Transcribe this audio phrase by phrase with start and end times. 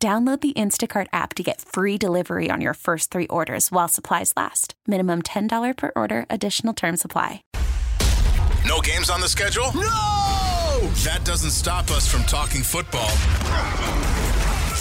[0.00, 4.32] Download the Instacart app to get free delivery on your first three orders while supplies
[4.36, 4.74] last.
[4.86, 7.42] Minimum $10 per order, additional term supply.
[8.64, 9.72] No games on the schedule?
[9.74, 10.80] No!
[11.02, 13.10] That doesn't stop us from talking football.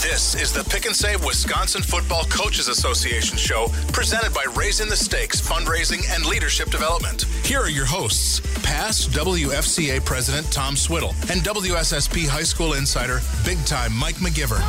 [0.02, 4.96] This is the Pick and Save Wisconsin Football Coaches Association show presented by Raising the
[4.96, 7.23] Stakes Fundraising and Leadership Development.
[7.44, 13.58] Here are your hosts, past WFCA President Tom Swiddle and WSSP High School Insider, big
[13.66, 14.62] time Mike McGivern.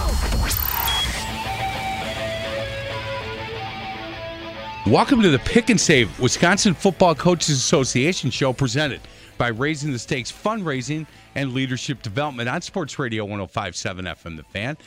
[4.91, 9.03] Welcome to the Pick and Save Wisconsin Football Coaches Association show presented
[9.37, 14.79] by Raising the Stakes Fundraising and Leadership Development on Sports Radio 1057 FM The Fan.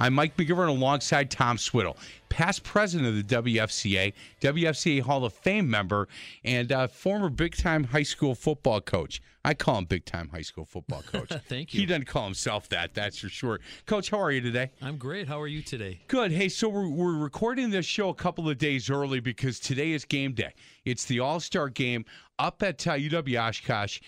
[0.00, 1.96] I'm Mike McGivern alongside Tom Swiddle,
[2.28, 6.06] past president of the WFCA, WFCA Hall of Fame member,
[6.44, 9.20] and uh, former big time high school football coach.
[9.44, 11.32] I call him big time high school football coach.
[11.48, 11.80] Thank you.
[11.80, 13.58] He doesn't call himself that, that's for sure.
[13.86, 14.70] Coach, how are you today?
[14.80, 15.26] I'm great.
[15.26, 15.98] How are you today?
[16.06, 16.30] Good.
[16.30, 20.04] Hey, so we're, we're recording this show a couple of days early because today is
[20.04, 20.54] game day.
[20.84, 22.04] It's the All Star game
[22.38, 23.98] up at uh, UW Oshkosh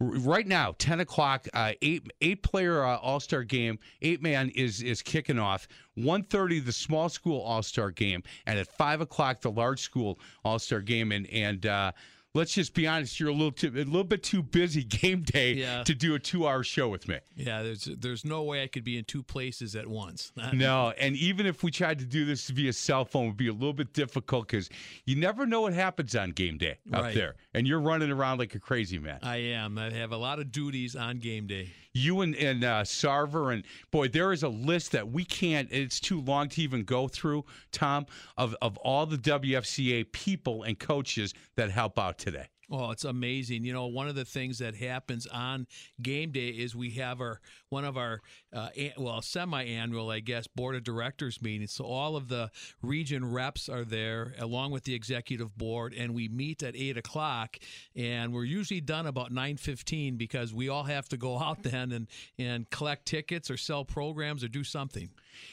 [0.00, 5.02] right now 10 o'clock uh, eight eight player uh, all-star game eight man is is
[5.02, 5.66] kicking off.
[5.98, 11.10] 1.30 the small school all-star game and at 5 o'clock the large school all-star game.
[11.12, 11.92] And and uh,
[12.34, 15.54] let's just be honest you're a little too, a little bit too busy game day
[15.54, 15.82] Yeah.
[15.84, 18.98] to do a two-hour show with me Yeah, there's there's no way I could be
[18.98, 20.32] in two places at once.
[20.52, 23.48] no and even if we tried to do this via cell phone it would be
[23.48, 24.68] a little bit difficult because
[25.06, 27.14] you never know what happens on game day up Right.
[27.14, 29.78] there and you're running around like a crazy man I am.
[29.78, 31.70] I have a lot of duties on game day.
[31.98, 35.68] You and, and uh, Sarver and boy, there is a list that we can't.
[35.70, 40.78] It's too long to even go through, Tom, of of all the WFCA people and
[40.78, 42.46] coaches that help out today.
[42.70, 43.64] Oh, it's amazing.
[43.64, 45.66] You know, one of the things that happens on
[46.02, 48.20] game day is we have our one of our
[48.52, 51.72] uh, well semi-annual, I guess, board of directors meetings.
[51.72, 52.50] So all of the
[52.82, 57.58] region reps are there along with the executive board, and we meet at eight o'clock,
[57.94, 61.92] and we're usually done about nine fifteen because we all have to go out then
[61.92, 62.06] and
[62.38, 65.10] and collect tickets or sell programs or do something.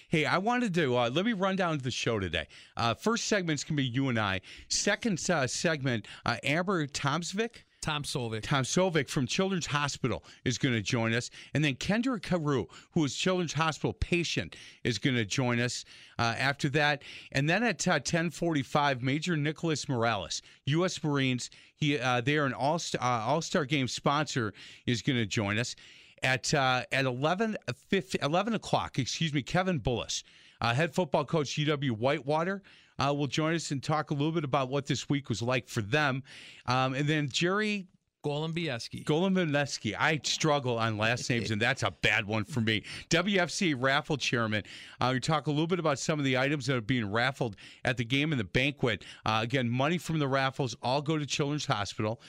[0.07, 2.47] Hey, I wanted to uh, let me run down the show today.
[2.77, 4.41] Uh, first segment's gonna be you and I.
[4.69, 7.63] Second uh, segment, uh, Amber Tomsvik.
[7.85, 8.41] Tom Solvik.
[8.41, 11.29] Tom Sovic from Children's Hospital is going to join us.
[11.53, 15.85] And then Kendra Carew, who is Children's Hospital patient, is going to join us
[16.17, 17.03] uh, after that.
[17.31, 21.03] And then at uh, 1045, Major Nicholas Morales, U.S.
[21.03, 24.55] Marines, he uh, they are an all uh, all star game sponsor,
[24.87, 25.75] is going to join us.
[26.23, 27.55] At uh, at 11,
[27.87, 30.23] 50, 11 o'clock, excuse me, Kevin Bullis,
[30.59, 32.63] uh, head football coach UW Whitewater,
[32.99, 35.67] uh, will join us and talk a little bit about what this week was like
[35.67, 36.23] for them.
[36.65, 37.87] Um, and then Jerry
[38.25, 39.03] Golembieski.
[39.03, 39.95] Golomineski.
[39.97, 42.81] I struggle on last names, and that's a bad one for me.
[43.11, 44.63] WFC raffle chairman.
[44.99, 47.55] Uh, we talk a little bit about some of the items that are being raffled
[47.83, 49.03] at the game and the banquet.
[49.27, 52.19] Uh, again, money from the raffles all go to Children's Hospital.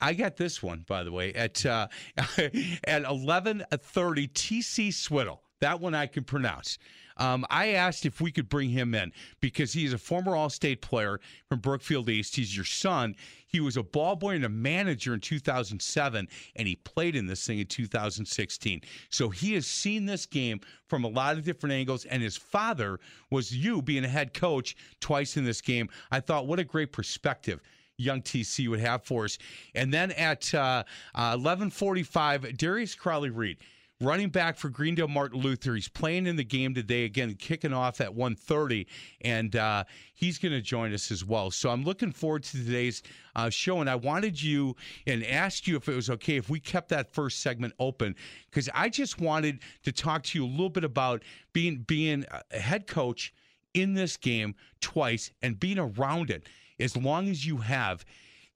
[0.00, 1.86] I got this one, by the way, at uh,
[2.84, 4.26] at eleven thirty.
[4.26, 5.42] TC Swiddle.
[5.60, 6.78] That one I can pronounce.
[7.16, 10.82] Um, I asked if we could bring him in because he is a former All-State
[10.82, 12.36] player from Brookfield East.
[12.36, 13.14] He's your son.
[13.46, 17.46] He was a ball boy and a manager in 2007, and he played in this
[17.46, 18.82] thing in 2016.
[19.10, 23.00] So he has seen this game from a lot of different angles, and his father
[23.30, 25.88] was you being a head coach twice in this game.
[26.10, 27.60] I thought, what a great perspective
[27.98, 29.38] young TC would have for us.
[29.74, 30.84] And then at uh,
[31.14, 33.58] uh, 11:45, Darius Crowley Reed,
[34.00, 35.74] running back for Greendale Martin Luther.
[35.74, 38.86] He's playing in the game today again, kicking off at 1:30,
[39.22, 39.84] and uh,
[40.14, 41.50] he's going to join us as well.
[41.50, 43.02] So I'm looking forward to today's
[43.34, 43.80] uh, show.
[43.80, 44.76] And I wanted you
[45.06, 48.14] and asked you if it was okay if we kept that first segment open
[48.50, 51.22] because I just wanted to talk to you a little bit about
[51.52, 53.32] being being a head coach
[53.74, 56.46] in this game twice and being around it
[56.78, 58.04] as long as you have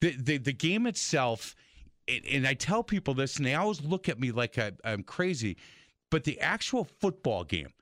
[0.00, 1.54] the the, the game itself
[2.30, 5.56] and, I tell people this and they always look at me like I, I'm crazy
[6.10, 7.72] but the actual football game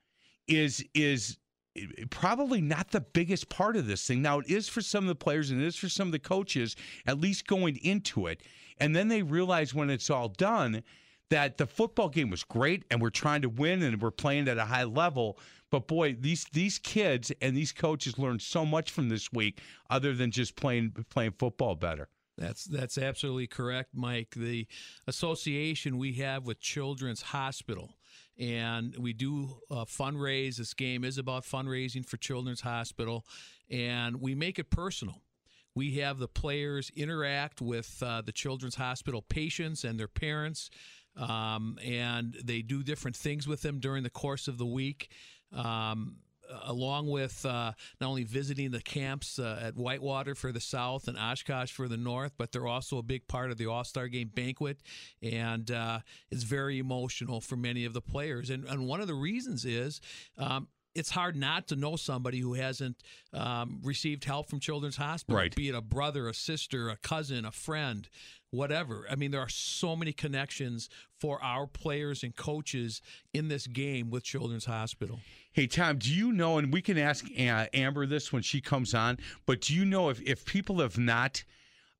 [0.46, 1.38] is is
[1.76, 4.22] eh, eh, probably not the biggest part of this thing.
[4.22, 6.18] Now it is for some of the players and it is for some of the
[6.18, 6.76] coaches
[7.06, 8.42] at least going into it
[8.78, 10.82] and then they realize when it's all done
[11.30, 14.58] that the football game was great and we're trying to win and we're playing at
[14.58, 15.38] a high level.
[15.70, 19.60] But boy, these these kids and these coaches learned so much from this week,
[19.90, 22.08] other than just playing playing football better.
[22.38, 24.34] That's that's absolutely correct, Mike.
[24.36, 24.66] The
[25.06, 27.96] association we have with Children's Hospital,
[28.38, 30.56] and we do uh, fundraise.
[30.56, 33.26] This game is about fundraising for Children's Hospital,
[33.68, 35.22] and we make it personal.
[35.74, 40.70] We have the players interact with uh, the Children's Hospital patients and their parents,
[41.16, 45.10] um, and they do different things with them during the course of the week.
[45.52, 46.16] Um,
[46.64, 51.18] along with uh, not only visiting the camps uh, at Whitewater for the South and
[51.18, 54.30] Oshkosh for the North, but they're also a big part of the All Star Game
[54.34, 54.78] banquet,
[55.22, 56.00] and uh,
[56.30, 58.50] it's very emotional for many of the players.
[58.50, 60.00] And, and one of the reasons is.
[60.36, 60.68] Um,
[60.98, 62.96] it's hard not to know somebody who hasn't
[63.32, 65.54] um, received help from Children's Hospital, Right.
[65.54, 68.08] be it a brother, a sister, a cousin, a friend,
[68.50, 69.06] whatever.
[69.10, 73.00] I mean, there are so many connections for our players and coaches
[73.32, 75.20] in this game with Children's Hospital.
[75.52, 76.58] Hey Tom, do you know?
[76.58, 79.18] And we can ask uh, Amber this when she comes on.
[79.46, 81.42] But do you know if if people have not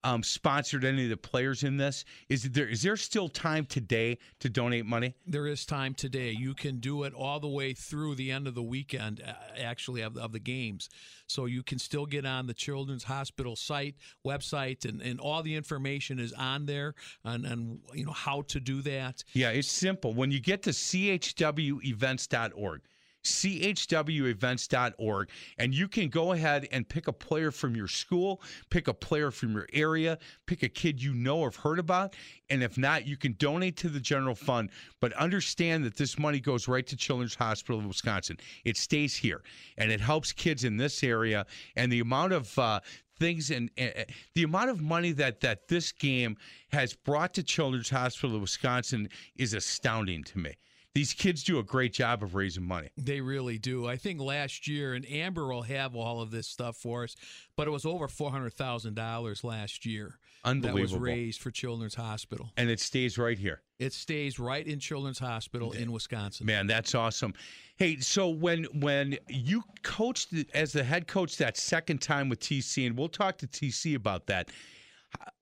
[0.04, 4.18] um, sponsored any of the players in this, is there is there still time today
[4.40, 5.14] to donate money?
[5.26, 6.30] There is time today.
[6.30, 10.02] You can do it all the way through the end of the weekend, uh, actually,
[10.02, 10.88] of, of the games.
[11.26, 13.96] So you can still get on the Children's Hospital site,
[14.26, 16.94] website, and, and all the information is on there
[17.24, 19.24] on, on you know how to do that.
[19.32, 20.14] Yeah, it's simple.
[20.14, 22.80] When you get to chwevents.org,
[23.24, 25.28] chwevents.org,
[25.58, 29.30] and you can go ahead and pick a player from your school, pick a player
[29.30, 32.14] from your area, pick a kid you know or have heard about,
[32.50, 34.70] and if not, you can donate to the general fund.
[35.00, 38.38] But understand that this money goes right to Children's Hospital of Wisconsin.
[38.64, 39.42] It stays here,
[39.76, 41.46] and it helps kids in this area.
[41.76, 42.80] And the amount of uh,
[43.18, 44.04] things and uh,
[44.34, 46.36] the amount of money that that this game
[46.70, 50.54] has brought to Children's Hospital of Wisconsin is astounding to me.
[50.98, 52.88] These kids do a great job of raising money.
[52.96, 53.86] They really do.
[53.86, 57.14] I think last year, and Amber will have all of this stuff for us,
[57.54, 61.94] but it was over four hundred thousand dollars last year that was raised for Children's
[61.94, 62.50] Hospital.
[62.56, 63.62] And it stays right here.
[63.78, 66.46] It stays right in Children's Hospital in Wisconsin.
[66.46, 67.32] Man, that's awesome.
[67.76, 72.88] Hey, so when when you coached as the head coach that second time with TC,
[72.88, 74.50] and we'll talk to TC about that.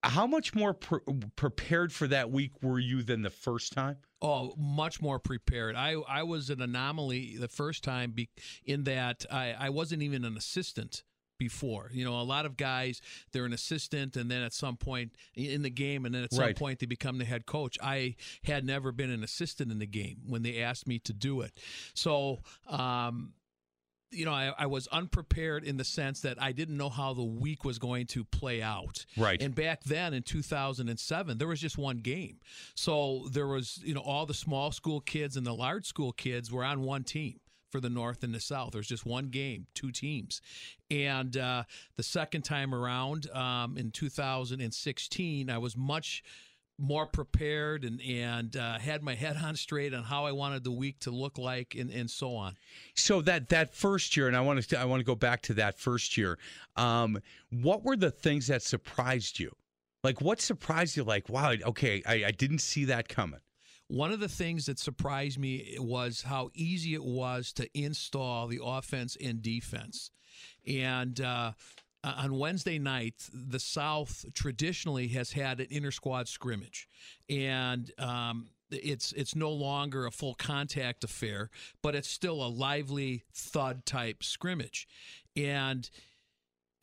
[0.03, 1.01] How much more pre-
[1.35, 3.97] prepared for that week were you than the first time?
[4.23, 5.75] Oh, much more prepared.
[5.77, 8.29] I I was an anomaly the first time be,
[8.65, 11.03] in that I, I wasn't even an assistant
[11.39, 11.91] before.
[11.93, 13.03] You know, a lot of guys
[13.33, 16.45] they're an assistant and then at some point in the game and then at some
[16.45, 16.57] Right.
[16.57, 17.77] point they become the head coach.
[17.83, 18.15] I
[18.45, 21.53] had never been an assistant in the game when they asked me to do it.
[21.95, 23.35] So, um
[24.11, 27.25] you know, I, I was unprepared in the sense that I didn't know how the
[27.25, 29.05] week was going to play out.
[29.17, 29.41] Right.
[29.41, 32.39] And back then in 2007, there was just one game.
[32.75, 36.53] So there was, you know, all the small school kids and the large school kids
[36.53, 38.73] were on one team for the North and the South.
[38.73, 40.41] There was just one game, two teams.
[40.91, 41.65] And uh,
[41.97, 46.23] the second time around um, in 2016, I was much
[46.79, 50.71] more prepared and and uh, had my head on straight on how I wanted the
[50.71, 52.57] week to look like and, and so on.
[52.95, 55.55] So that that first year, and I want to I want to go back to
[55.55, 56.39] that first year.
[56.77, 57.19] Um,
[57.51, 59.53] what were the things that surprised you?
[60.05, 61.05] Like what surprised you?
[61.05, 63.41] Like wow, okay, I, I didn't see that coming.
[63.89, 68.61] One of the things that surprised me was how easy it was to install the
[68.63, 70.11] offense and defense.
[70.67, 71.53] And uh,
[72.17, 76.89] on Wednesday night, the South traditionally has had an inter squad scrimmage,
[77.29, 81.51] and um, it's it's no longer a full contact affair,
[81.83, 84.87] but it's still a lively thud type scrimmage.
[85.37, 85.89] And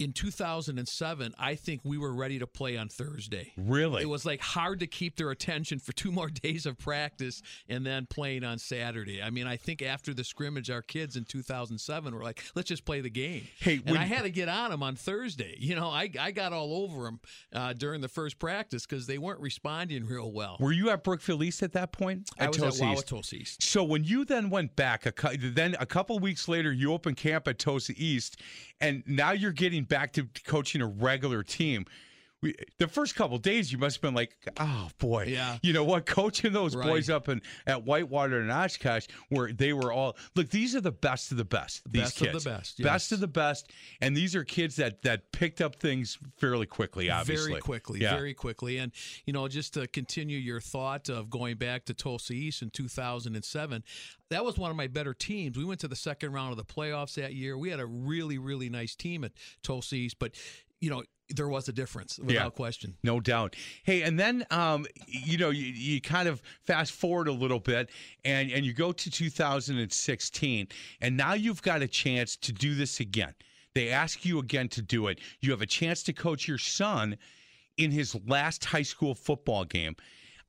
[0.04, 3.54] in 2007, I think we were ready to play on Thursday.
[3.56, 4.02] Really?
[4.04, 7.86] It was like hard to keep their attention for two more days of practice and
[7.86, 9.22] then playing on Saturday.
[9.24, 12.84] I mean, I think after the scrimmage, our kids in 2007 were like, let's just
[12.84, 13.48] play the game.
[13.60, 15.56] Hey, and I had to get on them on Thursday.
[15.58, 17.20] You know, I, I got all over them
[17.54, 20.58] uh, during the first practice because they weren't responding real well.
[20.60, 22.30] Were you at Brookfield East at that point?
[22.38, 22.98] I was Tosa at?
[22.98, 23.64] Wauwatosa East.
[23.64, 27.48] So when you then went back, a, then a couple weeks later, you opened camp
[27.48, 28.42] at Tosa East,
[28.84, 31.86] and now you're getting back to coaching a regular team.
[32.44, 35.58] We, the first couple days, you must have been like, "Oh boy, Yeah.
[35.64, 36.06] You know what?
[36.20, 36.86] Coaching those Right.
[36.88, 40.50] boys up in at Whitewater and Oshkosh, where they were all look.
[40.50, 41.82] These are the best of the best.
[41.90, 43.72] These Best of the kids, best, best of the best,
[44.02, 47.10] and these are kids that that picked up things fairly quickly.
[47.10, 48.14] Obviously, Very quickly, Yeah.
[48.16, 48.78] very quickly.
[48.78, 48.92] And,
[49.26, 53.84] you know, just to continue your thought of going back to Tosa East in 2007,
[54.30, 55.58] that was one of my better teams.
[55.58, 57.58] We went to the second round of the playoffs that year.
[57.58, 59.32] We had a really, really nice team at
[59.62, 60.36] Tosa East, but
[60.84, 62.50] you know, there was a difference without Yeah.
[62.50, 62.96] question.
[63.04, 63.56] No doubt.
[63.84, 67.90] Hey, and then um, you know you, you kind of fast forward a little bit,
[68.26, 70.68] and and you go to 2016,
[71.02, 73.34] and now you've got a chance to do this again.
[73.74, 75.20] They ask you again to do it.
[75.40, 77.18] You have a chance to coach your son
[77.78, 79.96] in his last high school football game.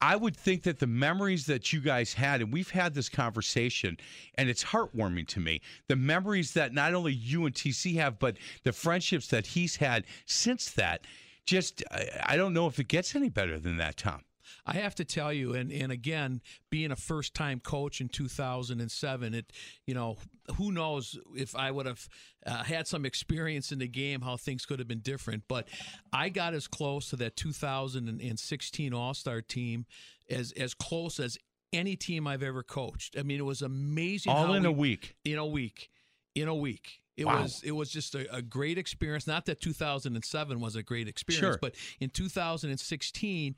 [0.05, 3.97] I would think that the memories that you guys had, and we've had this conversation,
[4.35, 5.63] and it's heartwarming to me.
[5.89, 10.05] The memories that not only you and TC have, but the friendships that he's had
[10.27, 11.07] since that.
[11.47, 11.83] Just,
[12.23, 14.21] I don't know if it gets any better than that, Tom.
[14.67, 19.35] I have to tell you, and, and again, being a first time coach in 2007,
[19.35, 19.53] it
[19.87, 20.17] you know
[20.57, 22.09] who knows if I would have
[22.47, 25.45] uh, had some experience in the game, how things could have been different.
[25.49, 25.69] But
[26.13, 29.87] I got as close to that 2016 All Star team
[30.31, 31.39] as as close as
[31.73, 33.17] any team I've ever coached.
[33.19, 34.33] I mean, it was amazing.
[34.33, 35.15] All in a week.
[35.25, 35.91] in a week
[36.35, 37.43] in a week it Wow.
[37.43, 41.41] was it was just a, a great experience not that 2007 was a great experience
[41.55, 41.59] Sure.
[41.63, 43.55] but in 2016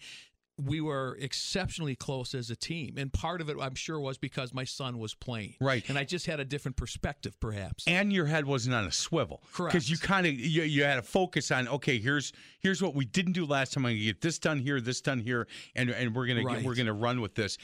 [0.58, 2.96] we were exceptionally close as a team.
[2.96, 5.54] And part of it i'm sure was because my son was playing.
[5.60, 5.86] Right.
[5.88, 7.84] and i just had a different perspective perhaps.
[7.86, 9.42] And your head wasn't on a swivel.
[9.52, 9.72] Correct.
[9.72, 13.04] because you kind of you, you had a focus on okay here's here's what we
[13.04, 13.84] didn't do last time.
[13.84, 16.64] I'm gonna get this done here this done here and and we're gonna Right.
[16.64, 17.58] we're gonna run with this.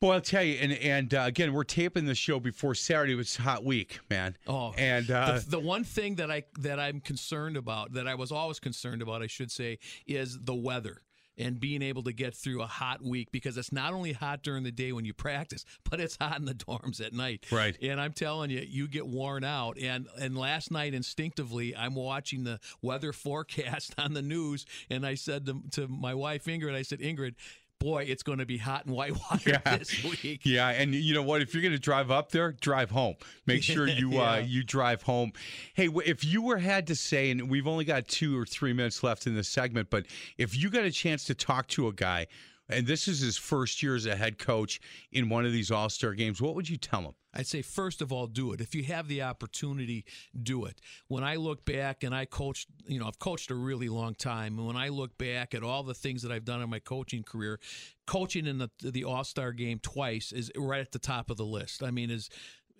[0.00, 3.12] Boy i'll tell you and and uh, again we're taping the show before saturday.
[3.12, 4.38] It was a hot week man.
[4.46, 8.14] Oh, and uh, the, the one thing that I that I'm concerned about, that I
[8.14, 11.02] was always concerned about, I should say, is the weather
[11.40, 14.62] and being able to get through a hot week because it's not only hot during
[14.62, 17.44] the day when you practice, but it's hot in the dorms at night.
[17.50, 17.76] Right.
[17.82, 19.78] And I'm telling you, you get worn out.
[19.78, 25.14] And and last night, instinctively, I'm watching the weather forecast on the news, and I
[25.14, 27.34] said to, to my wife Ingrid, I said, Ingrid.
[27.80, 29.78] Boy, it's going to be hot in Whitewater Yeah.
[29.78, 30.42] this week.
[30.44, 31.40] Yeah, and you know what?
[31.40, 33.14] If you're going to drive up there, drive home.
[33.46, 35.32] Make sure you uh, you drive home.
[35.74, 39.02] Hey, if you were had to say, and we've only got two or three minutes
[39.02, 40.04] left in this segment, but
[40.36, 42.26] if you got a chance to talk to a guy,
[42.68, 44.78] and this is his first year as a head coach
[45.10, 47.14] in one of these All Star games, what would you tell him?
[47.32, 48.60] I'd say first of all, do it.
[48.60, 50.04] If you have the opportunity,
[50.40, 50.80] do it.
[51.08, 54.58] When I look back and I coached, you know, I've coached a really long time,
[54.58, 57.22] and when I look back at all the things that I've done in my coaching
[57.22, 57.60] career,
[58.06, 61.44] coaching in the the All Star game twice is right at the top of the
[61.44, 61.82] list.
[61.82, 62.30] I mean, is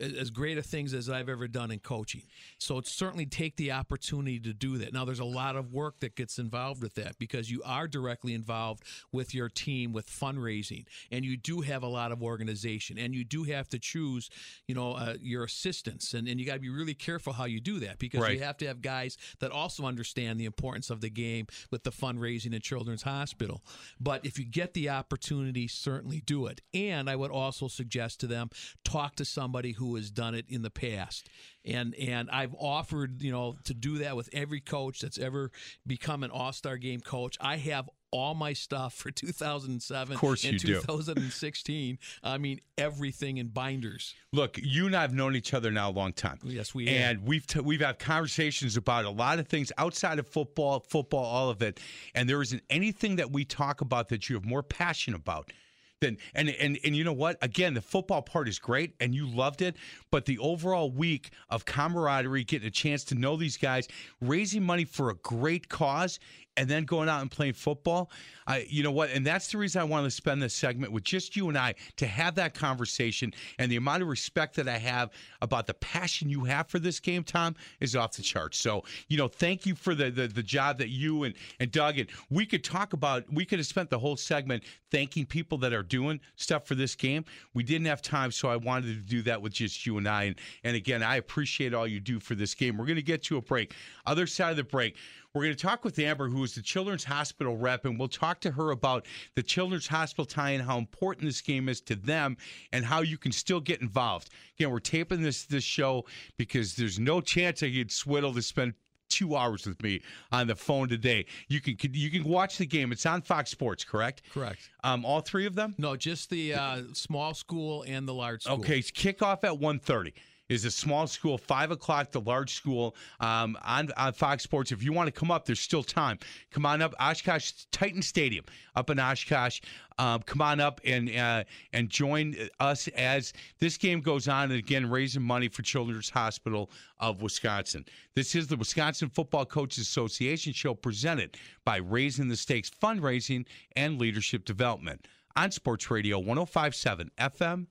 [0.00, 2.22] as great of things as I've ever done in coaching.
[2.58, 4.92] So it's certainly take the opportunity to do that.
[4.92, 8.34] Now there's a lot of work that gets involved with that because you are directly
[8.34, 13.14] involved with your team with fundraising and you do have a lot of organization and
[13.14, 14.30] you do have to choose,
[14.66, 17.60] you know, uh, your assistants and, and you got to be really careful how you
[17.60, 18.38] do that because Right.
[18.38, 21.90] you have to have guys that also understand the importance of the game with the
[21.90, 23.62] fundraising at Children's Hospital.
[24.00, 26.60] But if you get the opportunity, certainly do it.
[26.74, 28.50] And I would also suggest to them
[28.84, 31.28] talk to somebody who has done it in the past.
[31.64, 35.50] And and I've offered, you know, to do that with every coach that's ever
[35.86, 37.36] become an All-Star game coach.
[37.40, 40.80] I have all my stuff for 2007 Of course and you do.
[40.80, 41.98] 2016.
[42.24, 44.14] I mean everything in binders.
[44.32, 46.38] Look, you and I have known each other now a long time.
[46.42, 46.94] Yes, we have.
[46.96, 51.24] and we've t- we've had conversations about a lot of things outside of football, football,
[51.24, 51.78] all of it.
[52.14, 55.52] And there isn't anything that we talk about that you have more passion about
[56.00, 57.36] than and and and you know what?
[57.42, 59.76] Again, the football part is great, and you loved it.
[60.10, 63.88] But the overall week of camaraderie, getting a chance to know these guys,
[64.20, 66.18] raising money for a great cause,
[66.60, 68.10] and then going out and playing football.
[68.46, 69.08] I, you know what?
[69.10, 71.74] And that's the reason I wanted to spend this segment with just you and I
[71.96, 73.32] to have that conversation.
[73.58, 75.08] And the amount of respect that I have
[75.40, 78.58] about the passion you have for this game, Tom, is off the charts.
[78.58, 81.98] So, you know, thank you for the the, the job that you and, and Doug
[81.98, 83.24] and we could talk about.
[83.32, 86.94] We could have spent the whole segment thanking people that are doing stuff for this
[86.94, 87.24] game.
[87.54, 90.24] We didn't have time, so I wanted to do that with just you and I.
[90.24, 92.76] And, and again, I appreciate all you do for this game.
[92.76, 93.72] We're going to get to a break.
[94.04, 94.96] Other side of the break.
[95.32, 98.40] We're going to talk with Amber, who is the Children's Hospital rep, and we'll talk
[98.40, 99.06] to her about
[99.36, 102.36] the Children's Hospital tie and how important this game is to them
[102.72, 104.30] and how you can still get involved.
[104.58, 106.04] Again, we're taping this this show
[106.36, 108.74] because there's no chance I get Swiddle to spend
[109.08, 111.26] two hours with me on the phone today.
[111.46, 112.90] You can you can watch the game.
[112.90, 114.22] It's on Fox Sports, correct?
[114.32, 114.68] Correct.
[114.82, 115.76] Um, all three of them.
[115.78, 118.56] No, just the uh, small school and the large school.
[118.56, 120.12] Okay, it's kickoff at 1.30
[120.50, 124.72] is a small school, 5 o'clock, the large school um, on, on Fox Sports.
[124.72, 126.18] If you want to come up, there's still time.
[126.50, 129.60] Come on up, Oshkosh Titan Stadium up in Oshkosh.
[129.98, 134.44] Um, come on up and uh, and join us as this game goes on.
[134.44, 137.84] And again, raising money for Children's Hospital of Wisconsin.
[138.14, 144.00] This is the Wisconsin Football Coaches Association show presented by Raising the Stakes Fundraising and
[144.00, 147.66] Leadership Development on Sports Radio 1057 FM,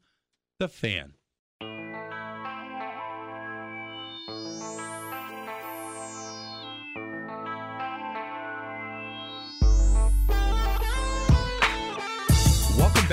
[0.59, 1.13] The Fan.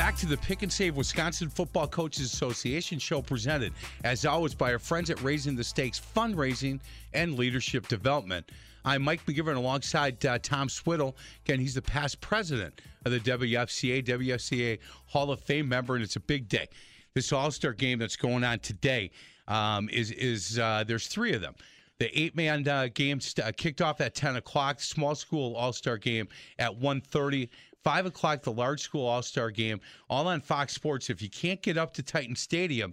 [0.06, 3.72] Back to the Pick and Save Wisconsin Football Coaches Association show presented,
[4.04, 6.78] as always, by our friends at Raising the Stakes Fundraising
[7.12, 8.48] and Leadership Development.
[8.84, 11.16] I'm Mike McGivern alongside uh, Tom Swiddle.
[11.44, 16.14] Again, he's the past president of the WFCA, WFCA Hall of Fame member, and it's
[16.14, 16.68] a big day.
[17.14, 19.10] This All Star game that's going on today
[19.48, 21.56] um, is is uh, there's three of them.
[21.98, 24.80] The eight man uh, game uh, kicked off at 10 o'clock.
[24.80, 27.48] Small school All Star game at 1:30.
[27.87, 31.09] Five o'clock, the large school All Star game, all on Fox Sports.
[31.09, 32.93] If you can't get up to Titan Stadium,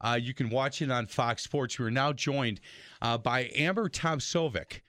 [0.00, 1.78] uh, you can watch it on Fox Sports.
[1.78, 2.62] We are now joined
[3.02, 4.80] uh, by Amber Tomsovic,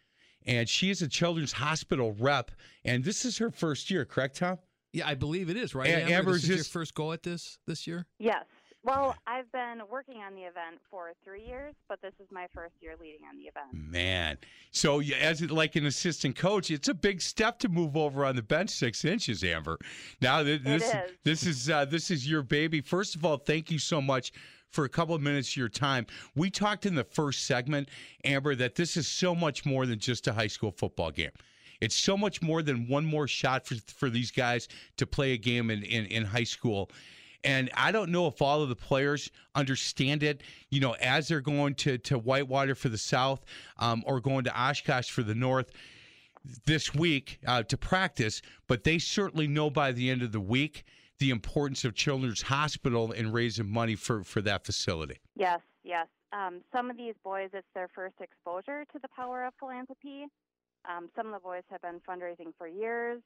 [0.46, 2.51] and she is a Children's Hospital rep,
[2.86, 4.58] and this is her first year, correct, Tom?
[4.93, 5.89] Yeah, I believe it is, right?
[5.89, 8.05] A- Amber, Amber, is is this- your first go at this this year.
[8.20, 8.46] Yes.
[8.83, 12.73] Well, I've been working on the event for three years, but this is my first
[12.81, 13.67] year leading on the event.
[13.73, 14.38] Man,
[14.71, 18.25] so you- as it, like an assistant coach, it's a big step to move over
[18.25, 19.77] on the bench six inches, Amber.
[20.19, 21.11] Now th- this is.
[21.23, 22.81] this is uh, this is your baby.
[22.81, 24.31] First of all, thank you so much
[24.71, 26.07] for a couple of minutes of your time.
[26.35, 27.89] We talked in the first segment,
[28.23, 31.31] Amber, that this is so much more than just a high school football game.
[31.81, 35.38] It's so much more than one more shot for for these guys to play a
[35.38, 36.89] game in, in, in high school.
[37.43, 41.41] And I don't know if all of the players understand it, you know, as they're
[41.41, 43.43] going to, to Whitewater for the South
[43.79, 45.71] um, or going to Oshkosh for the North
[46.65, 50.83] this week uh, to practice, but they certainly know by the end of the week
[51.19, 55.19] the importance of Children's Hospital and raising money for, for that facility.
[55.36, 56.07] Yes, yes.
[56.33, 60.25] Um, some of these boys, it's their first exposure to the power of philanthropy.
[60.89, 63.21] Um, some of the boys have been fundraising for years.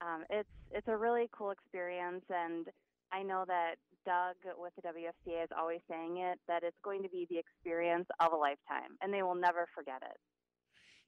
[0.00, 2.66] Um, it's it's a really cool experience, and
[3.12, 7.08] I know that Doug with the WFCA is always saying it that it's going to
[7.08, 10.16] be the experience of a lifetime, and they will never forget it.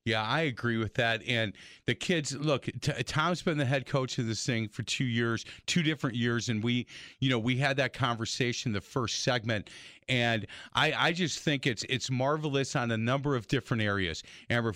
[0.04, 1.23] Yeah, I agree with that.
[1.28, 1.52] And
[1.85, 5.45] the kids, look, t- Tom's been the head coach of this thing for two years,
[5.66, 6.87] two different years, and we,
[7.19, 9.69] you know, we had that conversation the first segment,
[10.09, 14.23] and I, I just think it's it's marvelous on a number of different areas.
[14.49, 14.75] And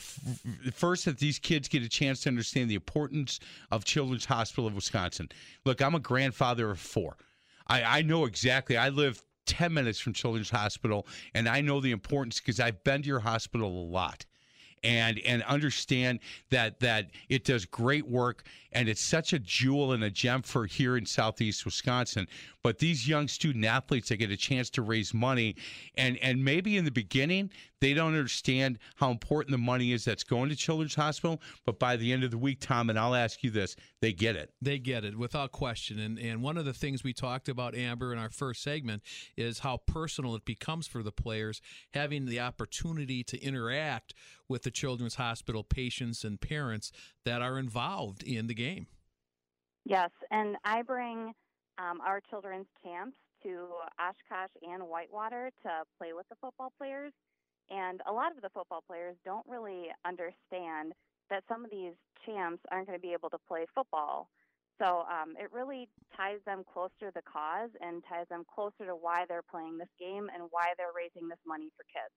[0.74, 4.74] first that these kids get a chance to understand the importance of Children's Hospital of
[4.74, 5.30] Wisconsin.
[5.64, 7.16] Look, I'm a grandfather of four.
[7.66, 8.76] I, I know exactly.
[8.76, 13.00] I live 10 minutes from Children's Hospital, and I know the importance because I've been
[13.02, 14.26] to your hospital a lot
[14.84, 16.20] and and understand
[16.50, 20.66] that that it does great work and it's such a jewel and a gem for
[20.66, 22.28] here in southeast Wisconsin.
[22.62, 25.56] But these young student athletes they get a chance to raise money
[25.96, 27.50] and and maybe in the beginning
[27.84, 31.96] they don't understand how important the money is that's going to Children's Hospital, but by
[31.96, 34.54] the end of the week, Tom, and I'll ask you this, they get it.
[34.62, 35.98] They get it without question.
[35.98, 39.02] And and one of the things we talked about, Amber, in our first segment
[39.36, 41.60] is how personal it becomes for the players
[41.92, 44.14] having the opportunity to interact
[44.48, 46.90] with the Children's Hospital patients and parents
[47.26, 48.86] that are involved in the game.
[49.84, 51.34] Yes, and I bring
[51.76, 53.66] um, our children's champs to
[54.00, 57.12] Oshkosh and Whitewater to play with the football players.
[57.70, 60.92] And a lot of the football players don't really understand
[61.30, 61.94] that some of these
[62.26, 64.28] champs aren't going to be able to play football.
[64.78, 68.96] So um, it really ties them closer to the cause and ties them closer to
[68.96, 72.12] why they're playing this game and why they're raising this money for kids.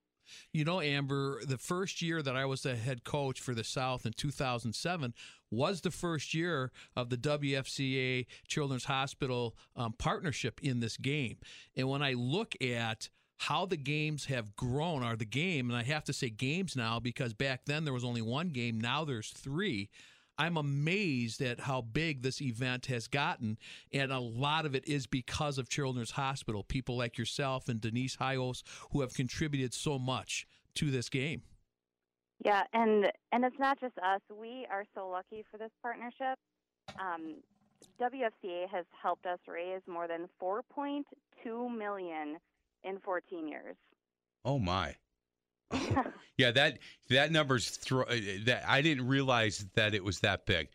[0.52, 4.06] You know, Amber, the first year that I was the head coach for the South
[4.06, 5.14] in 2007
[5.52, 11.38] was the first year of the WFCA Children's Hospital um, partnership in this game.
[11.76, 15.84] And when I look at how the games have grown, are the game, and I
[15.84, 19.30] have to say games now because back then there was only one game, now there's
[19.30, 19.90] three.
[20.40, 23.58] I'm amazed at how big this event has gotten,
[23.92, 26.64] and a lot of it is because of Children's Hospital.
[26.64, 31.42] People like yourself and Denise Hyos who have contributed so much to this game.
[32.46, 34.22] Yeah, and and it's not just us.
[34.32, 36.38] We are so lucky for this partnership.
[37.00, 37.38] Um,
[38.00, 41.04] WFCA has helped us raise more than 4.2
[41.78, 42.38] million
[42.88, 43.76] in 14 years.
[44.46, 44.96] Oh my.
[46.38, 50.70] yeah, that that number's thro- uh, that I didn't realize that it was that big.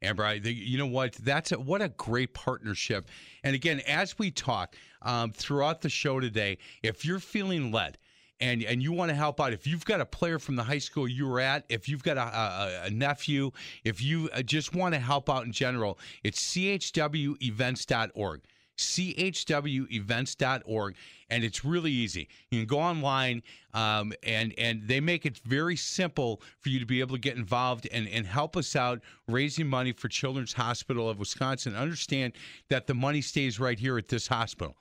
[0.00, 1.14] Amber, I, the, you know what?
[1.14, 3.08] That's a, what a great partnership.
[3.42, 7.98] And again, as we talk um, throughout the show today, if you're feeling led
[8.40, 10.78] and and you want to help out, if you've got a player from the high
[10.78, 13.50] school you were at, if you've got a, a, a nephew,
[13.84, 18.40] if you uh, just want to help out in general, it's chwevents.org
[18.78, 20.94] chwevents.org
[21.30, 22.28] and it's really easy.
[22.50, 23.42] You can go online
[23.74, 27.36] um, and and they make it very simple for you to be able to get
[27.36, 31.76] involved and, and help us out raising money for children's hospital of wisconsin.
[31.76, 32.32] Understand
[32.70, 34.76] that the money stays right here at this hospital.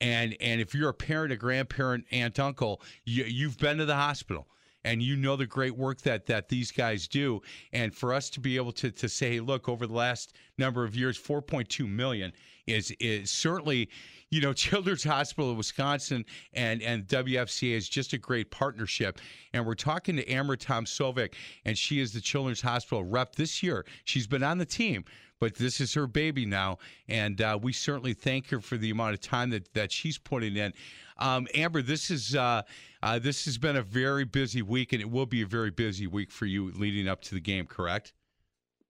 [0.00, 3.96] And and if you're a parent a grandparent aunt uncle you, you've been to the
[3.96, 4.46] hospital
[4.84, 7.40] and you know the great work that that these guys do.
[7.72, 10.84] And for us to be able to to say, hey, look, over the last number
[10.84, 12.32] of years, 4.2 million
[12.66, 13.88] is is certainly,
[14.30, 19.18] you know, Children's Hospital of Wisconsin and and WFCA is just a great partnership.
[19.52, 23.84] And we're talking to Amber Tomsovic, and she is the Children's Hospital rep this year.
[24.04, 25.04] She's been on the team
[25.40, 29.14] but this is her baby now, and uh, we certainly thank her for the amount
[29.14, 30.72] of time that, that she's putting in.
[31.18, 32.62] Um, Amber, this is uh,
[33.02, 36.06] uh, this has been a very busy week, and it will be a very busy
[36.06, 37.66] week for you leading up to the game.
[37.66, 38.12] Correct?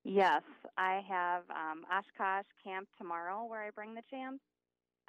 [0.04, 0.42] Yes,
[0.80, 4.40] I have um, Oshkosh camp tomorrow where I bring the champs.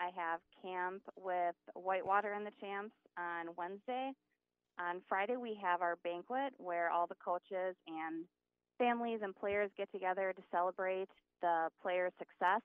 [0.02, 4.12] I have camp with Whitewater and the champs on Wednesday.
[4.78, 8.26] On Friday, we have our banquet where all the coaches and
[8.78, 11.08] families and players get together to celebrate
[11.42, 12.62] the player's success.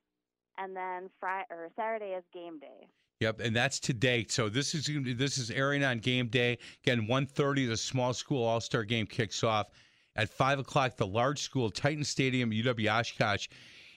[0.59, 2.89] And then Friday or Saturday is game day.
[3.21, 4.27] Yep, and that's today.
[4.29, 6.59] So this is this is airing on game day.
[6.85, 9.69] Again, 1.30, the small school all star game kicks off
[10.17, 10.97] at five o'clock.
[10.97, 13.49] The large school Titan Stadium, UW Oshkosh.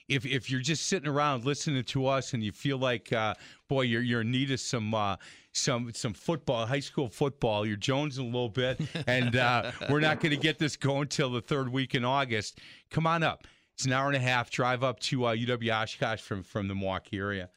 [0.07, 3.35] If if you're just sitting around listening to us and you feel like, uh,
[3.67, 5.17] boy, you're you're in need of some uh,
[5.53, 10.19] some some football, high school football, you're jonesing a little bit, and uh, we're not
[10.19, 12.59] going to get this going till the third week in August.
[12.89, 13.45] Come on up.
[13.75, 16.75] It's an hour and a half drive up to UW uh, Oshkosh from from the
[16.75, 17.49] Milwaukee area.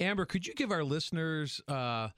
[0.00, 2.08] Amber, could you give our listeners uh,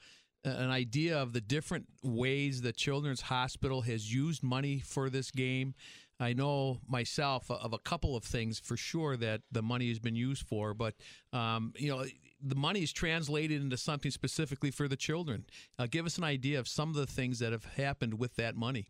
[0.45, 5.75] an idea of the different ways the Children's Hospital has used money for this game?
[6.21, 10.15] I know myself of a couple of things for sure that the money has been
[10.15, 10.95] used for, but
[11.33, 12.05] um, you know
[12.41, 15.47] the money is translated into something specifically for the children.
[15.79, 18.55] Uh, give us an idea of some of the things that have happened with that
[18.55, 18.89] money.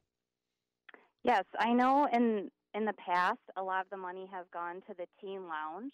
[1.23, 2.09] Yes, I know.
[2.12, 5.93] In in the past, a lot of the money has gone to the teen lounge,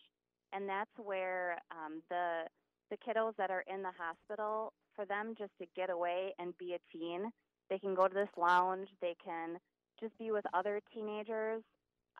[0.53, 2.44] and that's where um, the
[2.90, 6.74] the kiddos that are in the hospital, for them just to get away and be
[6.74, 7.31] a teen,
[7.68, 8.88] they can go to this lounge.
[9.00, 9.59] They can
[10.00, 11.62] just be with other teenagers.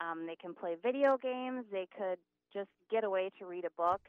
[0.01, 1.65] Um, they can play video games.
[1.71, 2.19] They could
[2.53, 4.01] just get away to read a book.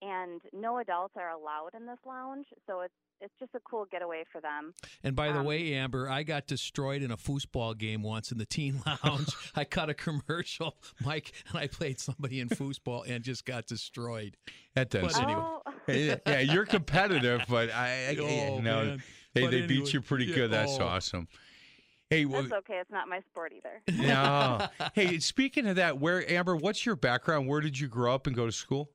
[0.00, 4.22] And no adults are allowed in this lounge, so it's it's just a cool getaway
[4.30, 4.74] for them.
[5.02, 8.38] And by the um, way, Amber, I got destroyed in a foosball game once in
[8.38, 9.34] the teen lounge.
[9.56, 14.36] I cut a commercial, Mike, and I played somebody in foosball and just got destroyed.
[14.74, 15.14] That does.
[15.14, 15.42] But anyway.
[15.42, 15.62] Oh.
[15.88, 19.02] Yeah, you're competitive, but I, I oh, you know, man.
[19.34, 20.50] they, But they anyway, beat you pretty yeah, good.
[20.50, 20.84] That's oh.
[20.84, 21.28] awesome.
[22.10, 22.78] Hey, well, That's okay.
[22.80, 23.82] It's not my sport either.
[24.02, 24.66] no.
[24.94, 27.46] hey, speaking of that, where Amber, what's your background?
[27.46, 28.90] Where did you grow up and go to school?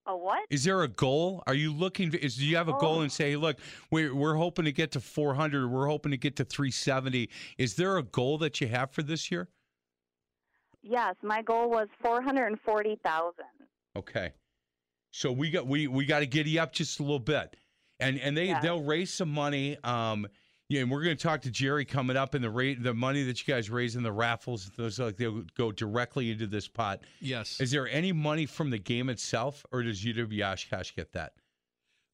[0.06, 0.46] A what?
[0.48, 1.42] Is there a goal?
[1.46, 2.14] Are you looking?
[2.14, 3.02] Is do you have a goal Oh.
[3.02, 3.58] and say, look,
[3.90, 5.68] we're we're hoping to get to 400.
[5.68, 7.28] We're hoping to get to 370.
[7.58, 9.48] Is there a goal that you have for this year?
[10.82, 13.34] Yes, my goal was 440,000.
[13.96, 14.32] Okay,
[15.10, 17.54] so we got we we got to giddy up just a little bit,
[18.00, 18.62] and and they Yes.
[18.62, 19.76] they'll raise some money.
[19.84, 20.26] Um,
[20.68, 23.22] yeah, and we're going to talk to Jerry coming up, and the rate the money
[23.24, 27.00] that you guys raise in the raffles, those like they'll go directly into this pot.
[27.20, 27.60] Yes.
[27.60, 31.32] Is there any money from the game itself, or does UW Oshkosh get that?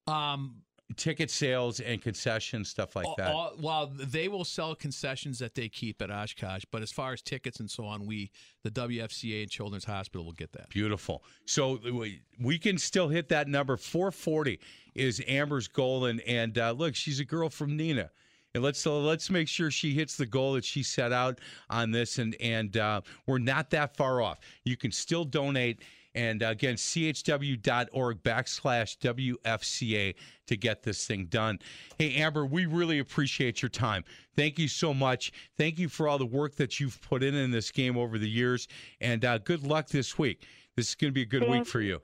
[0.08, 0.56] Um,
[0.96, 3.32] ticket sales and concessions stuff like All- that.
[3.32, 7.22] all- well, they will sell concessions that they keep at Oshkosh, but as far as
[7.22, 8.32] tickets and so on, we,
[8.64, 10.68] the WFCA and Children's Hospital, will get that.
[10.70, 11.22] Beautiful.
[11.44, 13.76] So we, we can still hit that number.
[13.76, 14.58] 440
[14.96, 18.08] is Amber's goal, and and uh, look, she's a girl from Neenah.
[18.54, 21.92] And let's uh, let's make sure she hits the goal that she set out on
[21.92, 24.40] this, and and uh, we're not that far off.
[24.64, 25.82] You can still donate,
[26.16, 30.14] and again, chw.org backslash WFCA
[30.48, 31.60] to get this thing done.
[31.96, 34.02] Hey, Amber, we really appreciate your time.
[34.34, 35.30] Thank you so much.
[35.56, 38.28] Thank you for all the work that you've put in in this game over the
[38.28, 38.66] years,
[39.00, 40.44] and uh, good luck this week.
[40.76, 42.00] This is going to be a good week for you.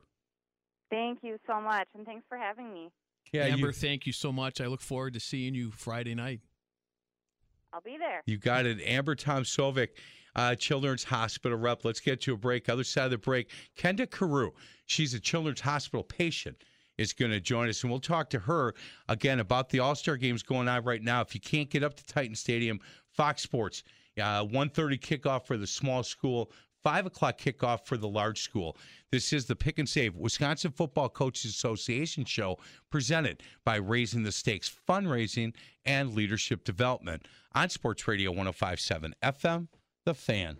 [0.90, 2.90] Thank you so much, and thanks for having me.
[3.32, 4.60] Yeah, Amber, you, thank you so much.
[4.60, 6.40] I look forward to seeing you Friday night.
[7.72, 8.22] I'll be there.
[8.26, 8.80] you got it.
[8.82, 9.88] Amber Tomsovic,
[10.34, 11.84] uh, Children's Hospital rep.
[11.84, 12.68] Let's get to a break.
[12.68, 14.52] Other side of the break, Kenda Carew.
[14.86, 16.56] She's a Children's Hospital patient.
[16.98, 18.74] Is going to join us, and we'll talk to her
[19.10, 21.20] again about the All Star games going on right now.
[21.20, 23.82] If you can't get up to Titan Stadium, Fox Sports,
[24.18, 26.50] uh, 1.30 kickoff for the small school,
[26.86, 28.76] 5 o'clock kickoff for the large school.
[29.10, 34.30] This is the Pick and Save Wisconsin Football Coaches Association show presented by Raising the
[34.30, 35.52] Stakes Fundraising
[35.84, 39.66] and Leadership Development on Sports Radio 1057 FM,
[40.04, 40.58] The Fan.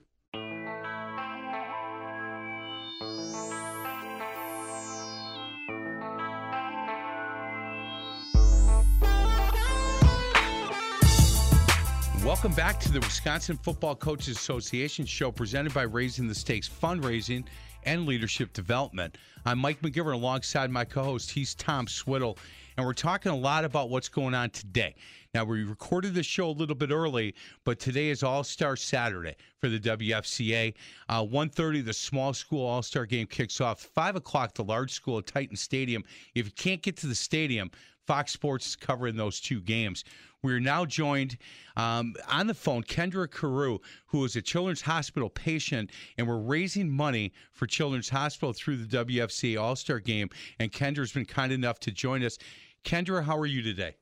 [12.37, 17.47] Welcome back to the Wisconsin Football Coaches Association show presented by Raising the Stakes Fundraising
[17.85, 19.17] and Leadership Development.
[19.47, 21.31] I'm Mike McGivern alongside my co host.
[21.31, 22.37] He's Tom Swiddle,
[22.77, 24.95] and we're talking a lot about what's going on today.
[25.33, 29.35] Now, we recorded the show a little bit early, but today is All Star Saturday
[29.59, 30.75] for the WFCA.
[31.09, 33.81] Uh, 1.30, the small school All Star game kicks off.
[33.81, 36.05] 5 o'clock, the large school at Titan Stadium.
[36.35, 37.71] If you can't get to the stadium,
[38.07, 40.05] Fox Sports is covering those two games.
[40.43, 41.39] We're now joined
[41.77, 46.91] um, on the phone, Kendra Carew, who is a Children's Hospital patient, and we're raising
[46.91, 50.31] money for Children's Hospital through the WFC All Star Game.
[50.59, 52.39] And Kendra's been kind enough to join us.
[52.85, 53.97] Kendra, how are you today?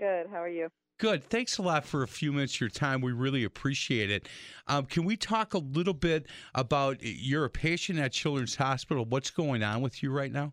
[0.00, 0.26] Good.
[0.28, 0.68] How are you?
[0.98, 1.24] Good.
[1.24, 3.00] Thanks a lot for a few minutes of your time.
[3.00, 4.28] We really appreciate it.
[4.68, 9.04] Um, can we talk a little bit about you're a patient at Children's Hospital?
[9.04, 10.52] What's going on with you right now?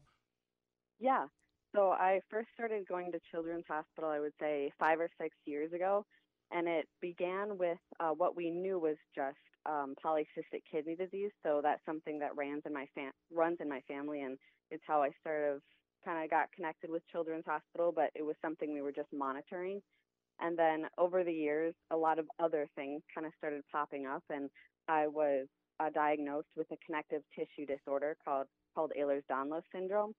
[1.00, 1.26] Yeah.
[1.76, 5.72] So I first started going to Children's Hospital, I would say five or six years
[5.72, 6.06] ago,
[6.52, 11.32] and it began with uh, what we knew was just um, polycystic kidney disease.
[11.44, 14.38] So that's something that runs in my fam- runs in my family, and
[14.70, 15.62] it's how I sort of
[16.04, 17.94] kind of got connected with Children's Hospital.
[17.96, 19.82] But it was something we were just monitoring,
[20.42, 24.24] and then over the years, a lot of other things kind of started popping up,
[24.30, 24.50] and
[24.90, 25.48] I was
[25.80, 30.14] uh, diagnosed with a connective tissue disorder called called Ehlers-Danlos syndrome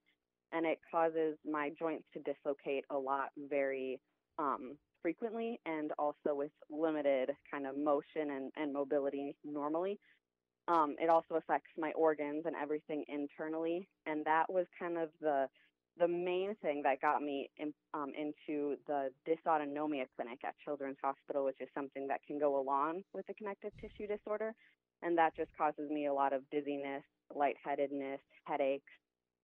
[0.52, 4.00] and it causes my joints to dislocate a lot very
[4.38, 9.98] um, frequently and also with limited kind of motion and, and mobility normally.
[10.68, 15.48] Um, it also affects my organs and everything internally, and that was kind of the
[15.98, 21.44] the main thing that got me in, um, into the dysautonomia clinic at Children's Hospital,
[21.44, 24.54] which is something that can go along with a connective tissue disorder,
[25.02, 27.02] and that just causes me a lot of dizziness,
[27.34, 28.90] lightheadedness, headaches,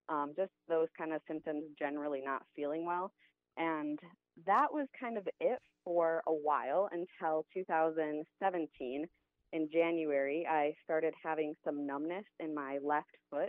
[0.09, 3.13] um, just those kind of symptoms generally not feeling well.
[3.57, 3.99] And
[4.47, 9.07] that was kind of it for a while until 2017.
[9.53, 13.49] In January, I started having some numbness in my left foot,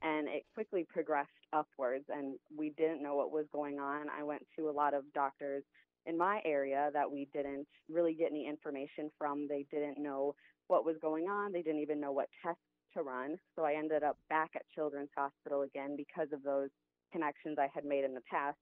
[0.00, 4.06] and it quickly progressed upwards, and we didn't know what was going on.
[4.08, 5.64] I went to a lot of doctors
[6.06, 9.48] in my area that we didn't really get any information from.
[9.48, 10.34] They didn't know
[10.70, 12.62] what was going on, they didn't even know what tests
[12.94, 13.36] to run.
[13.56, 16.68] So I ended up back at Children's Hospital again because of those
[17.12, 18.56] connections I had made in the past.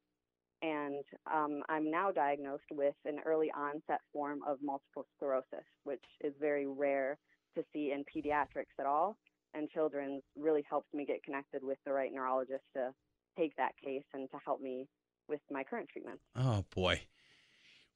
[0.62, 6.32] And um, I'm now diagnosed with an early onset form of multiple sclerosis, which is
[6.40, 7.18] very rare
[7.56, 9.16] to see in pediatrics at all.
[9.54, 12.90] And children's really helped me get connected with the right neurologist to
[13.38, 14.86] take that case and to help me
[15.28, 16.18] with my current treatment.
[16.36, 17.02] Oh boy,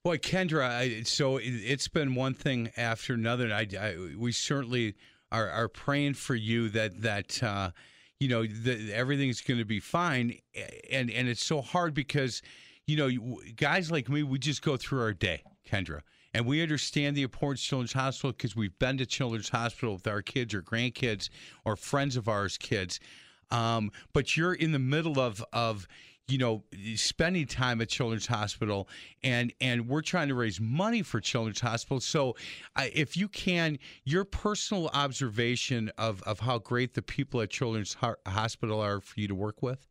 [0.05, 0.69] boy, Kendra.
[0.69, 3.53] I, so it, it's been one thing after another.
[3.53, 4.95] I, I we certainly
[5.31, 7.71] are, are praying for you that that uh,
[8.19, 10.39] you know that everything's going to be fine.
[10.91, 12.43] And and it's so hard because
[12.87, 16.01] you know guys like me, we just go through our day, Kendra.
[16.35, 20.07] And we understand the importance of Children's Hospital because we've been to Children's Hospital with
[20.07, 21.29] our kids or grandkids
[21.67, 23.01] or friends of ours kids.
[23.51, 25.87] Um, but you're in the middle of of
[26.29, 28.89] you know spending time at children's hospital
[29.23, 32.37] and and we're trying to raise money for children's hospital so
[32.77, 37.95] uh, if you can your personal observation of of how great the people at children's
[37.95, 39.89] Ho- hospital are for you to work with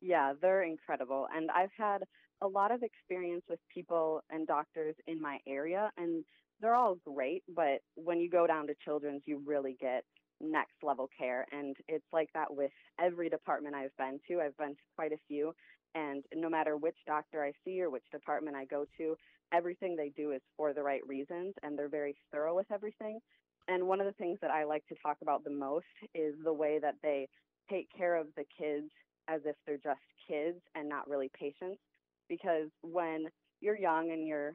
[0.00, 1.26] Yeah, they're incredible.
[1.34, 2.04] And I've had
[2.42, 6.24] a lot of experience with people and doctors in my area, and
[6.60, 7.42] they're all great.
[7.48, 10.04] But when you go down to children's, you really get
[10.40, 11.46] next level care.
[11.52, 14.40] And it's like that with every department I've been to.
[14.40, 15.54] I've been to quite a few.
[15.94, 19.16] And no matter which doctor I see or which department I go to,
[19.52, 23.20] everything they do is for the right reasons and they're very thorough with everything.
[23.68, 26.52] And one of the things that I like to talk about the most is the
[26.52, 27.28] way that they
[27.70, 28.90] take care of the kids
[29.28, 31.80] as if they're just kids and not really patients.
[32.28, 33.26] Because when
[33.60, 34.54] you're young and you're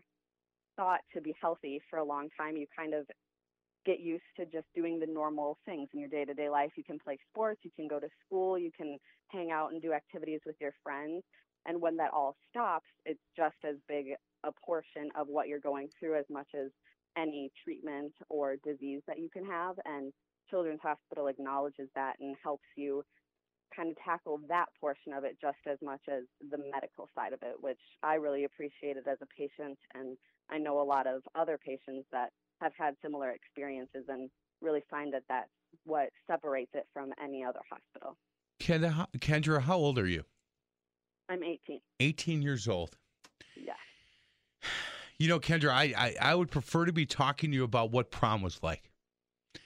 [0.75, 3.05] thought to be healthy for a long time, you kind of
[3.85, 6.71] get used to just doing the normal things in your day to day life.
[6.75, 8.97] You can play sports, you can go to school, you can
[9.29, 11.23] hang out and do activities with your friends.
[11.65, 14.07] And when that all stops, it's just as big
[14.43, 16.71] a portion of what you're going through as much as
[17.17, 19.75] any treatment or disease that you can have.
[19.85, 20.13] And
[20.49, 23.03] Children's Hospital acknowledges that and helps you
[23.75, 27.39] kind of tackle that portion of it just as much as the medical side of
[27.43, 29.77] it, which I really appreciated as a patient.
[29.93, 30.17] And
[30.49, 34.29] I know a lot of other patients that have had similar experiences and
[34.61, 35.49] really find that that's
[35.85, 38.17] what separates it from any other hospital.
[38.61, 40.23] Kendra, Kendra, how old are you?
[41.29, 41.79] I'm 18.
[41.99, 42.97] 18 years old.
[43.55, 43.73] Yeah.
[45.17, 48.11] You know, Kendra, I, I, I would prefer to be talking to you about what
[48.11, 48.89] prom was like.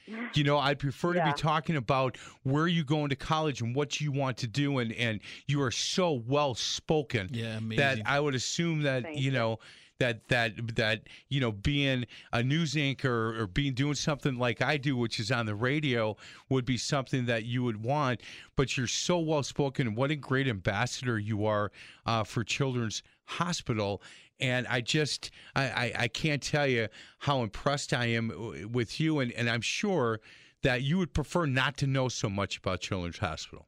[0.36, 1.25] You know, I'd prefer Yeah.
[1.25, 4.79] to be talking about where you going to college and what you want to do,
[4.79, 7.75] and and you are so well spoken Yeah, amazing.
[7.77, 9.32] that I would assume that Thank you you.
[9.32, 9.60] know
[9.99, 14.77] that that that you know being a news anchor or being doing something like I
[14.77, 16.17] do, which is on the radio,
[16.49, 18.21] would be something that you would want.
[18.56, 19.95] But you're so well spoken.
[19.95, 21.71] What a great ambassador you are
[22.06, 24.01] uh, for Children's Hospital.
[24.39, 26.88] And I just, I, I, I can't tell you
[27.19, 29.19] how impressed I am with you.
[29.19, 30.19] And, and I'm sure
[30.63, 33.67] that you would prefer not to know so much about Children's Hospital.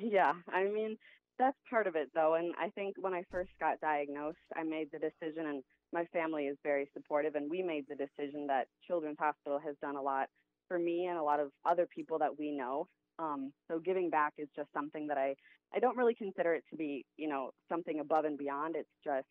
[0.00, 0.96] Yeah, I mean,
[1.38, 2.34] that's part of it though.
[2.34, 6.44] And I think when I first got diagnosed, I made the decision, and my family
[6.44, 10.28] is very supportive, and we made the decision that Children's Hospital has done a lot
[10.68, 12.86] for me and a lot of other people that we know.
[13.18, 15.34] Um, so giving back is just something that I,
[15.74, 18.76] I don't really consider it to be, you know, something above and beyond.
[18.76, 19.26] It's just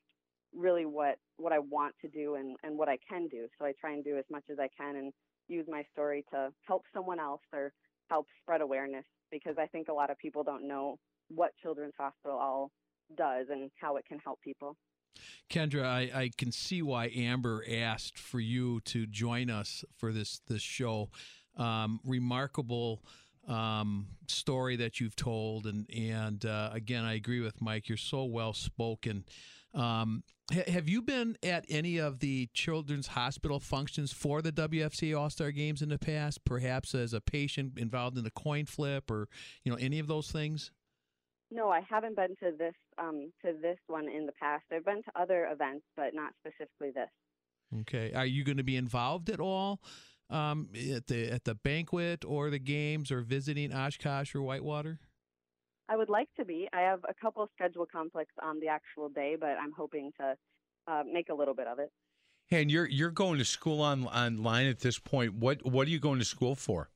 [0.56, 3.48] really what what I want to do and, and what I can do.
[3.60, 5.12] So I try and do as much as I can and
[5.48, 7.72] use my story to help someone else or
[8.10, 10.98] help spread awareness because I think a lot of people don't know
[11.30, 12.72] what Children's Hospital all
[13.16, 14.78] does and how it can help people.
[15.50, 20.42] Kendra, I, I can see why Amber asked for you to join us for this
[20.48, 21.10] this show.
[21.58, 23.02] Um, remarkable
[23.48, 27.88] um, story that you've told, and and uh, again, I agree with Mike.
[27.88, 29.26] You're so well spoken.
[29.74, 35.18] Um, ha- have you been at any of the Children's Hospital functions for the WFC
[35.18, 36.44] All Star Games in the past?
[36.44, 39.30] Perhaps as a patient involved in the coin flip, or
[39.64, 40.72] you know any of those things?
[41.52, 44.64] No, I haven't been to this um, to this one in the past.
[44.72, 47.10] I've been to other events, but not specifically this.
[47.82, 48.14] Okay.
[48.14, 49.80] Are you going to be involved at all
[50.30, 55.00] um, at the at the banquet or the games or visiting Oshkosh or Whitewater?
[55.88, 56.68] I would like to be.
[56.74, 60.36] I have a couple schedule conflicts on the actual day, but I'm hoping to
[60.88, 61.92] uh, make a little bit of it.
[62.52, 65.36] And you're you're going to school on online at this point.
[65.36, 66.90] What what are you going to school for?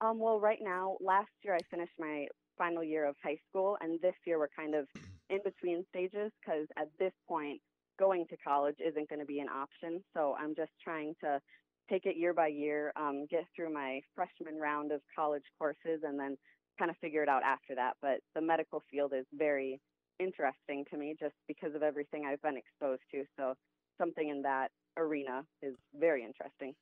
[0.00, 4.00] Um, well, right now, last year I finished my final year of high school, and
[4.00, 4.86] this year we're kind of
[5.30, 7.60] in between stages because at this point,
[7.98, 10.02] going to college isn't going to be an option.
[10.14, 11.40] So I'm just trying to
[11.88, 16.18] take it year by year, um, get through my freshman round of college courses, and
[16.18, 16.36] then
[16.78, 17.94] kind of figure it out after that.
[18.02, 19.80] But the medical field is very
[20.18, 23.24] interesting to me just because of everything I've been exposed to.
[23.36, 23.54] So
[23.98, 26.74] something in that arena is very interesting.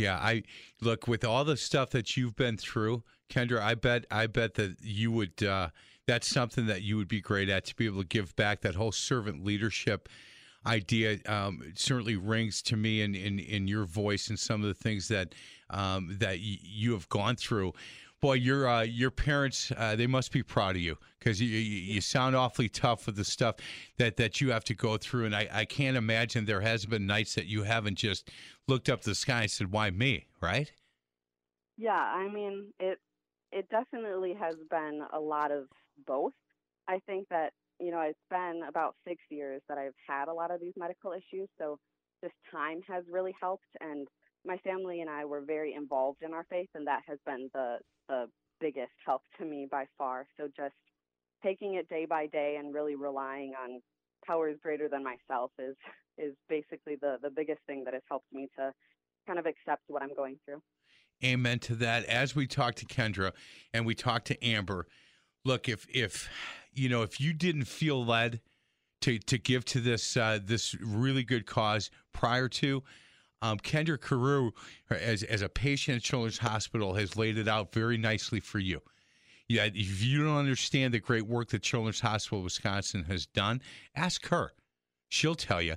[0.00, 0.44] Yeah, I
[0.80, 3.60] look with all the stuff that you've been through, Kendra.
[3.60, 5.42] I bet I bet that you would.
[5.42, 5.68] Uh,
[6.06, 8.62] that's something that you would be great at to be able to give back.
[8.62, 10.08] That whole servant leadership
[10.66, 14.74] idea um, certainly rings to me in, in in your voice and some of the
[14.74, 15.34] things that
[15.68, 17.74] um, that y- you have gone through.
[18.20, 21.94] Boy, your uh, your parents uh, they must be proud of you because you, you
[21.94, 23.56] you sound awfully tough with the stuff
[23.96, 27.06] that, that you have to go through, and I, I can't imagine there has been
[27.06, 28.30] nights that you haven't just
[28.68, 30.70] looked up the sky and said, "Why me?" Right?
[31.78, 32.98] Yeah, I mean it.
[33.52, 35.64] It definitely has been a lot of
[36.06, 36.32] both.
[36.86, 40.50] I think that you know it's been about six years that I've had a lot
[40.50, 41.78] of these medical issues, so
[42.22, 43.68] just time has really helped.
[43.80, 44.06] And
[44.44, 47.78] my family and I were very involved in our faith, and that has been the
[48.08, 48.26] the
[48.60, 50.26] biggest help to me by far.
[50.36, 50.74] So just
[51.42, 53.80] taking it day by day and really relying on
[54.26, 55.76] powers greater than myself is
[56.18, 58.72] is basically the the biggest thing that has helped me to
[59.26, 60.62] kind of accept what I'm going through.
[61.22, 62.04] Amen to that.
[62.06, 63.32] As we talk to Kendra
[63.74, 64.86] and we talk to Amber,
[65.44, 66.28] look if if
[66.72, 68.40] you know if you didn't feel led
[69.00, 72.82] to to give to this uh, this really good cause prior to.
[73.42, 74.50] Um, Kendra Carew,
[74.90, 78.82] as as a patient at Children's Hospital, has laid it out very nicely for you.
[79.48, 83.60] Yeah, if you don't understand the great work that Children's Hospital Wisconsin has done,
[83.96, 84.52] ask her.
[85.08, 85.74] She'll tell you.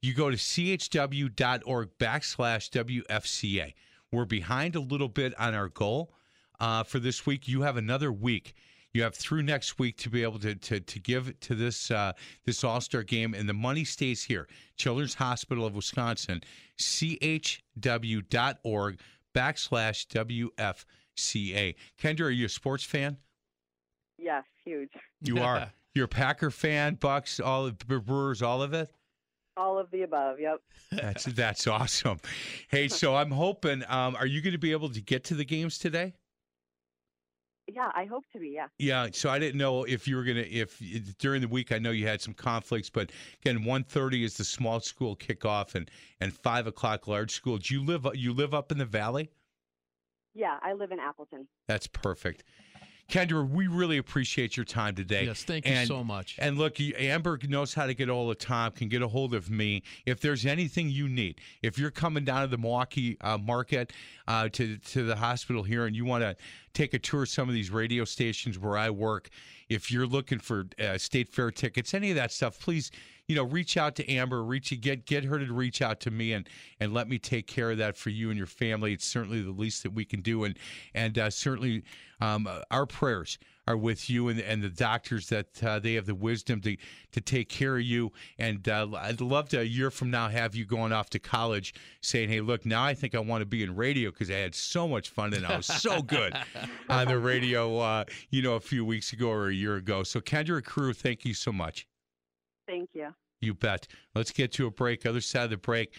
[0.00, 3.74] You go to chw.org backslash WFCA.
[4.12, 6.14] We're behind a little bit on our goal
[6.60, 7.48] uh, for this week.
[7.48, 8.54] You have another week.
[8.92, 12.12] You have through next week to be able to to, to give to this uh,
[12.44, 14.48] this All Star game, and the money stays here.
[14.76, 16.42] Children's Hospital of Wisconsin,
[16.78, 17.70] chw.org
[19.34, 20.84] backslash
[21.16, 21.74] WFCA.
[22.00, 23.16] Kendra, are you a sports fan?
[24.18, 24.90] Yes, huge.
[25.22, 25.70] You are.
[25.92, 28.90] You're a Packer fan, Bucks, all of Brewers, all of it.
[29.56, 30.38] All of the above.
[30.38, 30.60] Yep.
[30.92, 32.20] That's that's awesome.
[32.68, 33.82] Hey, so I'm hoping.
[33.88, 36.14] Um, are you going to be able to get to the games today?
[37.74, 38.50] Yeah, I hope to be.
[38.54, 38.66] Yeah.
[38.78, 39.08] Yeah.
[39.12, 40.82] So I didn't know if you were gonna if
[41.18, 41.72] during the week.
[41.72, 43.10] I know you had some conflicts, but
[43.40, 45.90] again, 1.30 is the small school kickoff, and
[46.20, 47.58] and five o'clock large school.
[47.58, 49.30] Do you live you live up in the valley?
[50.34, 51.48] Yeah, I live in Appleton.
[51.66, 52.44] That's perfect.
[53.10, 55.24] Kendra, we really appreciate your time today.
[55.24, 56.36] Yes, thank you and, so much.
[56.38, 59.50] And look, Amber knows how to get all the time, can get a hold of
[59.50, 59.82] me.
[60.06, 63.92] If there's anything you need, if you're coming down to the Milwaukee uh, market
[64.28, 66.36] uh, to, to the hospital here and you want to
[66.72, 69.28] take a tour of some of these radio stations where I work,
[69.68, 72.92] if you're looking for uh, state fair tickets, any of that stuff, please
[73.30, 76.32] you know, reach out to Amber, reach get get her to reach out to me,
[76.32, 76.48] and
[76.80, 78.92] and let me take care of that for you and your family.
[78.92, 80.58] It's certainly the least that we can do, and
[80.94, 81.84] and uh, certainly
[82.20, 86.14] um, our prayers are with you and, and the doctors that uh, they have the
[86.16, 86.76] wisdom to
[87.12, 88.10] to take care of you.
[88.36, 91.72] And uh, I'd love to a year from now have you going off to college
[92.00, 94.56] saying, "Hey, look, now I think I want to be in radio because I had
[94.56, 96.34] so much fun and I was so good
[96.88, 100.20] on the radio, uh, you know, a few weeks ago or a year ago." So
[100.20, 101.86] Kendra Crew, thank you so much.
[102.70, 103.08] Thank you.
[103.40, 103.88] You bet.
[104.14, 105.04] Let's get to a break.
[105.04, 105.94] Other side of the break.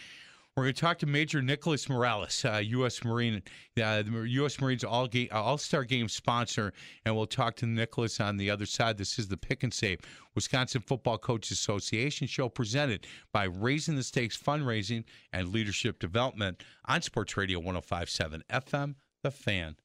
[0.56, 3.04] We're going to talk to Major Nicholas Morales, uh, U.S.
[3.04, 3.42] Marine,
[3.82, 4.60] uh, the U.S.
[4.60, 6.74] Marines All Game, All Star Game sponsor,
[7.06, 8.98] and we'll talk to Nicholas on the other side.
[8.98, 10.00] This is the Pick and Save
[10.34, 17.00] Wisconsin Football Coaches Association show presented by Raising the Stakes Fundraising and Leadership Development on
[17.00, 18.94] Sports Radio 105.7 FM.
[19.22, 19.76] The Fan.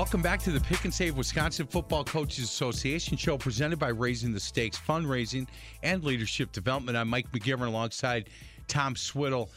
[0.00, 4.32] Welcome back to the Pick and Save Wisconsin Football Coaches Association show presented by Raising
[4.32, 5.46] the Stakes Fundraising
[5.82, 6.96] and Leadership Development.
[6.96, 8.30] I'm Mike McGivern alongside
[8.66, 9.50] Tom Swiddle.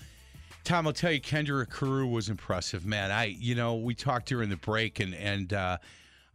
[0.66, 3.10] Tom, I'll tell you, Kendra Carew was impressive, man.
[3.10, 5.78] I, you know, we talked during the break, and and uh,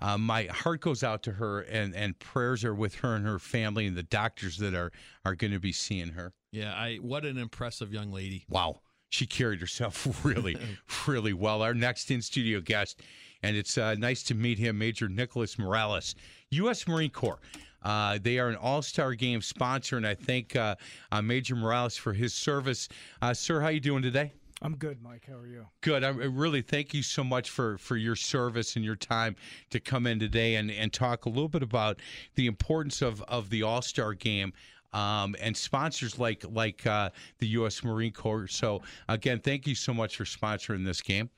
[0.01, 3.39] uh, my heart goes out to her, and and prayers are with her and her
[3.39, 4.91] family and the doctors that are
[5.27, 6.33] are going to be seeing her.
[6.51, 8.47] Yeah, I what an impressive young lady.
[8.49, 8.81] Wow,
[9.11, 10.57] she carried herself really,
[11.07, 11.61] really well.
[11.61, 13.03] Our next in studio guest
[13.43, 16.15] and it's uh, nice to meet him, Major Nicholas Morales,
[16.51, 16.87] U.S.
[16.87, 17.41] Marine Corps.
[17.83, 20.75] Uh, they are an all-star game sponsor, and I thank uh,
[21.13, 22.89] uh Major Morales for his service.
[23.23, 24.33] Uh, sir, how you doing today?
[24.61, 25.25] I'm good, Mike.
[25.29, 25.67] How are you?
[25.83, 26.03] Good.
[26.03, 29.37] I really thank you so much for, for your service and your time
[29.71, 32.01] to come in today and, and talk a little bit about
[32.35, 34.53] the importance of, of the All Star game.
[34.95, 37.11] Um, and sponsors like like uh,
[37.41, 37.85] the U.S.
[37.85, 38.49] Marine Corps.
[38.49, 41.29] So again, thank you so much for sponsoring this game.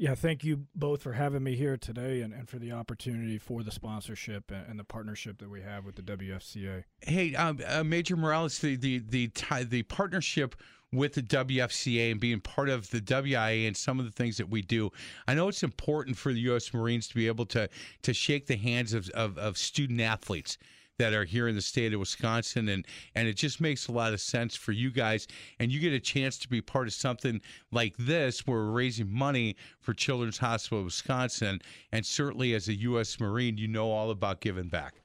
[0.00, 3.62] Yeah, thank you both for having me here today and, and for the opportunity for
[3.62, 6.84] the sponsorship and, and the partnership that we have with the WFCA.
[7.02, 9.30] Hey, um, uh, Major Morales, the the the
[9.68, 10.56] the partnership
[10.90, 14.48] with the WFCA and being part of the WIA and some of the things that
[14.48, 14.90] we do.
[15.28, 16.72] I know it's important for the U.S.
[16.72, 17.68] Marines to be able to
[18.00, 20.56] to shake the hands of, of, of student athletes
[21.00, 24.12] that are here in the state of Wisconsin, and and it just makes a lot
[24.12, 25.26] of sense for you guys,
[25.58, 27.40] and you get a chance to be part of something
[27.72, 32.74] like this, where we're raising money for Children's Hospital of Wisconsin, and certainly as a
[32.74, 33.18] U.S.
[33.18, 35.00] Marine, you know all about giving back.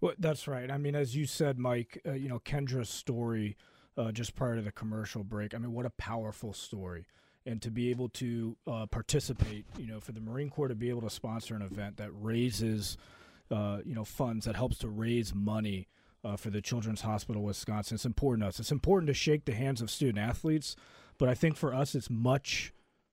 [0.00, 0.70] Well, that's right.
[0.70, 3.56] I mean, as you said, Mike, uh, you know Kendra's story
[3.98, 5.54] uh, just prior to the commercial break.
[5.54, 7.06] I mean, what a powerful story
[7.44, 10.88] and to be able to uh, participate, you know, for the Marine Corps to be
[10.88, 12.96] able to sponsor an event that raises
[13.50, 15.88] uh, you know funds that helps to raise money
[16.24, 17.94] uh, for the Children's Hospital Wisconsin.
[17.94, 18.60] It's important to us.
[18.60, 20.76] It's important to shake the hands of student athletes,
[21.18, 22.72] but I think for us it's much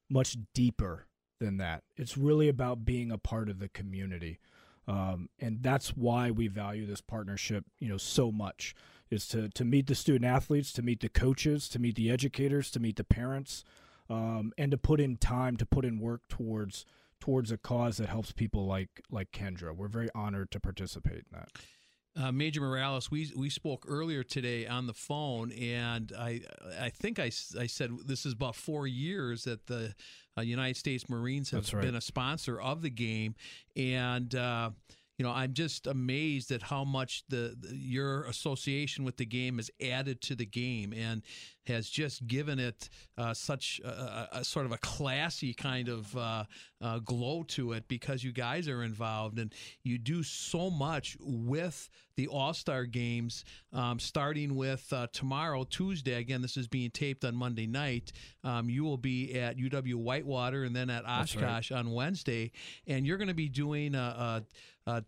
[0.10, 1.08] much deeper
[1.40, 1.84] than that.
[1.98, 4.40] It's really about being a part of the community.
[4.88, 8.76] Um, and that's why we value this partnership, you know, so much
[9.10, 12.72] is to to meet the student athletes, to meet the coaches, to meet the educators,
[12.72, 13.64] to meet the parents,
[14.10, 16.86] um, and to put in time, to put in work towards
[17.26, 19.76] towards a cause that helps people like like Kendra.
[19.76, 21.50] We're very honored to participate in that.
[22.18, 26.42] Uh, Major Morales, we we spoke earlier today on the phone, and I
[26.80, 29.96] I think I, I said this is about four years that the
[30.38, 31.82] uh, United States Marines have right.
[31.84, 33.34] been a sponsor of the game,
[33.76, 34.70] and uh,
[35.18, 39.58] you know, I'm just amazed at how much the, the, your association with the game
[39.58, 41.22] has added to the game and
[41.68, 46.44] has just given it uh, such a, a, sort of a classy kind of uh,
[46.82, 49.54] uh, glow to it because you guys are involved and
[49.84, 53.44] you do so much with the All Star games,
[53.74, 56.14] um, starting with uh, tomorrow, Tuesday.
[56.14, 58.12] Again, this is being taped on Monday night.
[58.44, 61.78] Um, you will be at UW Whitewater and then at Oshkosh right.
[61.78, 62.52] on Wednesday,
[62.88, 64.44] and you're going to be doing a, a,
[64.88, 65.04] a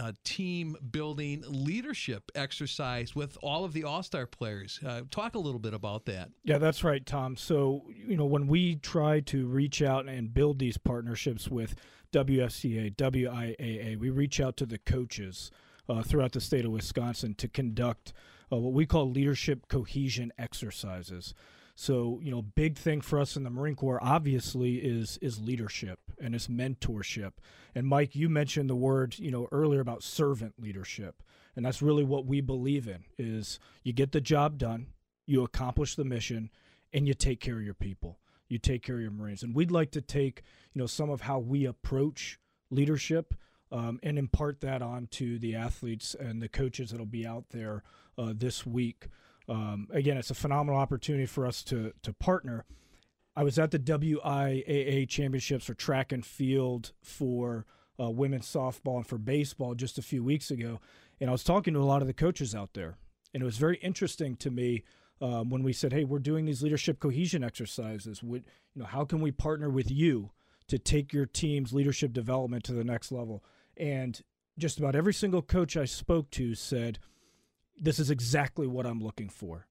[0.00, 4.80] uh, team building leadership exercise with all of the All Star players.
[4.84, 6.30] Uh, talk a little bit about that.
[6.44, 7.36] Yeah, that's right, Tom.
[7.36, 11.74] So, you know, when we try to reach out and build these partnerships with
[12.12, 15.50] WFCA, WIAA, we reach out to the coaches
[15.88, 18.12] uh, throughout the state of Wisconsin to conduct
[18.52, 21.34] uh, what we call leadership cohesion exercises.
[21.74, 25.98] So, you know, big thing for us in the Marine Corps obviously is is leadership
[26.22, 27.32] and it's mentorship.
[27.74, 31.22] And Mike, you mentioned the word, you know, earlier about servant leadership.
[31.54, 34.86] And that's really what we believe in is you get the job done,
[35.26, 36.50] you accomplish the mission,
[36.92, 38.18] and you take care of your people.
[38.48, 39.42] You take care of your Marines.
[39.42, 40.42] And we'd like to take,
[40.72, 42.38] you know, some of how we approach
[42.70, 43.34] leadership
[43.70, 47.82] um, and impart that on to the athletes and the coaches that'll be out there
[48.18, 49.08] uh, this week.
[49.48, 52.64] Um, again, it's a phenomenal opportunity for us to to partner.
[53.34, 57.64] I was at the WIAA championships for track and field for
[57.98, 60.80] uh, women's softball and for baseball just a few weeks ago,
[61.20, 62.96] and I was talking to a lot of the coaches out there,
[63.32, 64.84] and it was very interesting to me
[65.20, 68.22] um, when we said, "Hey, we're doing these leadership cohesion exercises.
[68.22, 70.30] Would you know how can we partner with you
[70.68, 73.44] to take your team's leadership development to the next level?"
[73.76, 74.20] And
[74.58, 76.98] just about every single coach I spoke to said
[77.80, 79.66] this is exactly what I'm looking for.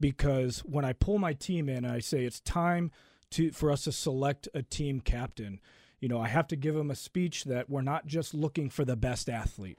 [0.00, 2.92] Because when I pull my team in, and I say it's time
[3.30, 5.60] to for us to select a team captain.
[6.00, 8.84] You know, I have to give them a speech that we're not just looking for
[8.84, 9.78] the best athlete.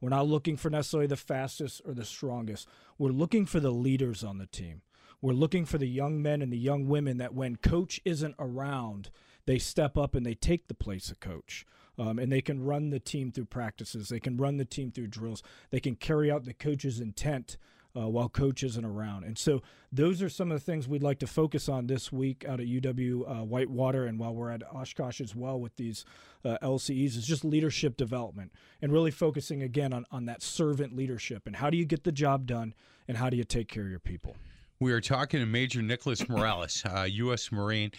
[0.00, 2.68] We're not looking for necessarily the fastest or the strongest.
[2.96, 4.82] We're looking for the leaders on the team.
[5.20, 9.10] We're looking for the young men and the young women that when coach isn't around,
[9.46, 11.66] they step up and they take the place of coach
[11.98, 14.08] um, and they can run the team through practices.
[14.08, 15.42] They can run the team through drills.
[15.70, 17.56] They can carry out the coach's intent
[17.98, 19.24] uh, while coach isn't around.
[19.24, 22.44] And so those are some of the things we'd like to focus on this week
[22.46, 26.04] out at UW uh, Whitewater and while we're at Oshkosh as well with these
[26.44, 31.46] uh, LCEs is just leadership development and really focusing again on, on that servant leadership
[31.46, 32.74] and how do you get the job done
[33.08, 34.36] and how do you take care of your people.
[34.80, 37.48] We are talking to Major Nicholas Morales, U.S.
[37.52, 37.90] Uh, Marine,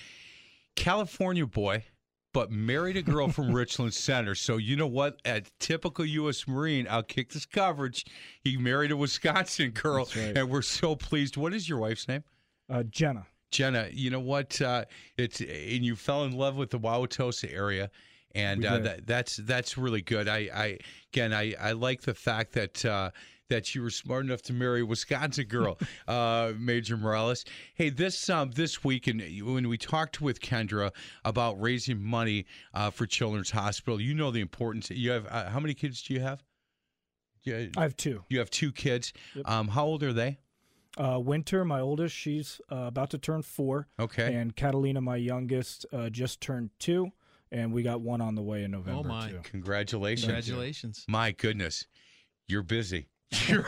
[0.75, 1.83] California boy
[2.33, 4.35] but married a girl from Richland Center.
[4.35, 5.19] So you know what?
[5.25, 6.47] At typical U.S.
[6.47, 8.05] Marine, I'll kick this coverage.
[8.41, 10.37] He married a Wisconsin girl, right.
[10.37, 11.37] and we're so pleased.
[11.37, 12.23] What is your wife's name?
[12.69, 13.25] Uh, Jenna.
[13.51, 14.61] Jenna, you know what?
[14.61, 14.85] Uh,
[15.17, 17.89] it's and you fell in love with the Wauwatosa area,
[18.35, 20.27] and uh, that, that's that's really good.
[20.27, 20.77] I, I
[21.11, 23.09] again, I, I like the fact that uh,
[23.49, 25.77] that you were smart enough to marry a Wisconsin girl,
[26.07, 27.45] uh, Major Morales.
[27.75, 30.91] Hey, this um, this week, and when we talked with Kendra
[31.25, 34.89] about raising money uh, for Children's Hospital, you know the importance.
[34.89, 36.43] You have uh, how many kids do you have?
[37.43, 38.23] Yeah, I have two.
[38.29, 39.13] You have two kids.
[39.35, 39.49] Yep.
[39.49, 40.39] Um, how old are they?
[40.97, 43.87] Uh, Winter, my oldest, she's uh, about to turn four.
[43.99, 44.33] Okay.
[44.33, 47.11] And Catalina, my youngest, uh, just turned two,
[47.51, 48.99] and we got one on the way in November.
[48.99, 49.29] Oh my!
[49.29, 49.39] Too.
[49.43, 50.25] Congratulations!
[50.25, 51.05] Congratulations!
[51.07, 51.85] My goodness,
[52.47, 53.07] you're busy.
[53.47, 53.63] You're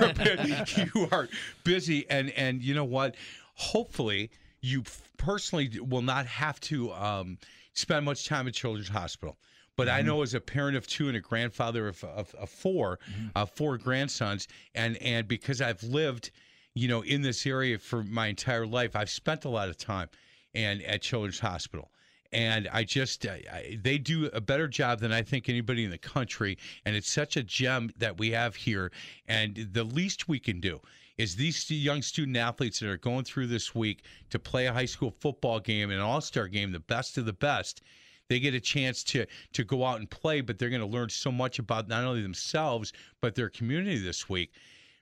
[0.76, 1.30] you are
[1.64, 3.16] busy, and and you know what?
[3.55, 4.32] Hopefully,
[4.62, 4.84] you
[5.18, 7.38] personally will not have to um,
[7.74, 9.38] spend much time at Children's Hospital.
[9.78, 9.97] But mm-hmm.
[9.97, 13.28] I know as a parent of two and a grandfather of, of, of 4 mm-hmm.
[13.36, 16.32] uh, four grandsons, and and because I've lived,
[16.74, 20.09] you know, in this area for my entire life, I've spent a lot of time
[20.53, 21.91] and at Children's Hospital
[22.34, 25.89] and I just uh, I, they do a better job than I think anybody in
[25.89, 28.91] the country, and it's such a gem that we have here.
[29.27, 30.79] And the least we can do
[31.17, 34.86] is these young student athletes that are going through this week to play a high
[34.86, 37.82] school football game, an all star game, the best of the best.
[38.29, 41.09] They get a chance to to go out and play, but they're going to learn
[41.09, 44.53] so much about not only themselves but their community this week.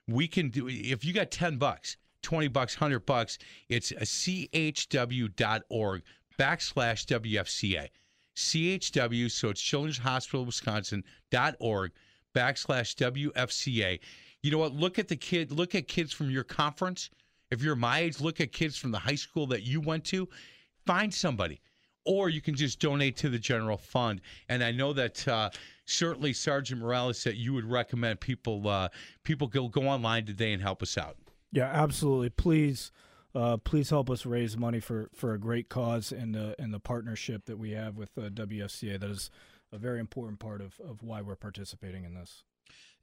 [0.08, 1.96] We can do if you got ten bucks.
[2.22, 3.38] 20 bucks, 100 bucks.
[3.70, 6.02] It's a chw.org
[6.40, 7.88] backslash WFCA.
[8.34, 11.92] CHW, so it's Children's Hospital Wisconsin.org
[12.34, 14.00] backslash WFCA.
[14.42, 14.72] You know what?
[14.72, 17.10] Look at the kid, look at kids from your conference.
[17.50, 20.28] If you're my age, look at kids from the high school that you went to.
[20.86, 21.60] Find somebody.
[22.06, 24.22] Or you can just donate to the general fund.
[24.48, 25.50] And I know that uh,
[25.84, 28.88] certainly, Sergeant Morales, that you would recommend people uh,
[29.22, 31.18] people go go online today and help us out.
[31.52, 32.30] Yeah, absolutely.
[32.30, 32.90] Please,
[33.34, 36.80] uh, please help us raise money for, for a great cause and uh, and the
[36.80, 38.98] partnership that we have with uh, WFCA.
[38.98, 39.30] That is
[39.72, 42.42] a very important part of, of why we're participating in this.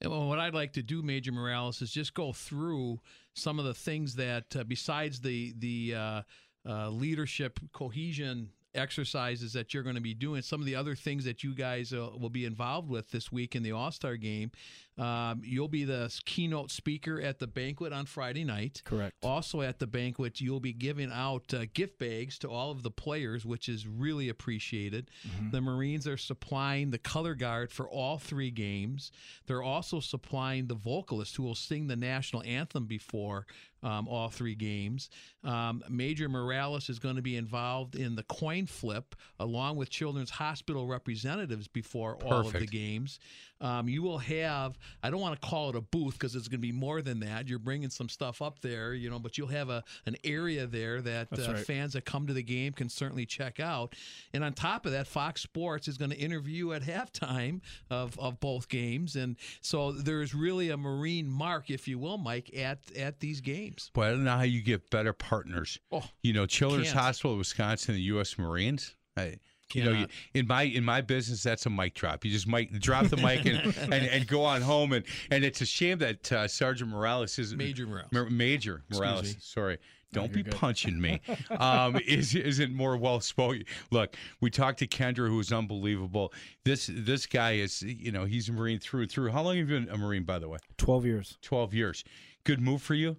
[0.01, 2.99] And what I'd like to do, Major Morales, is just go through
[3.33, 6.21] some of the things that, uh, besides the the uh,
[6.67, 11.25] uh, leadership cohesion exercises that you're going to be doing, some of the other things
[11.25, 14.51] that you guys uh, will be involved with this week in the All Star game.
[14.97, 18.81] Um, you'll be the keynote speaker at the banquet on Friday night.
[18.83, 19.15] Correct.
[19.21, 22.89] Also at the banquet, you'll be giving out uh, gift bags to all of the
[22.89, 25.11] players, which is really appreciated.
[25.27, 25.51] Mm-hmm.
[25.51, 29.11] The Marines are supplying the color guard for all three games.
[29.45, 33.45] They're also supplying the vocalist who will sing the national anthem before
[33.83, 35.09] um, all three games.
[35.43, 40.29] Um, Major Morales is going to be involved in the coin flip along with Children's
[40.29, 43.19] Hospital representatives before all of the games.
[43.59, 46.59] Um, you will have, I don't want to call it a booth because it's going
[46.59, 47.47] to be more than that.
[47.47, 51.01] You're bringing some stuff up there, you know, but you'll have a an area there
[51.01, 51.65] that uh, right.
[51.65, 53.95] fans that come to the game can certainly check out.
[54.33, 58.39] And on top of that, Fox Sports is going to interview at halftime of, of
[58.39, 59.15] both games.
[59.15, 63.76] And so there's really a Marine mark, if you will, Mike, at, at these games.
[63.93, 65.79] Boy, I don't know how you get better partners.
[65.91, 66.99] Oh, You know, Children's Can't.
[66.99, 68.37] Hospital of Wisconsin, the U.S.
[68.37, 68.95] Marines.
[69.15, 69.37] I,
[69.73, 72.23] you know, you, in my in my business, that's a mic drop.
[72.23, 74.93] You just mic drop the mic and, and, and go on home.
[74.93, 78.09] And, and it's a shame that uh, Sergeant Morales is Major Morales.
[78.11, 79.35] Ma- Major Morales.
[79.39, 79.77] Sorry.
[80.13, 80.55] Don't you're be good.
[80.55, 81.19] punching me.
[81.59, 83.63] Um, is isn't more well spoken.
[83.91, 86.31] Look, we talked to Kendra, who is unbelievable.
[86.63, 89.31] This this guy is, you know, he's a Marine through and through.
[89.31, 90.59] How long have you been a Marine, by the way?
[90.77, 91.37] 12 years.
[91.41, 92.05] Twelve years.
[92.45, 93.17] Good move for you,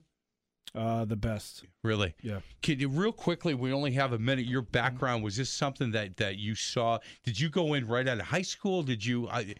[0.74, 1.64] Uh, the best.
[1.82, 2.14] really.
[2.22, 2.40] Yeah.
[2.62, 3.54] Can you real quickly?
[3.54, 4.46] We only have a minute.
[4.46, 6.98] Your background was this something that that you saw?
[7.24, 8.82] Did you go in right out of high school?
[8.82, 9.28] Did you?
[9.28, 9.54] I,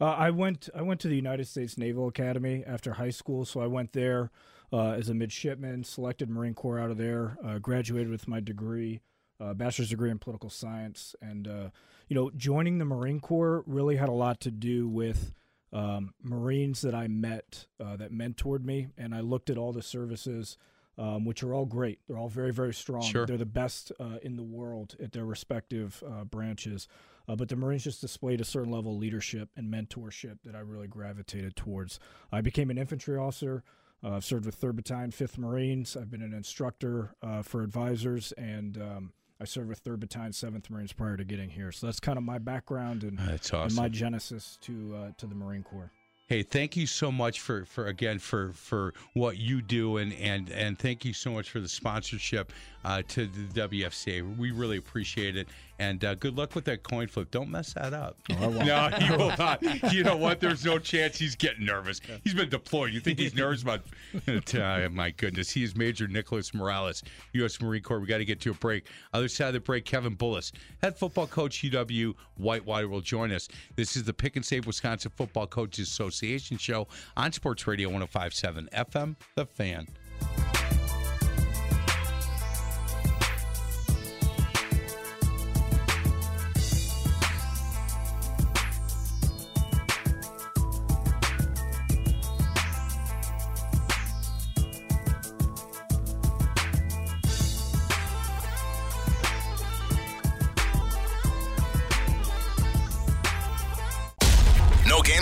[0.00, 3.60] Uh, I went I went to the United States Naval Academy after high school, so
[3.60, 4.30] I went there
[4.72, 9.00] uh, as a midshipman, selected Marine Corps out of there, uh, graduated with my degree,
[9.40, 11.70] uh, bachelor's degree in political science, and uh,
[12.08, 15.32] you know, joining the Marine Corps really had a lot to do with
[15.76, 19.82] um, Marines that I met uh, that mentored me, and I looked at all the
[19.82, 20.56] services.
[20.98, 21.98] Um, which are all great.
[22.08, 23.02] They're all very, very strong.
[23.02, 23.26] Sure.
[23.26, 26.88] They're the best uh, in the world at their respective uh, branches.
[27.28, 30.60] Uh, but the Marines just displayed a certain level of leadership and mentorship that I
[30.60, 32.00] really gravitated towards.
[32.32, 33.62] I became an infantry officer.
[34.02, 35.98] Uh, I've served with 3rd Battalion, 5th Marines.
[35.98, 40.70] I've been an instructor uh, for advisors, and um, I served with 3rd Battalion, 7th
[40.70, 41.70] Marines prior to getting here.
[41.72, 45.34] So that's kind of my background and, that's and my genesis to uh, to the
[45.34, 45.90] Marine Corps.
[46.28, 50.50] Hey, thank you so much for, for again for for what you do and and
[50.50, 52.52] and thank you so much for the sponsorship
[52.84, 54.36] uh, to the WFCA.
[54.36, 55.48] We really appreciate it.
[55.78, 57.30] And uh, good luck with that coin flip.
[57.30, 58.16] Don't mess that up.
[58.30, 58.50] No,
[58.98, 59.62] he will not.
[59.92, 60.40] You know what?
[60.40, 62.00] There's no chance he's getting nervous.
[62.24, 62.92] He's been deployed.
[62.92, 63.82] You think he's nervous about?
[64.56, 67.02] Uh, my goodness, he is Major Nicholas Morales,
[67.32, 67.60] U.S.
[67.60, 68.00] Marine Corps.
[68.00, 68.86] We got to get to a break.
[69.12, 70.52] Other side of the break, Kevin Bullis,
[70.82, 73.48] head football coach UW Whitewater, will join us.
[73.76, 78.68] This is the Pick and Save Wisconsin Football Coaches Association show on Sports Radio 105.7
[78.70, 79.16] FM.
[79.34, 79.86] The Fan.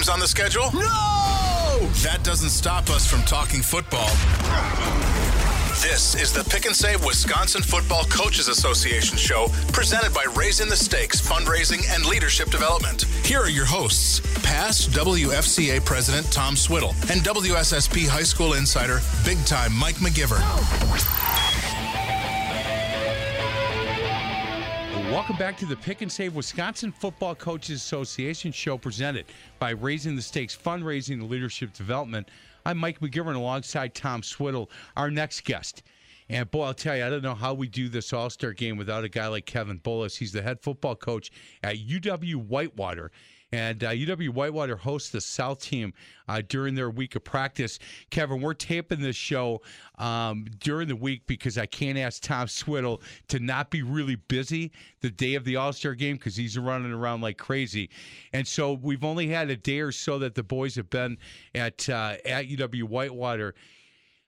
[0.05, 0.71] Games on the schedule?
[0.73, 1.89] No!
[2.03, 4.09] That doesn't stop us from talking football.
[5.81, 10.77] This is the Pick and Save Wisconsin Football Coaches Association show presented by Raising the
[10.77, 13.03] Stakes Fundraising and Leadership Development.
[13.25, 19.43] Here are your hosts, past WFCA President Tom Swiddle and WSSP High School Insider, big
[19.47, 21.24] time Mike McGivern.
[25.15, 29.27] Welcome back to the Pick and Save Wisconsin Football Coaches Association show presented
[29.61, 32.29] by Raising the Stakes Fundraising and Leadership Development.
[32.67, 35.85] I'm Mike McGivern alongside Tom Swiddle, our next guest.
[36.29, 38.77] And boy, I'll tell you, I don't know how we do this All Star game
[38.77, 40.17] without a guy like Kevin Bullis.
[40.17, 41.31] He's the head football coach
[41.63, 43.13] at UW Whitewater.
[43.55, 45.95] And uh, UW Whitewater hosts the South team
[46.27, 47.79] uh, during their week of practice.
[48.11, 49.63] Kevin, we're taping this show
[49.97, 54.73] um, during the week because I can't ask Tom Swiddle to not be really busy
[55.03, 57.91] the day of the All Star game because he's running around like crazy.
[58.33, 61.17] And so we've only had a day or so that the boys have been
[61.55, 63.55] at uh, at UW Whitewater.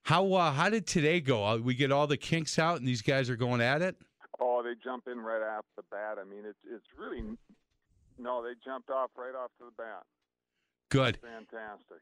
[0.05, 1.45] How uh, how did today go?
[1.45, 3.97] Uh, we get all the kinks out, and these guys are going at it.
[4.39, 6.19] Oh, they jump in right off the bat.
[6.21, 7.25] I mean, it's it's really
[8.19, 10.05] No, they jumped off right off to the bat.
[10.91, 11.19] Good.
[11.23, 11.99] Fantastic.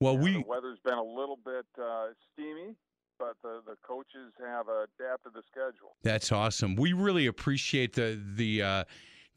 [0.00, 2.74] Well, Yeah, we the weather's been a little bit uh, steamy,
[3.18, 5.96] but the the coaches have adapted the schedule.
[6.02, 6.74] That's awesome.
[6.76, 8.84] We really appreciate the the uh,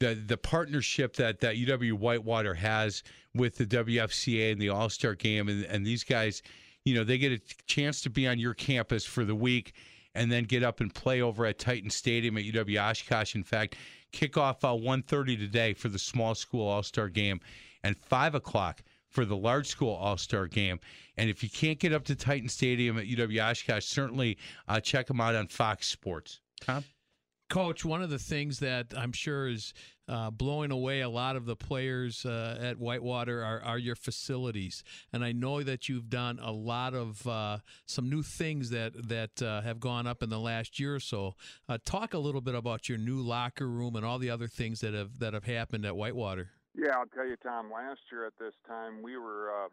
[0.00, 3.02] the the partnership that that UW Whitewater has
[3.34, 6.42] with the WFCA and the All Star Game, and and these guys,
[6.84, 9.74] you know, they get a chance to be on your campus for the week,
[10.14, 13.34] and then get up and play over at Titan Stadium at UW Oshkosh.
[13.34, 13.76] In fact,
[14.16, 17.40] kickoff uh, 1.30 today for the small school All Star Game,
[17.84, 20.80] and five o'clock for the large school All Star game.
[21.16, 24.38] And if you can't get up to Titan Stadium at UW Oshkosh, certainly
[24.68, 26.40] uh, check them out on Fox Sports.
[27.48, 29.72] Coach, one of the things that I'm sure is
[30.08, 34.82] uh, blowing away a lot of the players uh, at Whitewater are, are your facilities,
[35.12, 39.40] and I know that you've done a lot of uh, some new things that that
[39.42, 41.34] uh, have gone up in the last year or so.
[41.68, 44.80] Uh, talk a little bit about your new locker room and all the other things
[44.80, 46.50] that have that have happened at Whitewater.
[46.74, 47.70] Yeah, I'll tell you, Tom.
[47.72, 49.68] Last year at this time, we were uh,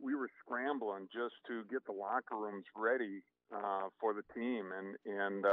[0.00, 3.20] we were scrambling just to get the locker rooms ready
[4.00, 5.44] for the team, and and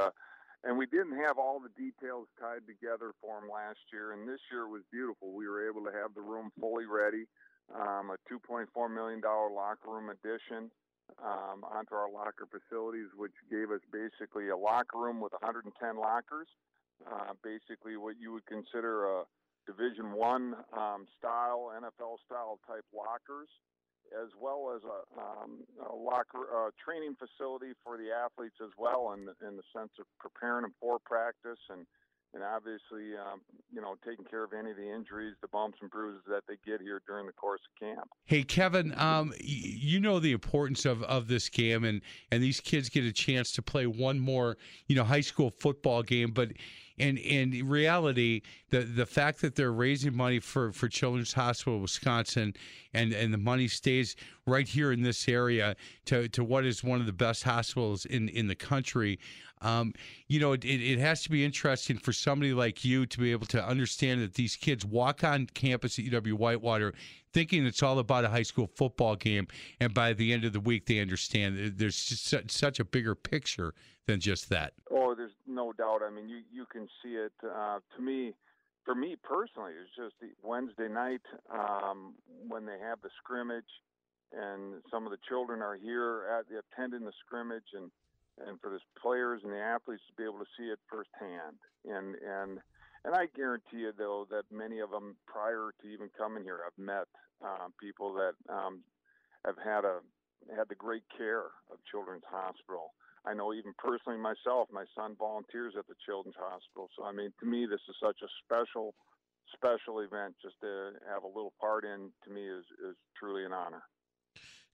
[0.63, 4.11] and we didn't have all the details tied together for them last year.
[4.11, 5.31] And this year was beautiful.
[5.31, 7.25] We were able to have the room fully ready,
[7.73, 10.71] um, a 2.4 million dollar locker room addition.
[11.17, 16.45] Um, onto our locker facilities, which gave us basically a locker room with 110 lockers,
[17.01, 19.23] uh, basically what you would consider a
[19.65, 23.49] Division One um, style, NFL style type lockers,
[24.13, 29.27] as well as a, um, a locker training facility for the athletes as well, in
[29.45, 31.85] in the sense of preparing them for practice and
[32.33, 33.41] and obviously um,
[33.73, 36.55] you know taking care of any of the injuries, the bumps and bruises that they
[36.65, 38.09] get here during the course of camp.
[38.25, 42.01] Hey Kevin, um, you know the importance of, of this game, and
[42.31, 44.57] and these kids get a chance to play one more,
[44.87, 46.31] you know, high school football game.
[46.31, 46.49] But
[46.99, 52.53] in in reality, the the fact that they're raising money for for Children's Hospital Wisconsin,
[52.93, 55.75] and and the money stays right here in this area
[56.05, 59.19] to to what is one of the best hospitals in in the country.
[59.61, 59.93] Um,
[60.27, 63.47] you know, it, it has to be interesting for somebody like you to be able
[63.47, 66.93] to understand that these kids walk on campus at UW Whitewater
[67.33, 69.47] thinking it's all about a high school football game,
[69.79, 73.73] and by the end of the week, they understand there's just such, a bigger picture
[74.07, 74.73] than just that.
[74.91, 76.01] Oh, there's no doubt.
[76.05, 77.33] I mean, you you can see it.
[77.43, 78.33] Uh, to me,
[78.85, 81.21] for me personally, it's just the Wednesday night
[81.51, 82.15] um,
[82.47, 83.69] when they have the scrimmage,
[84.33, 87.91] and some of the children are here at attending the scrimmage, and
[88.47, 92.15] and for the players and the athletes to be able to see it firsthand, and
[92.15, 92.59] and
[93.05, 96.77] and I guarantee you though that many of them prior to even coming here have
[96.77, 97.07] met
[97.43, 98.81] uh, people that um,
[99.45, 99.99] have had a
[100.55, 102.93] had the great care of Children's Hospital.
[103.25, 106.89] I know even personally myself, my son volunteers at the Children's Hospital.
[106.95, 108.95] So I mean, to me, this is such a special,
[109.53, 110.35] special event.
[110.41, 113.83] Just to have a little part in, to me, is is truly an honor.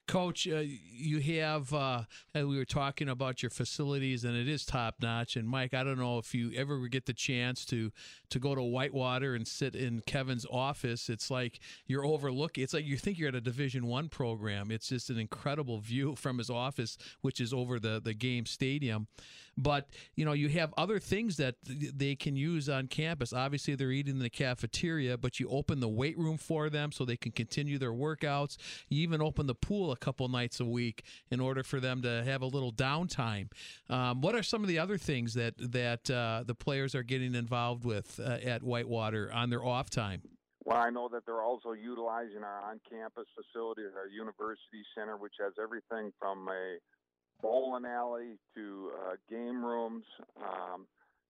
[0.07, 2.03] Coach, uh, you have, uh,
[2.33, 5.35] we were talking about your facilities, and it is top notch.
[5.35, 7.91] And Mike, I don't know if you ever get the chance to
[8.29, 11.09] to go to Whitewater and sit in Kevin's office.
[11.09, 12.63] It's like you're overlooking.
[12.63, 14.71] It's like you think you're at a Division One program.
[14.71, 19.07] It's just an incredible view from his office, which is over the the game stadium.
[19.57, 23.33] But you know, you have other things that they can use on campus.
[23.33, 27.05] Obviously, they're eating in the cafeteria, but you open the weight room for them so
[27.05, 28.57] they can continue their workouts.
[28.89, 32.23] You even open the pool a couple nights a week in order for them to
[32.23, 33.49] have a little downtime.
[33.89, 37.35] Um, what are some of the other things that that uh, the players are getting
[37.35, 40.21] involved with uh, at Whitewater on their off time?
[40.65, 45.53] Well, I know that they're also utilizing our on-campus facility, our university center, which has
[45.61, 46.77] everything from a
[47.45, 50.03] bowling alley to uh, game rooms,
[50.41, 50.87] um,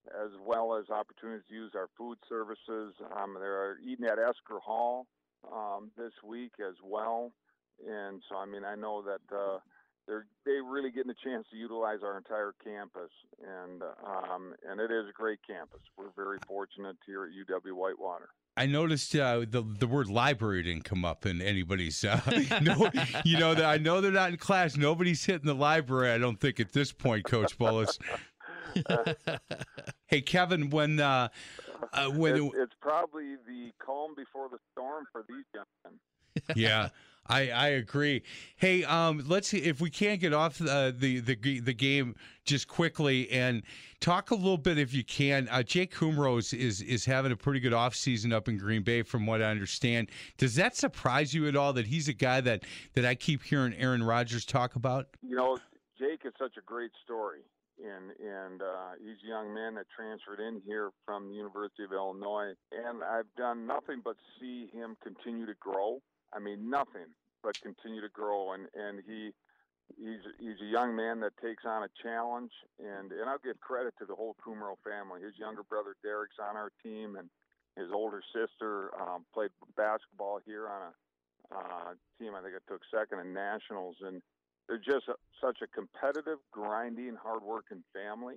[0.07, 2.93] as well as opportunities to use our food services.
[3.20, 5.07] Um, they're eating at Esker Hall
[5.51, 7.34] um, this week as well,
[7.86, 9.59] and so I mean I know that uh,
[10.07, 13.11] they're they really getting a chance to utilize our entire campus,
[13.43, 15.82] and um, and it is a great campus.
[15.97, 18.30] We're very fortunate here at UW Whitewater.
[18.57, 22.03] I noticed uh, the the word library didn't come up in anybody's.
[22.03, 22.21] Uh,
[22.61, 22.89] no,
[23.25, 24.77] you know that I know they're not in class.
[24.77, 26.11] Nobody's hitting the library.
[26.11, 27.99] I don't think at this point, Coach Bullis.
[30.07, 31.27] hey, Kevin, when uh,
[31.91, 35.99] uh, when it's, it's probably the calm before the storm for these gentlemen.
[36.55, 36.89] yeah,
[37.28, 38.23] I, I agree.
[38.55, 42.67] Hey, um, let's see if we can't get off uh, the the the game just
[42.67, 43.63] quickly and
[43.99, 45.47] talk a little bit if you can.
[45.49, 49.26] Uh, Jake Kumerow is is having a pretty good offseason up in Green Bay, from
[49.26, 50.09] what I understand.
[50.38, 52.63] Does that surprise you at all that he's a guy that
[52.93, 55.07] that I keep hearing Aaron Rodgers talk about?
[55.23, 55.57] You know,
[55.97, 57.41] Jake is such a great story,
[57.84, 61.91] and and uh, he's a young man that transferred in here from the University of
[61.91, 66.01] Illinois, and I've done nothing but see him continue to grow.
[66.36, 67.07] I mean, nothing
[67.41, 69.31] but continue to grow, and and he
[69.97, 73.93] he's he's a young man that takes on a challenge, and and I'll give credit
[73.99, 75.21] to the whole Kumerow family.
[75.21, 77.29] His younger brother Derek's on our team, and
[77.77, 80.93] his older sister um, played basketball here on a
[81.55, 82.33] uh, team.
[82.36, 84.21] I think I took second in nationals, and
[84.67, 88.36] they're just a, such a competitive, grinding, hardworking family.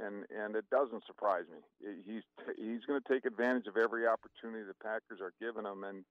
[0.00, 1.92] And and it doesn't surprise me.
[2.04, 2.22] He's
[2.58, 6.04] he's going to take advantage of every opportunity the Packers are giving him, and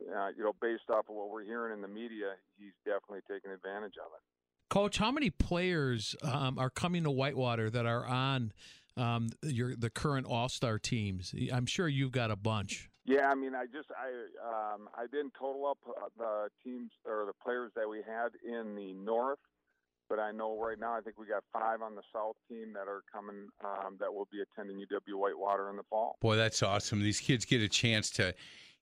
[0.00, 3.50] uh, you know, based off of what we're hearing in the media, he's definitely taking
[3.50, 4.22] advantage of it.
[4.68, 8.52] Coach, how many players um, are coming to Whitewater that are on
[8.96, 11.34] um, your the current All Star teams?
[11.52, 12.90] I'm sure you've got a bunch.
[13.04, 17.24] Yeah, I mean, I just I um, I didn't total up uh, the teams or
[17.26, 19.38] the players that we had in the north,
[20.08, 22.88] but I know right now I think we got five on the south team that
[22.88, 26.16] are coming um, that will be attending UW Whitewater in the fall.
[26.20, 27.00] Boy, that's awesome!
[27.00, 28.34] These kids get a chance to,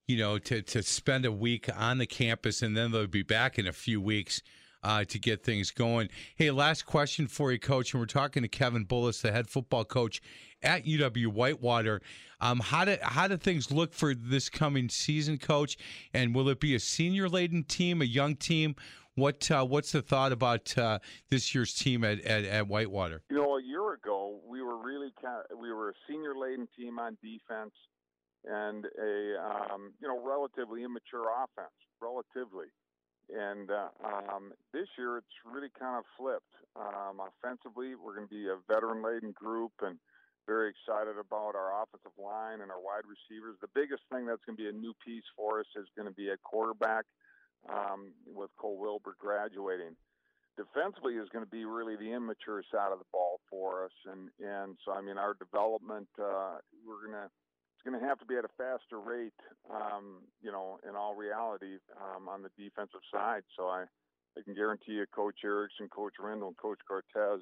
[0.06, 3.58] you know, to to spend a week on the campus, and then they'll be back
[3.58, 4.42] in a few weeks.
[4.82, 6.10] Uh, to get things going.
[6.36, 7.94] Hey, last question for you, Coach.
[7.94, 10.20] And we're talking to Kevin Bullis, the head football coach
[10.62, 12.02] at UW Whitewater.
[12.38, 15.78] Um, how do how do things look for this coming season, Coach?
[16.12, 18.76] And will it be a senior laden team, a young team?
[19.14, 20.98] What uh, what's the thought about uh,
[21.30, 23.22] this year's team at, at, at, Whitewater?
[23.30, 26.68] You know, a year ago we were really kind of, we were a senior laden
[26.76, 27.72] team on defense
[28.44, 32.68] and a um, you know relatively immature offense, relatively.
[33.32, 36.52] And uh, um, this year it's really kind of flipped.
[36.76, 39.96] Um, offensively, we're going to be a veteran laden group and
[40.46, 43.56] very excited about our offensive line and our wide receivers.
[43.64, 46.14] The biggest thing that's going to be a new piece for us is going to
[46.14, 47.08] be a quarterback
[47.68, 49.96] um, with Cole Wilbur graduating.
[50.56, 54.30] Defensively is going to be really the immature side of the ball for us, and
[54.38, 57.43] and so I mean our development uh, we're gonna it's
[57.84, 59.36] going to have to be at a faster rate,
[59.70, 63.42] um, you know, in all reality um, on the defensive side.
[63.56, 63.84] So I
[64.36, 67.40] I can guarantee you, Coach Erickson, Coach Rendell, and Coach Cortez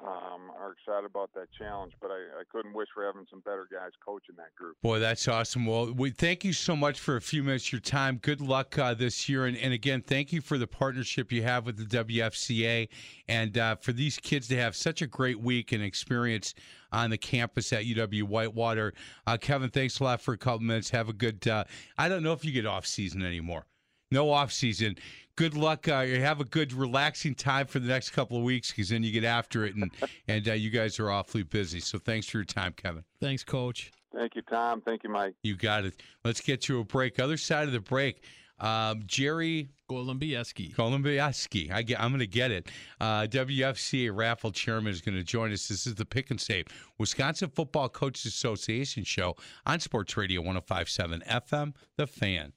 [0.00, 1.92] um, are excited about that challenge.
[2.00, 4.76] But I, I, couldn't wish for having some better guys coaching that group.
[4.82, 5.66] Boy, that's awesome.
[5.66, 8.18] Well, we thank you so much for a few minutes of your time.
[8.18, 11.66] Good luck uh, this year, and, and, again, thank you for the partnership you have
[11.66, 12.88] with the WFCA,
[13.28, 16.54] and uh, for these kids to have such a great week and experience
[16.92, 18.94] on the campus at UW Whitewater.
[19.26, 20.90] Uh, Kevin, thanks a lot for a couple minutes.
[20.90, 21.46] Have a good.
[21.46, 21.64] Uh,
[21.98, 23.66] I don't know if you get off season anymore.
[24.10, 24.96] No off season
[25.36, 25.88] good luck.
[25.88, 29.12] Uh, have a good, relaxing time for the next couple of weeks because then you
[29.12, 29.90] get after it, and
[30.28, 31.80] and uh, you guys are awfully busy.
[31.80, 33.04] So thanks for your time, Kevin.
[33.20, 33.92] Thanks, Coach.
[34.14, 34.80] Thank you, Tom.
[34.80, 35.34] Thank you, Mike.
[35.42, 36.00] You got it.
[36.24, 37.18] Let's get to a break.
[37.18, 38.22] Other side of the break.
[38.60, 40.72] Um, Jerry Golombieski.
[40.74, 41.72] Golombieski.
[41.72, 42.68] I get, I'm going to get it.
[43.00, 45.66] Uh, WFCA raffle chairman is going to join us.
[45.66, 46.66] This is the Pick and Save
[46.98, 51.74] Wisconsin Football Coaches Association show on Sports Radio 105.7 FM.
[51.96, 52.52] The Fan.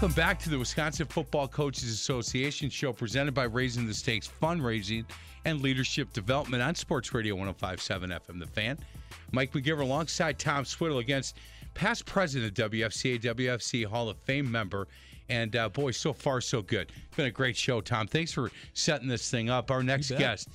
[0.00, 5.04] Welcome back to the Wisconsin Football Coaches Association show presented by Raising the Stakes Fundraising
[5.44, 8.78] and Leadership Development on Sports Radio 1057 FM The Fan.
[9.32, 11.38] Mike McGivern alongside Tom Swiddle against
[11.74, 14.86] past president of WFCA, WFC Hall of Fame member.
[15.30, 16.92] And uh, boy, so far, so good.
[17.08, 18.06] It's been a great show, Tom.
[18.06, 19.68] Thanks for setting this thing up.
[19.72, 20.48] Our next guest,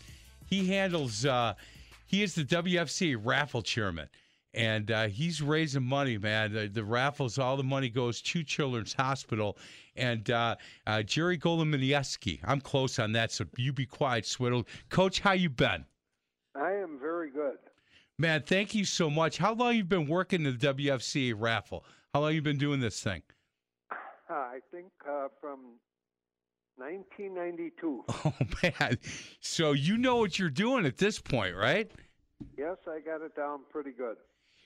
[0.46, 1.56] he handles, uh,
[2.06, 4.08] he is the WFC raffle chairman
[4.54, 6.54] and uh, he's raising money, man.
[6.54, 9.58] The, the, raffles, all the money goes to Children's Hospital.
[9.96, 10.56] And uh,
[10.88, 14.66] uh, Jerry Golominieski, I'm close on that, so you be quiet, Swiddle.
[14.90, 15.86] Coach, how you been?
[16.56, 17.58] I am very good.
[18.20, 19.38] Man, thank you so much.
[19.38, 21.84] How long you been working the WFCA raffle?
[22.14, 23.24] How long you been doing this thing?
[24.30, 25.80] I think uh, from
[26.78, 28.04] 1992.
[28.26, 28.34] Oh
[28.64, 28.98] man,
[29.40, 31.92] so you know what you're doing at this point, right?
[32.58, 34.18] Yes, I got it down pretty good.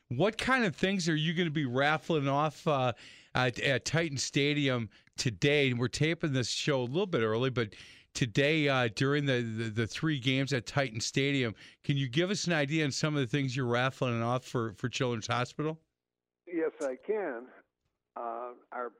[0.09, 2.93] What kind of things are you going to be raffling off uh,
[3.35, 5.73] at, at, Titan Stadium today?
[5.73, 7.73] We're taping this show a little bit early, but
[8.13, 11.53] today uh, during the, the, the three games at Titan Stadium,
[11.83, 14.71] can you give us an idea on some of the things you're raffling off for
[14.77, 15.77] for Children's Hospital?
[16.47, 17.47] Yes, I can.
[18.15, 18.93] Uh, our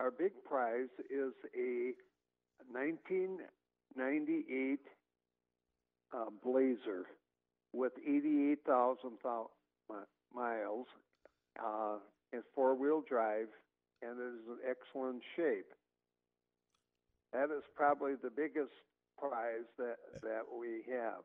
[0.00, 1.92] our big prize is a
[2.72, 4.80] 1998
[6.14, 7.04] uh, Blazer
[7.74, 9.18] with 88,000
[10.34, 10.86] miles.
[11.62, 11.96] Uh,
[12.32, 13.48] it's four wheel drive
[14.02, 15.66] and it is in excellent shape.
[17.32, 18.72] That is probably the biggest
[19.18, 21.22] prize that, that we have.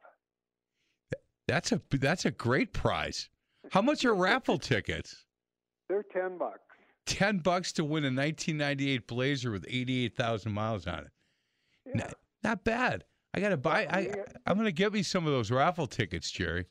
[1.47, 3.29] That's a that's a great prize.
[3.71, 5.25] How much are raffle tickets?
[5.87, 6.59] They're ten bucks.
[7.05, 11.11] Ten bucks to win a 1998 Blazer with 88,000 miles on it.
[11.85, 11.93] Yeah.
[11.95, 13.05] Not, not bad.
[13.33, 13.87] I got to buy.
[13.89, 14.11] I,
[14.45, 16.65] I'm to get me some of those raffle tickets, Jerry.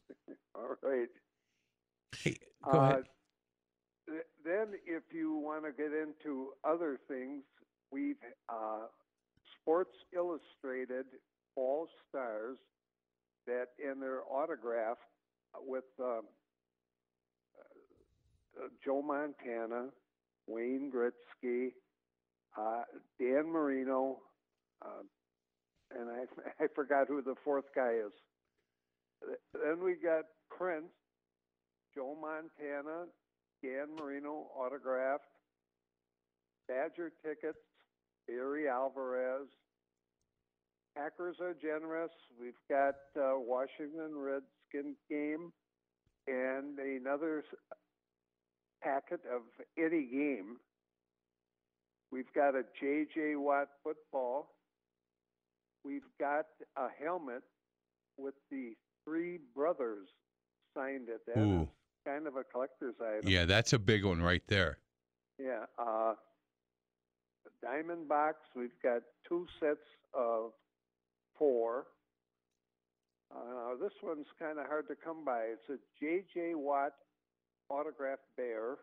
[2.13, 2.37] Hey,
[2.71, 2.95] go ahead.
[4.09, 7.43] Uh, th- then, if you want to get into other things,
[7.91, 8.17] we've
[8.49, 8.87] uh,
[9.61, 11.07] Sports Illustrated
[11.57, 12.59] All Stars
[13.47, 14.99] that in their autograph
[15.59, 16.23] with um,
[18.59, 19.89] uh, Joe Montana,
[20.47, 21.69] Wayne Gretzky,
[22.59, 22.83] uh,
[23.19, 24.19] Dan Marino,
[24.85, 25.03] uh,
[25.99, 26.25] and I
[26.65, 28.13] I forgot who the fourth guy is.
[29.53, 30.25] Then we got
[30.57, 30.93] Prince,
[31.97, 33.07] Joe Montana,
[33.63, 35.25] Dan Marino autographed,
[36.69, 37.59] Badger tickets,
[38.29, 39.49] Barry Alvarez.
[40.95, 42.11] Packers are generous.
[42.39, 45.53] We've got uh, Washington Redskins game
[46.27, 47.45] and another
[48.83, 49.43] packet of
[49.79, 50.57] any game.
[52.13, 53.37] We've got a J.J.
[53.37, 54.49] Watt football.
[55.85, 57.43] We've got a helmet
[58.19, 58.73] with the
[59.05, 60.09] three brothers
[60.75, 61.69] signed at That Ooh.
[62.07, 63.29] Kind of a collector's item.
[63.29, 64.79] Yeah, that's a big one right there.
[65.39, 65.65] Yeah.
[65.79, 66.15] Uh,
[67.63, 68.37] diamond box.
[68.55, 70.53] We've got two sets of
[71.39, 71.87] four.
[73.35, 75.41] Uh, this one's kind of hard to come by.
[75.53, 76.55] It's a J.J.
[76.55, 76.93] Watt
[77.69, 78.77] autographed bear.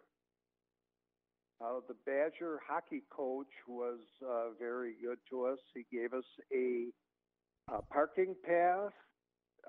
[1.64, 5.60] Uh, the Badger hockey coach was uh, very good to us.
[5.74, 6.88] He gave us a,
[7.74, 8.92] a parking pass,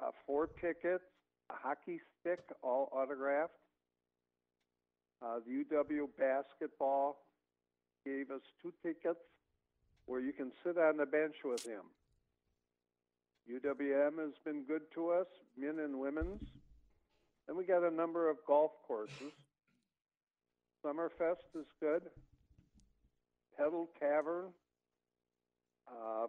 [0.03, 1.05] uh, four tickets,
[1.51, 3.53] a hockey stick, all autographed.
[5.23, 7.17] Uh, the UW basketball
[8.05, 9.21] gave us two tickets
[10.07, 11.83] where you can sit on the bench with him.
[13.51, 15.27] UWM has been good to us,
[15.57, 16.43] men and women's.
[17.47, 19.33] Then we got a number of golf courses.
[20.85, 22.03] Summerfest is good.
[23.57, 24.47] Petal Tavern.
[25.89, 26.27] Uh,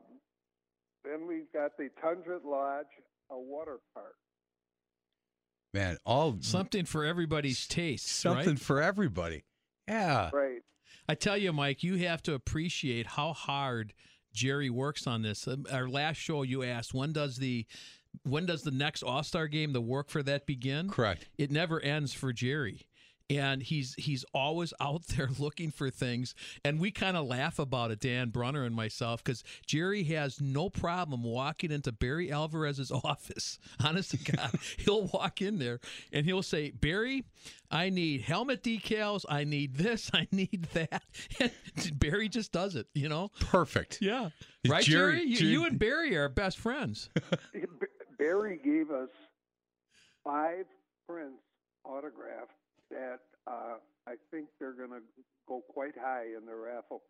[1.03, 2.85] then we've got the Tundra Lodge,
[3.29, 4.15] a water park.
[5.75, 8.07] Man, all Something for everybody's taste.
[8.07, 8.59] something right?
[8.59, 9.43] for everybody.
[9.89, 10.29] Yeah.
[10.31, 10.61] Right.
[11.09, 13.93] I tell you, Mike, you have to appreciate how hard
[14.33, 15.45] Jerry works on this.
[15.49, 17.65] Um, Our last show, you asked when does the
[18.23, 20.89] when does the next All Star game, the work for that begin?
[20.89, 21.27] Correct.
[21.37, 22.87] It never ends for Jerry.
[23.27, 27.89] And he's he's always out there looking for things, and we kind of laugh about
[27.91, 33.57] it, Dan Brunner and myself, because Jerry has no problem walking into Barry Alvarez's office.
[33.83, 35.79] Honest to God, he'll walk in there
[36.13, 37.23] and he'll say, "Barry,
[37.71, 39.25] I need helmet decals.
[39.27, 40.11] I need this.
[40.13, 41.01] I need that."
[41.39, 41.51] And
[41.99, 43.29] Barry just does it, you know.
[43.39, 43.99] Perfect.
[44.01, 44.29] Yeah,
[44.67, 45.27] right, Jerry- Jerry.
[45.27, 47.09] You, you and Barry are best friends.
[48.19, 49.09] Barry gave us
[50.23, 50.65] five
[51.07, 51.41] prints
[51.83, 52.51] autographed
[52.89, 53.75] that uh,
[54.07, 55.01] I think they're going to
[55.47, 57.03] go quite high in the raffle.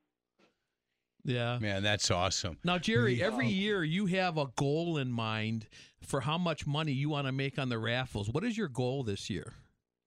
[1.23, 1.57] Yeah.
[1.59, 2.57] Man, that's awesome.
[2.63, 5.67] Now, Jerry, every year you have a goal in mind
[6.05, 8.29] for how much money you want to make on the raffles.
[8.29, 9.53] What is your goal this year?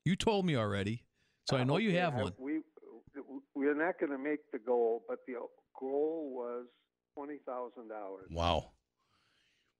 [0.04, 1.02] You told me already,
[1.50, 2.32] so I know you Okay, have one.
[2.38, 2.60] We
[3.54, 5.34] we're not going to make the goal, but the
[5.78, 6.66] goal was
[7.14, 8.28] twenty thousand dollars.
[8.30, 8.70] Wow.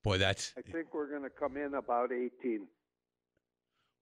[0.02, 2.66] Boy, that's I think we're going to come in about eighteen.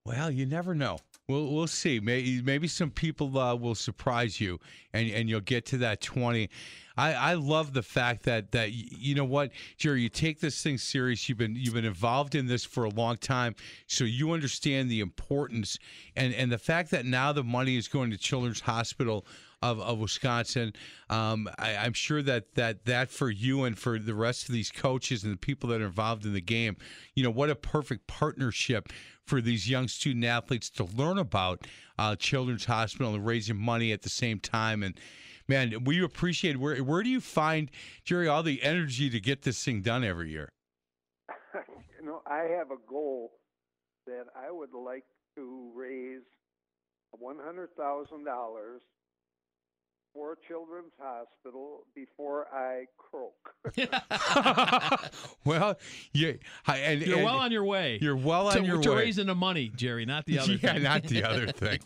[0.07, 0.31] Well.
[0.31, 0.99] You never know.
[1.29, 1.99] We'll we'll see.
[1.99, 4.61] Maybe maybe some people uh, will surprise you,
[4.93, 6.51] and and you'll get to that twenty.
[6.97, 10.79] I, I love the fact that that you know what, Jerry, you take this thing
[10.79, 11.29] serious.
[11.29, 13.57] You've been you've been involved in this for a long time,
[13.89, 15.79] so you understand the importance
[16.15, 19.27] and and the fact that now the money is going to Children's Hospital
[19.63, 20.73] of, of Wisconsin.
[21.09, 24.71] Um, I, I'm sure that that that for you and for the rest of these
[24.71, 26.77] coaches and the people that are involved in the game,
[27.15, 28.93] you know, what a perfect partnership
[29.25, 31.67] for these young student athletes to learn about
[31.99, 34.83] uh, Children's Hospital and raising money at the same time.
[34.83, 34.99] And
[35.49, 37.71] man, we appreciate where where do you find
[38.05, 40.53] Jerry all the energy to get this thing done every year?
[41.99, 43.33] you know, I have a goal
[44.07, 45.05] that I would like
[45.37, 46.23] to raise
[47.11, 48.83] one hundred thousand dollars
[50.17, 53.55] for Children's Hospital before I croak.
[55.45, 55.79] well,
[56.15, 56.33] yeah,
[56.67, 57.99] I- and, You're and well on your way.
[58.01, 58.97] You're well to, on your way to way.
[58.97, 60.83] raising the money, Jerry, not the other yeah, thing.
[60.83, 61.81] not the other thing.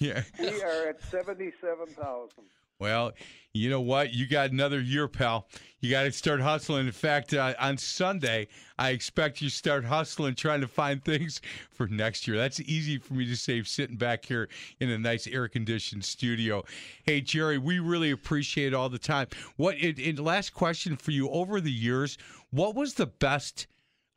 [0.00, 0.22] Yeah.
[0.38, 2.44] we are at seventy-seven thousand.
[2.78, 3.12] Well,
[3.54, 4.12] you know what?
[4.12, 5.48] You got another year, pal.
[5.80, 6.86] You got to start hustling.
[6.86, 8.48] In fact, uh, on Sunday,
[8.78, 12.36] I expect you start hustling, trying to find things for next year.
[12.36, 16.64] That's easy for me to say, sitting back here in a nice air-conditioned studio.
[17.04, 19.28] Hey, Jerry, we really appreciate all the time.
[19.56, 19.76] What?
[19.76, 22.18] And, and last question for you: Over the years,
[22.50, 23.66] what was the best?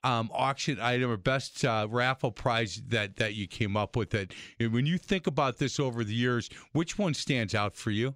[0.01, 4.11] um, auction item or best uh, raffle prize that that you came up with?
[4.11, 7.91] That and when you think about this over the years, which one stands out for
[7.91, 8.15] you?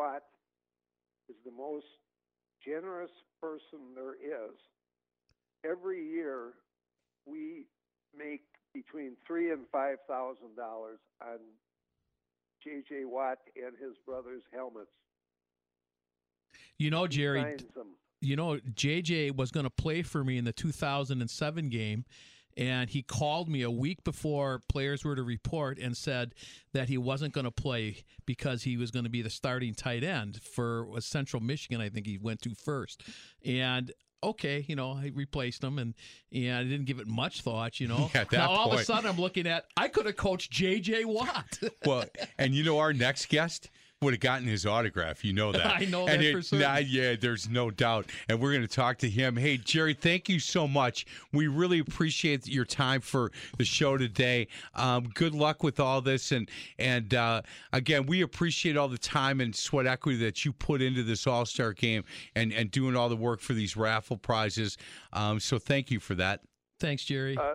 [0.00, 0.22] Watt
[1.28, 1.84] is the most
[2.66, 4.56] generous person there is.
[5.62, 6.52] Every year,
[7.26, 7.66] we
[8.16, 8.40] make
[8.72, 11.38] between three and five thousand dollars on
[12.64, 13.04] J.J.
[13.04, 14.88] Watt and his brother's helmets.
[16.78, 17.58] You know, Jerry,
[18.22, 22.06] you know, JJ was going to play for me in the 2007 game,
[22.60, 26.34] and he called me a week before players were to report and said
[26.74, 30.04] that he wasn't going to play because he was going to be the starting tight
[30.04, 31.80] end for uh, Central Michigan.
[31.80, 33.02] I think he went to first,
[33.44, 33.90] and.
[34.22, 35.94] Okay, you know, I replaced him and
[36.30, 38.10] and I didn't give it much thought, you know.
[38.14, 41.58] Yeah, now all of a sudden I'm looking at I could have coached JJ Watt.
[41.86, 42.04] Well,
[42.38, 43.70] and you know our next guest
[44.02, 45.24] would have gotten his autograph.
[45.24, 45.66] You know that.
[45.66, 46.66] I know and that it- for certain.
[46.66, 48.06] nah, yeah, there's no doubt.
[48.28, 49.36] And we're going to talk to him.
[49.36, 51.04] Hey, Jerry, thank you so much.
[51.32, 54.48] We really appreciate your time for the show today.
[54.74, 56.48] Um, good luck with all this, and
[56.78, 57.42] and uh,
[57.74, 61.44] again, we appreciate all the time and sweat equity that you put into this All
[61.44, 64.78] Star game and and doing all the work for these raffle prizes.
[65.12, 66.40] Um, so thank you for that.
[66.78, 67.36] Thanks, Jerry.
[67.36, 67.54] Uh,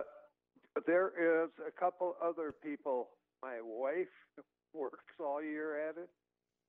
[0.86, 1.08] there
[1.44, 3.08] is a couple other people.
[3.42, 4.06] My wife
[4.72, 6.08] works all year at it,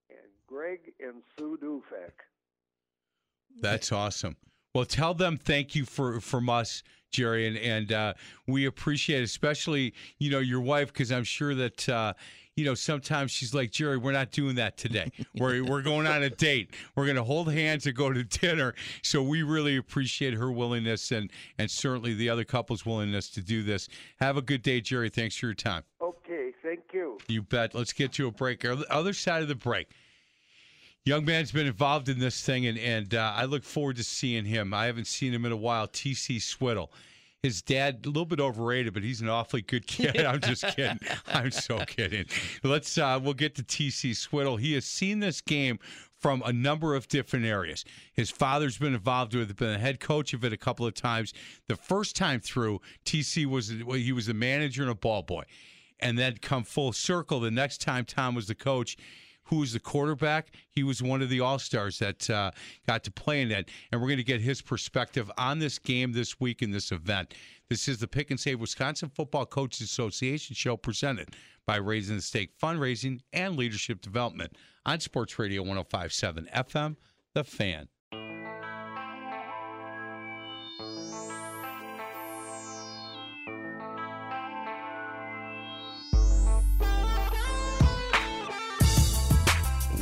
[0.09, 2.11] and Greg and Sue Dufek.
[3.61, 4.35] That's awesome.
[4.73, 8.13] Well, tell them thank you for from us, Jerry, and and uh,
[8.47, 11.89] we appreciate, it, especially you know your wife, because I'm sure that.
[11.89, 12.13] Uh,
[12.57, 15.11] you know, sometimes she's like, Jerry, we're not doing that today.
[15.35, 16.71] We're, we're going on a date.
[16.95, 18.73] We're going to hold hands and go to dinner.
[19.03, 23.61] So we really appreciate her willingness and, and certainly the other couple's willingness to do
[23.61, 23.87] this.
[24.19, 25.09] Have a good day, Jerry.
[25.09, 25.83] Thanks for your time.
[26.01, 26.36] Okay,
[27.27, 27.41] you.
[27.41, 27.75] Bet.
[27.75, 28.65] Let's get to a break.
[28.65, 29.89] Other side of the break.
[31.05, 34.43] Young man's been involved in this thing, and, and uh, I look forward to seeing
[34.43, 34.73] him.
[34.73, 35.87] I haven't seen him in a while.
[35.87, 36.91] TC Swiddle.
[37.43, 40.17] His dad, a little bit overrated, but he's an awfully good kid.
[40.25, 40.99] I'm just kidding.
[41.27, 42.25] I'm so kidding.
[42.63, 44.57] Let's uh, we'll get to TC Swiddle.
[44.57, 45.79] He has seen this game
[46.17, 47.85] from a number of different areas.
[48.13, 50.93] His father's been involved with it, been a head coach of it a couple of
[50.93, 51.33] times.
[51.67, 55.43] The first time through, TC was he was a manager and a ball boy,
[55.99, 57.39] and then come full circle.
[57.39, 58.97] The next time Tom was the coach,
[59.45, 60.51] who was the quarterback.
[60.69, 62.51] He was one of the All Stars that uh,
[62.87, 66.11] got to play in it, and we're going to get his perspective on this game
[66.11, 67.33] this week in this event.
[67.69, 71.29] This is the Pick and Save Wisconsin Football Coaches Association show presented
[71.65, 76.95] by Raising the Stake Fundraising and Leadership Development on Sports Radio 1057 FM,
[77.33, 77.89] The Fan.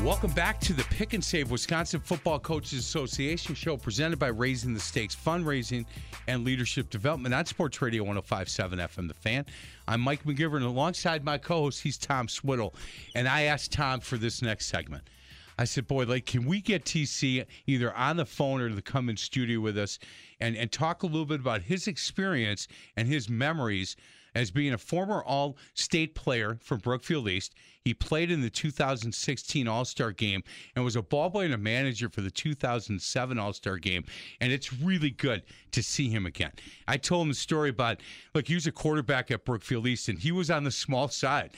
[0.05, 4.75] Welcome back to the Pick and Save Wisconsin Football Coaches Association show presented by Raising
[4.75, 5.83] the Stakes Fundraising
[6.27, 9.47] and Leadership Development on Sports Radio 1057 FM The Fan.
[9.87, 12.75] I'm Mike McGivern alongside my co host, he's Tom Swiddle.
[13.15, 15.09] And I asked Tom for this next segment.
[15.57, 19.09] I said, boy, like, can we get TC either on the phone or to come
[19.09, 19.97] in studio with us
[20.39, 23.95] and, and talk a little bit about his experience and his memories
[24.35, 27.55] as being a former all state player from Brookfield East.
[27.85, 30.43] He played in the 2016 All Star game
[30.75, 34.03] and was a ball boy and a manager for the 2007 All Star game.
[34.41, 36.51] And it's really good to see him again.
[36.87, 38.01] I told him the story about
[38.33, 41.51] look, he was a quarterback at Brookfield East and he was on the small side.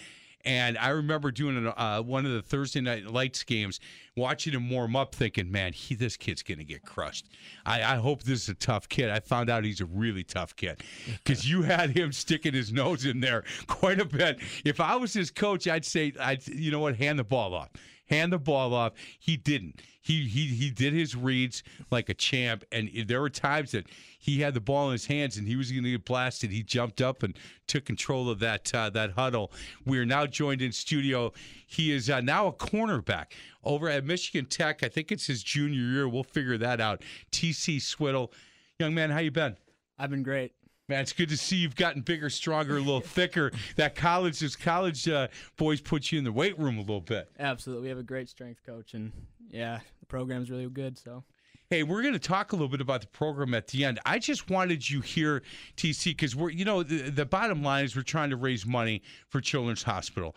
[0.47, 3.81] And I remember doing an, uh, one of the Thursday night lights games,
[4.15, 7.27] watching him warm up, thinking, "Man, he this kid's gonna get crushed."
[7.65, 9.09] I, I hope this is a tough kid.
[9.09, 13.05] I found out he's a really tough kid because you had him sticking his nose
[13.05, 14.39] in there quite a bit.
[14.63, 17.71] If I was his coach, I'd say, "I'd you know what, hand the ball off."
[18.09, 18.93] Hand the ball off.
[19.19, 19.81] He didn't.
[20.01, 24.41] He he he did his reads like a champ, and there were times that he
[24.41, 26.51] had the ball in his hands and he was going to get blasted.
[26.51, 29.51] He jumped up and took control of that uh, that huddle.
[29.85, 31.34] We are now joined in studio.
[31.65, 33.27] He is uh, now a cornerback
[33.63, 34.84] over at Michigan Tech.
[34.84, 36.07] I think it's his junior year.
[36.07, 37.03] We'll figure that out.
[37.31, 38.31] TC Swiddle,
[38.79, 39.57] young man, how you been?
[39.99, 40.53] I've been great.
[40.89, 43.51] Man, it's good to see you've gotten bigger, stronger, a little thicker.
[43.76, 45.27] That college, those college uh,
[45.57, 47.30] boys put you in the weight room a little bit.
[47.38, 47.84] Absolutely.
[47.84, 49.11] We have a great strength coach, and
[49.49, 50.97] yeah, the program's really good.
[50.97, 51.26] So,
[51.69, 53.99] Hey, we're going to talk a little bit about the program at the end.
[54.05, 55.43] I just wanted you here,
[55.76, 59.01] TC, because we're, you know, the, the bottom line is we're trying to raise money
[59.27, 60.34] for Children's Hospital.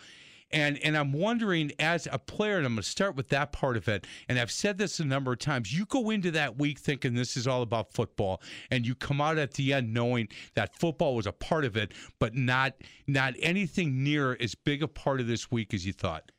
[0.52, 3.76] And and I'm wondering, as a player, and I'm going to start with that part
[3.76, 4.06] of it.
[4.28, 5.76] And I've said this a number of times.
[5.76, 9.38] You go into that week thinking this is all about football, and you come out
[9.38, 12.74] at the end knowing that football was a part of it, but not
[13.06, 16.32] not anything near as big a part of this week as you thought.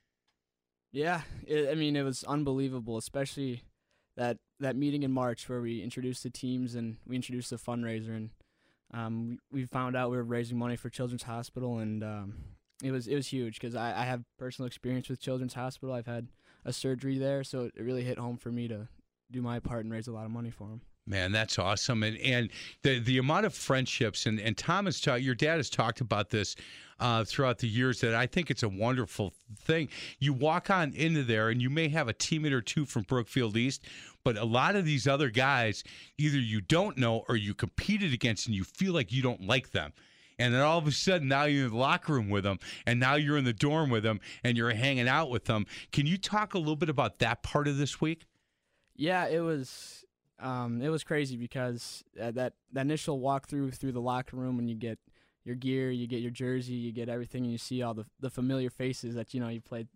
[0.91, 3.63] yeah, it, I mean, it was unbelievable, especially
[4.17, 8.15] that that meeting in March where we introduced the teams and we introduced the fundraiser
[8.15, 8.29] and
[8.93, 12.33] um, we, we found out we were raising money for Children's Hospital and um,
[12.83, 15.93] it was it was huge because I, I have personal experience with Children's Hospital.
[15.93, 16.27] I've had
[16.65, 18.87] a surgery there, so it really hit home for me to
[19.31, 20.81] do my part and raise a lot of money for them.
[21.07, 22.49] Man, that's awesome, and and
[22.83, 25.21] the the amount of friendships and and Tom has talked.
[25.21, 26.55] Your dad has talked about this
[26.99, 28.01] uh, throughout the years.
[28.01, 29.89] That I think it's a wonderful thing.
[30.19, 33.57] You walk on into there, and you may have a teammate or two from Brookfield
[33.57, 33.83] East,
[34.23, 35.83] but a lot of these other guys,
[36.19, 39.71] either you don't know or you competed against, and you feel like you don't like
[39.71, 39.93] them.
[40.41, 42.99] And then all of a sudden, now you're in the locker room with them, and
[42.99, 45.65] now you're in the dorm with them, and you're hanging out with them.
[45.91, 48.25] Can you talk a little bit about that part of this week?
[48.95, 50.05] Yeah, it was
[50.39, 54.67] um, it was crazy because uh, that that initial walkthrough through the locker room when
[54.67, 54.99] you get
[55.43, 58.29] your gear, you get your jersey, you get everything, and you see all the the
[58.29, 59.87] familiar faces that you know you played.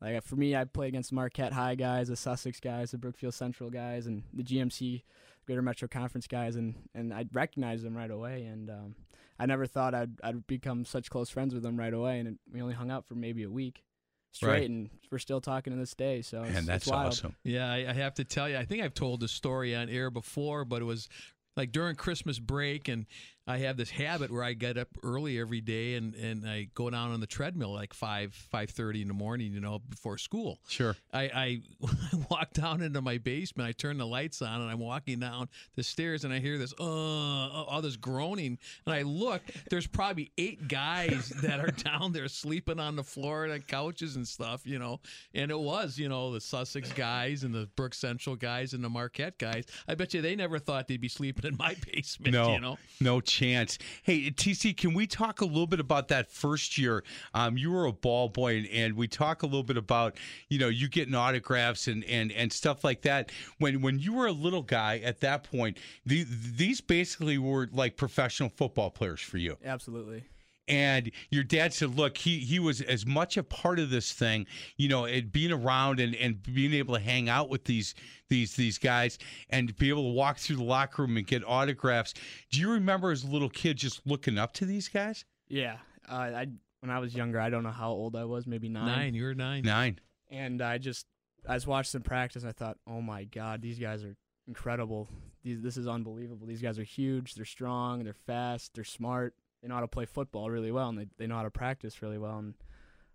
[0.00, 3.68] Like for me, I played against Marquette High guys, the Sussex guys, the Brookfield Central
[3.68, 5.02] guys, and the GMC
[5.48, 8.42] Greater Metro Conference guys, and and I recognized them right away.
[8.44, 8.94] And um,
[9.38, 12.18] I never thought I'd I'd become such close friends with them right away.
[12.18, 13.82] And it, we only hung out for maybe a week
[14.32, 14.68] straight, Right.
[14.68, 16.20] and we're still talking to this day.
[16.20, 17.06] So it's, And it's that's wild.
[17.08, 17.34] awesome.
[17.44, 20.10] Yeah, I, I have to tell you, I think I've told this story on air
[20.10, 21.08] before, but it was
[21.56, 23.06] like during Christmas break, and
[23.48, 26.90] I have this habit where I get up early every day and, and I go
[26.90, 30.58] down on the treadmill like five five thirty in the morning, you know, before school.
[30.68, 30.94] Sure.
[31.14, 31.60] I, I
[32.30, 33.66] walk down into my basement.
[33.66, 36.74] I turn the lights on, and I'm walking down the stairs, and I hear this,
[36.78, 38.58] uh, all this groaning.
[38.84, 39.40] And I look.
[39.70, 44.16] There's probably eight guys that are down there sleeping on the floor and on couches
[44.16, 45.00] and stuff, you know.
[45.32, 48.90] And it was, you know, the Sussex guys and the Brook Central guys and the
[48.90, 49.64] Marquette guys.
[49.88, 52.34] I bet you they never thought they'd be sleeping in my basement.
[52.34, 52.78] No, you know.
[53.00, 53.78] no chance.
[54.02, 57.04] Hey, TC, can we talk a little bit about that first year?
[57.34, 60.16] Um, you were a ball boy, and, and we talk a little bit about
[60.48, 63.30] you know you getting autographs and and and stuff like that.
[63.58, 67.96] When when you were a little guy at that point, the, these basically were like
[67.96, 69.56] professional football players for you.
[69.64, 70.24] Absolutely.
[70.68, 74.46] And your dad said look he he was as much a part of this thing
[74.76, 77.94] you know it being around and and being able to hang out with these
[78.28, 79.18] these these guys
[79.50, 82.14] and be able to walk through the locker room and get autographs
[82.50, 85.78] do you remember as a little kid just looking up to these guys Yeah,
[86.08, 86.46] uh, I
[86.80, 88.86] when I was younger, I don't know how old I was, maybe nine.
[88.86, 89.62] Nine, you were nine.
[89.64, 89.98] nine
[90.30, 91.06] And I just
[91.48, 92.44] I just watched them practice.
[92.44, 94.16] I thought, oh my god, these guys are
[94.46, 95.08] incredible.
[95.42, 96.46] These this is unbelievable.
[96.46, 97.34] These guys are huge.
[97.34, 98.04] They're strong.
[98.04, 98.74] They're fast.
[98.74, 99.34] They're smart.
[99.62, 102.00] They know how to play football really well, and they they know how to practice
[102.02, 102.38] really well.
[102.38, 102.54] And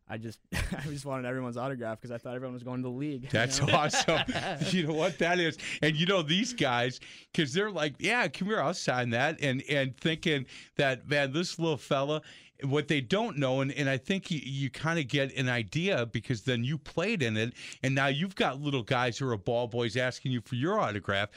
[0.10, 2.94] I just I just wanted everyone's autograph because I thought everyone was going to the
[2.94, 3.30] league.
[3.30, 3.74] That's you know?
[3.78, 4.22] awesome.
[4.70, 7.00] you know what that is, and you know these guys
[7.32, 10.46] because they're like, yeah, come here, I'll sign that, and and thinking
[10.78, 12.22] that man, this little fella.
[12.64, 16.06] What they don't know, and, and I think you, you kind of get an idea
[16.06, 19.68] because then you played in it, and now you've got little guys who are ball
[19.68, 21.30] boys asking you for your autograph.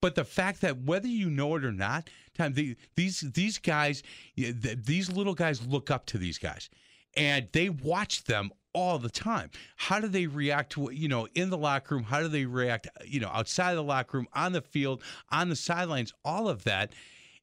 [0.00, 2.08] But the fact that whether you know it or not,
[2.40, 4.02] time the, these these guys,
[4.36, 6.70] these little guys look up to these guys,
[7.16, 9.50] and they watch them all the time.
[9.76, 12.04] How do they react to you know in the locker room?
[12.04, 15.56] How do they react you know outside the locker room, on the field, on the
[15.56, 16.12] sidelines?
[16.24, 16.92] All of that.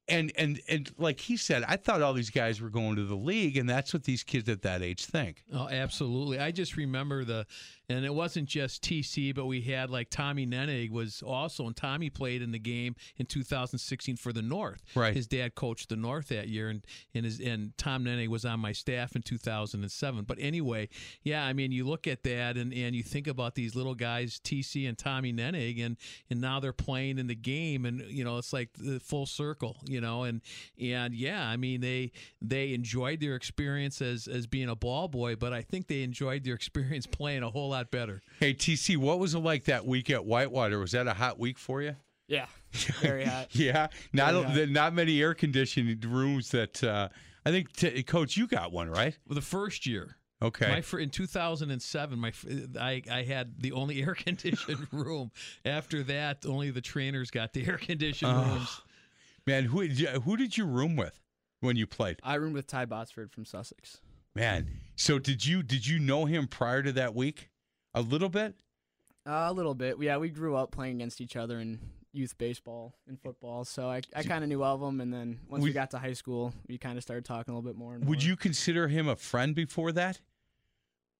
[0.10, 3.16] And and and like he said, I thought all these guys were going to the
[3.16, 5.44] league, and that's what these kids at that age think.
[5.54, 6.40] Oh, absolutely.
[6.40, 7.46] I just remember the,
[7.90, 12.10] and it wasn't just TC, but we had like Tommy Nenig was also, and Tommy
[12.10, 14.84] played in the game in 2016 for the North.
[14.94, 15.16] Right.
[15.16, 18.60] His dad coached the North that year, and and his and Tom Nenig was on
[18.60, 20.26] my staff in 2007.
[20.26, 20.90] But anyway,
[21.24, 24.42] yeah, I mean, you look at that and and you think about these little guys,
[24.44, 25.96] TC and Tommy Nenig, and
[26.30, 29.78] and now they're playing in the game, and you know it's like the full circle,
[29.86, 30.42] you know, and
[30.82, 32.12] and yeah, I mean they
[32.42, 36.44] they enjoyed their experience as as being a ball boy, but I think they enjoyed
[36.44, 38.22] their experience playing a whole lot better.
[38.40, 40.80] Hey TC, what was it like that week at Whitewater?
[40.80, 41.96] Was that a hot week for you?
[42.28, 42.48] Yeah,
[43.02, 43.48] very hot.
[43.56, 44.70] Yeah, not Very hot.
[44.70, 47.08] not many air conditioned rooms that uh,
[47.46, 47.72] I think.
[47.74, 49.18] T- Coach, you got one right?
[49.30, 50.68] The first year, Okay.
[50.70, 55.32] my fir- in 2007, my fir- I I had the only air conditioned room.
[55.64, 58.44] After that, only the trainers got the air conditioned Oh.
[58.56, 58.82] rooms.
[59.46, 61.22] Man, who who did you room with
[61.62, 62.20] when you played?
[62.24, 64.02] I roomed with Ty Botsford from Sussex.
[64.36, 64.68] Man,
[64.98, 67.50] so did you did you know him prior to that week?
[67.98, 68.54] A little bit.
[69.26, 69.98] Uh, a little bit.
[70.00, 71.80] Yeah, we grew up playing against each other in
[72.14, 75.02] youth baseball and football, so I, I kind of knew of him.
[75.02, 77.68] And then once we got to high school, we kind of started talking a little
[77.70, 77.96] bit more.
[77.96, 78.28] And Would more.
[78.28, 80.20] you consider him a friend before that?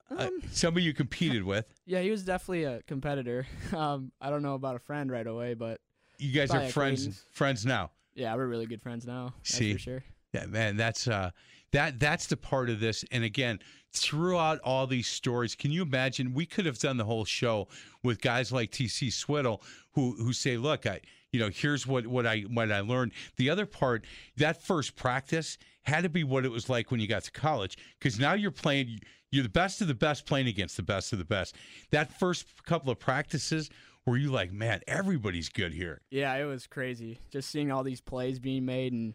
[0.10, 1.66] Uh, Um, somebody you competed with.
[1.86, 3.46] yeah, he was definitely a competitor.
[3.74, 5.82] Um, I don't know about a friend right away, but
[6.20, 7.92] You guys are friends friends now.
[8.16, 9.34] yeah, we're really good friends now.
[9.40, 9.74] That's See?
[9.74, 10.04] for sure.
[10.34, 11.32] Yeah, man, that's uh,
[11.72, 13.04] that that's the part of this.
[13.12, 13.60] And again,
[13.94, 16.34] throughout all these stories, can you imagine?
[16.34, 17.68] We could have done the whole show
[18.04, 19.62] with guys like TC Swiddle
[19.92, 21.02] who who say, "Look, I."
[21.34, 23.12] You know, here's what, what I what I learned.
[23.36, 24.06] The other part,
[24.38, 27.78] that first practice had to be what it was like when you got to college,
[28.00, 29.02] because now you're playing.
[29.30, 31.54] You're the best of the best playing against the best of the best.
[31.92, 33.70] That first couple of practices
[34.06, 36.02] were you like, man, everybody's good here.
[36.10, 37.20] Yeah, it was crazy.
[37.30, 39.14] Just seeing all these plays being made and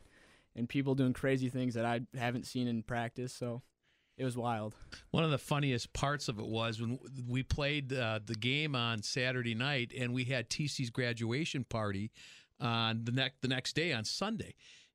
[0.57, 3.33] and people doing crazy things that I haven't seen in practice.
[3.33, 3.63] So
[4.19, 4.75] it was wild.
[5.11, 6.99] One of the funniest parts of it was when
[7.29, 12.11] we played uh, the game on Saturday night, and we had TC's graduation party
[12.61, 14.55] on the next the next day on Sunday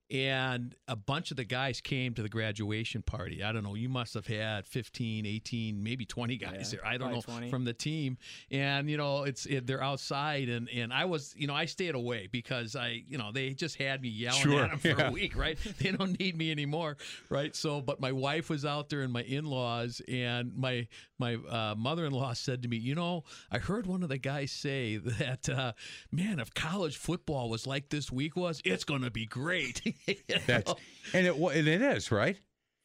[0.10, 3.44] and a bunch of the guys came to the graduation party.
[3.44, 6.88] I don't know, you must have had 15, 18, maybe 20 guys Yeah, there.
[6.88, 7.50] I don't know 20.
[7.50, 8.18] from the team.
[8.50, 11.96] And you know, it's it, they're outside and and I was, you know, I stayed
[11.96, 15.10] away because I, you know, they just had me yelling Sure, at them for yeah.
[15.10, 15.58] a week, right?
[15.80, 16.98] They don't need me anymore,
[17.30, 17.56] right?
[17.56, 20.88] So, but my wife was out there and my in-laws and my
[21.20, 24.98] my uh, mother-in-law said to me, "You know, I heard one of the guys say
[25.20, 25.74] that uh,
[26.12, 30.16] man, if college football was like this week was, it's going to be great." You
[30.46, 30.78] That's know?
[31.14, 32.38] and it and it is right.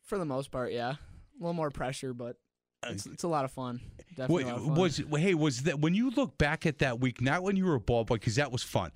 [0.04, 0.90] For the most part, yeah.
[0.92, 0.98] A
[1.38, 2.36] little more pressure, but
[2.84, 3.80] uh, it's, it's a lot of fun.
[4.16, 4.74] Definitely a lot of fun.
[4.74, 7.74] was hey was that when you look back at that week, not when you were
[7.74, 8.90] a ball boy because that was fun,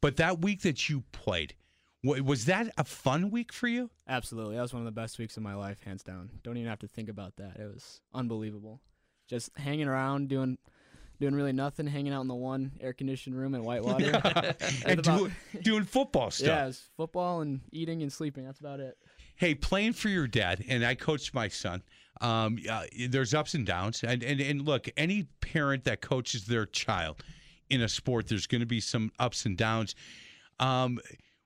[0.00, 1.54] but that week that you played,
[2.02, 3.90] wa- was that a fun week for you?
[4.08, 4.56] Absolutely.
[4.56, 6.30] That was one of the best weeks of my life, hands down.
[6.42, 7.56] Don't even have to think about that.
[7.56, 8.80] It was unbelievable.
[9.28, 10.58] Just hanging around, doing
[11.20, 14.20] doing really nothing, hanging out in the one air conditioned room in Whitewater.
[14.86, 15.30] And about-
[15.62, 16.46] doing football stuff.
[16.46, 18.44] Yeah, football and eating and sleeping.
[18.44, 18.96] That's about it.
[19.36, 21.82] Hey, playing for your dad, and I coached my son.
[22.22, 26.64] Um, uh, there's ups and downs, and, and and look, any parent that coaches their
[26.64, 27.22] child
[27.68, 29.94] in a sport, there's going to be some ups and downs.
[30.58, 30.98] Um,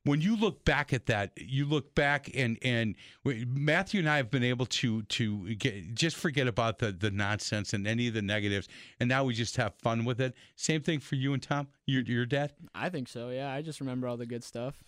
[0.04, 2.94] when you look back at that, you look back and and
[3.24, 7.72] Matthew and I have been able to to get just forget about the the nonsense
[7.72, 8.68] and any of the negatives,
[8.98, 10.34] and now we just have fun with it.
[10.56, 12.52] Same thing for you and Tom, your your dad.
[12.74, 13.28] I think so.
[13.28, 14.82] Yeah, I just remember all the good stuff.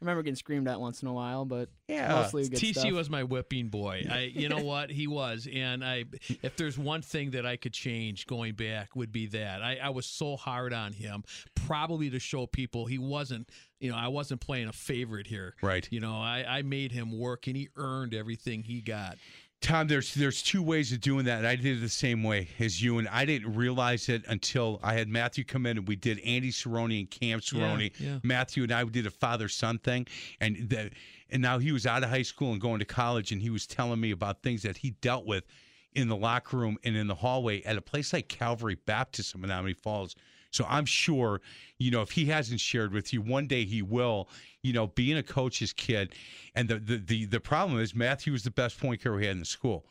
[0.00, 2.14] I remember getting screamed at once in a while, but Yeah.
[2.14, 2.92] mostly good TC stuff.
[2.92, 4.06] was my whipping boy.
[4.10, 6.04] I, you know what, he was, and I.
[6.42, 9.88] If there's one thing that I could change going back, would be that I, I
[9.90, 11.24] was so hard on him,
[11.66, 13.48] probably to show people he wasn't.
[13.80, 15.54] You know, I wasn't playing a favorite here.
[15.62, 15.86] Right.
[15.90, 19.16] You know, I, I made him work, and he earned everything he got.
[19.60, 21.38] Tom, there's there's two ways of doing that.
[21.38, 24.78] And I did it the same way as you, and I didn't realize it until
[24.82, 27.92] I had Matthew come in and we did Andy Cerrone and Cam Cerrone.
[27.98, 28.18] yeah.
[28.22, 30.06] Matthew and I did a father son thing,
[30.40, 30.90] and the,
[31.30, 33.66] and now he was out of high school and going to college, and he was
[33.66, 35.44] telling me about things that he dealt with
[35.92, 39.40] in the locker room and in the hallway at a place like Calvary Baptist in
[39.40, 40.14] Menomonee Falls.
[40.50, 41.40] So I'm sure,
[41.78, 44.28] you know, if he hasn't shared with you, one day he will.
[44.62, 46.14] You know, being a coach's kid,
[46.54, 49.32] and the the the, the problem is Matthew was the best point guard we had
[49.32, 49.84] in the school,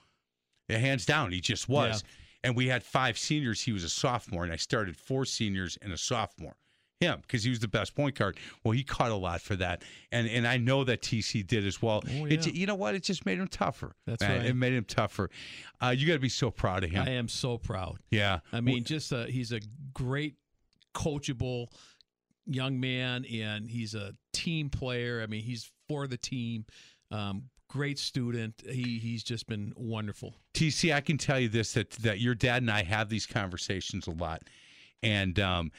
[0.68, 1.32] Yeah, hands down.
[1.32, 2.04] He just was.
[2.44, 3.62] And we had five seniors.
[3.62, 6.56] He was a sophomore, and I started four seniors and a sophomore.
[7.00, 8.38] Him, because he was the best point guard.
[8.64, 11.80] Well, he caught a lot for that, and and I know that TC did as
[11.80, 12.02] well.
[12.10, 12.54] Oh, It, yeah.
[12.54, 12.96] you know what?
[12.96, 13.96] It just made him tougher.
[14.08, 14.40] That's man.
[14.40, 14.46] right.
[14.48, 15.30] It made him tougher.
[15.80, 17.06] Uh, you got to be so proud of him.
[17.08, 18.00] I am so proud.
[18.10, 18.40] yeah.
[18.52, 19.60] I mean, just a, he's a
[19.94, 20.36] great
[20.98, 21.68] coachable
[22.48, 25.22] young man, and he's a team player.
[25.22, 26.66] I mean, he's for the team.
[27.12, 28.56] Um, great student.
[28.68, 30.36] He he's just been wonderful.
[30.54, 34.08] TC, I can tell you this that that your dad and I have these conversations
[34.08, 34.44] a lot,
[35.04, 35.72] and um,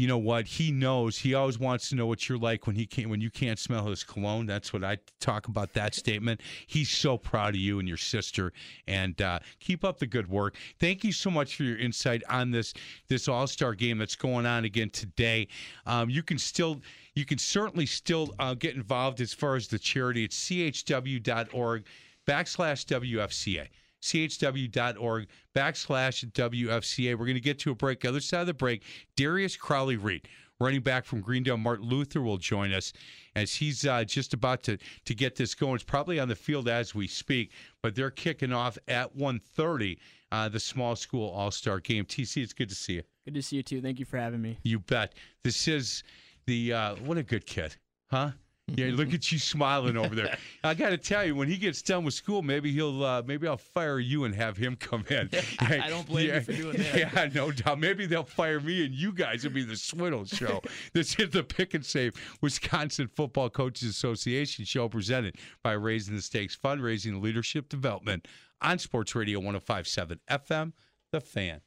[0.00, 0.46] you know what?
[0.46, 1.18] He knows.
[1.18, 3.84] He always wants to know what you're like when he can't when you can't smell
[3.84, 4.46] his cologne.
[4.46, 6.40] That's what I talk about that statement.
[6.66, 8.54] He's so proud of you and your sister,
[8.86, 10.56] and uh, keep up the good work.
[10.78, 12.72] Thank you so much for your insight on this
[13.08, 15.48] this All Star game that's going on again today.
[15.84, 16.80] Um, you can still.
[17.14, 20.24] You can certainly still uh, get involved as far as the charity.
[20.24, 21.84] It's chw.org
[22.26, 23.66] backslash WFCA.
[24.02, 27.10] chw.org backslash WFCA.
[27.12, 28.00] We're going to get to a break.
[28.00, 28.82] The other side of the break,
[29.16, 30.28] Darius Crowley Reed,
[30.58, 32.92] running back from Greendale, Martin Luther, will join us
[33.36, 35.74] as he's uh, just about to, to get this going.
[35.74, 37.52] It's probably on the field as we speak,
[37.82, 39.98] but they're kicking off at 1.30,
[40.32, 42.04] uh, the small school all-star game.
[42.04, 43.02] TC, it's good to see you.
[43.24, 43.80] Good to see you too.
[43.80, 44.58] Thank you for having me.
[44.62, 45.14] You bet.
[45.44, 46.02] This is
[46.46, 47.76] the uh, what a good kid,
[48.10, 48.30] huh?
[48.76, 50.36] Yeah, look at you smiling over there.
[50.64, 53.46] I got to tell you, when he gets done with school, maybe he'll uh, maybe
[53.46, 55.30] I'll fire you and have him come in.
[55.58, 56.96] I don't blame you for doing that.
[56.96, 57.78] Yeah, no doubt.
[57.78, 60.62] Maybe they'll fire me and you guys will be the Swiddle Show.
[60.92, 66.22] this is the Pick and Save Wisconsin Football Coaches Association show presented by Raising the
[66.22, 68.26] Stakes Fundraising and Leadership Development
[68.60, 70.72] on Sports Radio 1057 FM,
[71.12, 71.60] The Fan.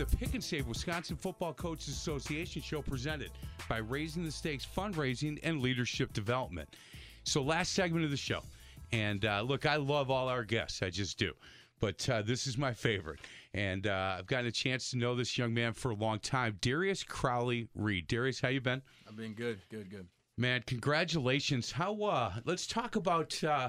[0.00, 3.30] The Pick and Save Wisconsin Football Coaches Association show presented
[3.68, 6.74] by Raising the Stakes Fundraising and Leadership Development.
[7.24, 8.40] So, last segment of the show.
[8.92, 10.82] And uh, look, I love all our guests.
[10.82, 11.34] I just do.
[11.80, 13.20] But uh, this is my favorite.
[13.52, 16.56] And uh, I've gotten a chance to know this young man for a long time,
[16.62, 18.08] Darius Crowley Reed.
[18.08, 18.80] Darius, how you been?
[19.06, 20.06] I've been good, good, good.
[20.38, 21.70] Man, congratulations.
[21.70, 23.68] How uh let's talk about uh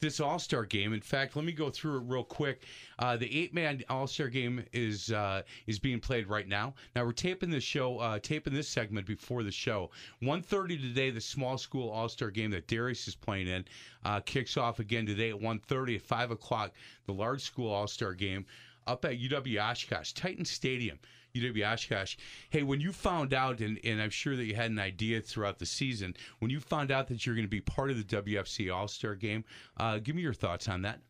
[0.00, 0.92] this All Star game.
[0.92, 2.62] In fact, let me go through it real quick.
[2.98, 6.74] Uh, the eight man All Star game is uh, is being played right now.
[6.96, 9.90] Now we're taping this show, uh, taping this segment before the show.
[10.22, 13.64] 1.30 today, the small school All Star game that Darius is playing in
[14.04, 16.72] uh, kicks off again today at 1.30 at five o'clock.
[17.06, 18.46] The large school All Star game
[18.86, 20.98] up at UW Oshkosh Titan Stadium.
[21.34, 22.16] UW Oshkosh.
[22.50, 25.58] Hey, when you found out, and, and I'm sure that you had an idea throughout
[25.58, 28.74] the season, when you found out that you're going to be part of the WFC
[28.74, 29.44] All Star game,
[29.76, 31.00] uh, give me your thoughts on that.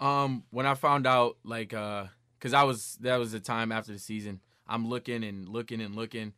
[0.00, 2.06] Um, when I found out, like, uh,
[2.40, 4.40] cause I was that was the time after the season.
[4.66, 6.32] I'm looking and looking and looking.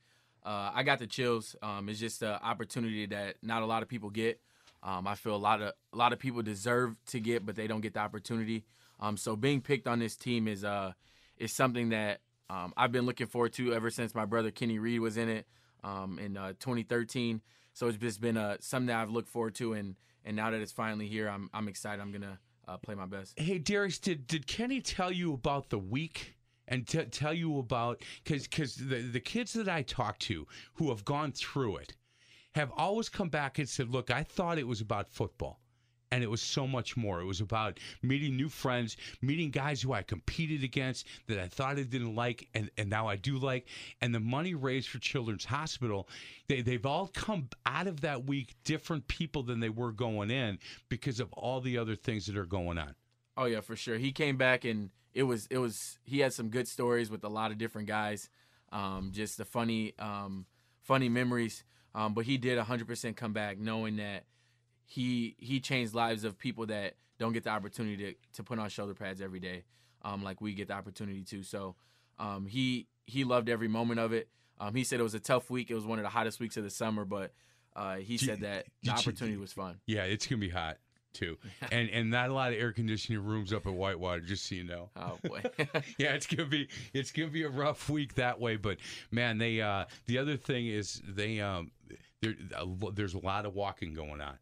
[0.45, 1.57] Uh, I got the chills.
[1.63, 4.41] Um, it's just an opportunity that not a lot of people get.
[4.83, 7.67] Um, I feel a lot of a lot of people deserve to get, but they
[7.67, 8.65] don't get the opportunity.
[9.01, 10.93] Um, so being picked on this team is uh
[11.39, 12.21] is something that
[12.51, 15.47] um, I've been looking forward to ever since my brother Kenny Reed was in it
[15.83, 17.41] um, in uh, 2013.
[17.73, 20.61] So it's just been uh, something that I've looked forward to, and and now that
[20.61, 22.01] it's finally here, I'm I'm excited.
[22.01, 22.39] I'm gonna
[22.69, 23.39] uh, play my best.
[23.39, 26.37] Hey, Darius, did did Kenny tell you about the week?
[26.67, 30.89] And t- tell you about because because the the kids that I talk to who
[30.89, 31.95] have gone through it
[32.55, 35.61] have always come back and said, "Look, I thought it was about football."
[36.11, 37.21] And it was so much more.
[37.21, 41.79] It was about meeting new friends, meeting guys who I competed against that I thought
[41.79, 43.67] I didn't like, and, and now I do like.
[44.01, 46.09] And the money raised for Children's Hospital,
[46.49, 50.59] they, they've all come out of that week different people than they were going in
[50.89, 52.95] because of all the other things that are going on.
[53.37, 53.99] Oh yeah, for sure.
[53.99, 57.29] He came back and it was it was he had some good stories with a
[57.29, 58.31] lot of different guys,
[58.73, 60.47] um, just the funny um,
[60.83, 61.65] funny memories.
[61.97, 64.25] Um, but he did 100% come back knowing that
[64.87, 68.69] he he changed lives of people that don't get the opportunity to, to put on
[68.69, 69.65] shoulder pads every day,
[70.03, 71.43] um, like we get the opportunity to.
[71.43, 71.77] So
[72.19, 74.29] um, he he loved every moment of it.
[74.59, 75.71] Um, he said it was a tough week.
[75.71, 77.33] It was one of the hottest weeks of the summer, but
[77.75, 79.79] uh, he said that the opportunity was fun.
[79.87, 80.79] Yeah, it's gonna be hot
[81.13, 81.39] too,
[81.73, 84.21] and and not a lot of air conditioning rooms up at Whitewater.
[84.21, 84.91] Just so you know.
[84.97, 85.43] Oh boy.
[85.99, 88.57] yeah, it's gonna be it's gonna be a rough week that way.
[88.57, 88.79] But
[89.11, 91.73] man, they uh, the other thing is they um,
[92.21, 92.35] there,
[92.93, 94.39] there's a lot of walking going on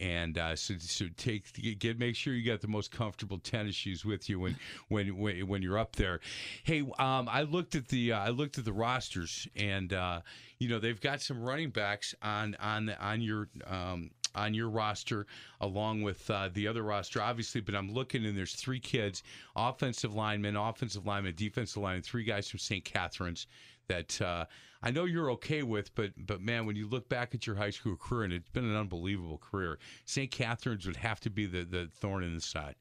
[0.00, 4.04] and uh, so, so take get make sure you got the most comfortable tennis shoes
[4.04, 4.56] with you when
[4.88, 6.20] when when, you're up there.
[6.64, 10.20] Hey, um, I looked at the uh, I looked at the rosters, and uh,
[10.58, 13.48] you know they've got some running backs on on on your.
[13.66, 15.26] Um, on your roster,
[15.60, 17.60] along with uh, the other roster, obviously.
[17.60, 19.24] But I'm looking, and there's three kids:
[19.56, 22.84] offensive lineman, offensive lineman, defensive lineman, three guys from St.
[22.84, 23.48] Catherine's
[23.90, 24.44] that uh,
[24.82, 27.70] I know you're okay with, but but man, when you look back at your high
[27.70, 30.30] school career, and it's been an unbelievable career, St.
[30.30, 32.76] Catherine's would have to be the, the thorn in the side.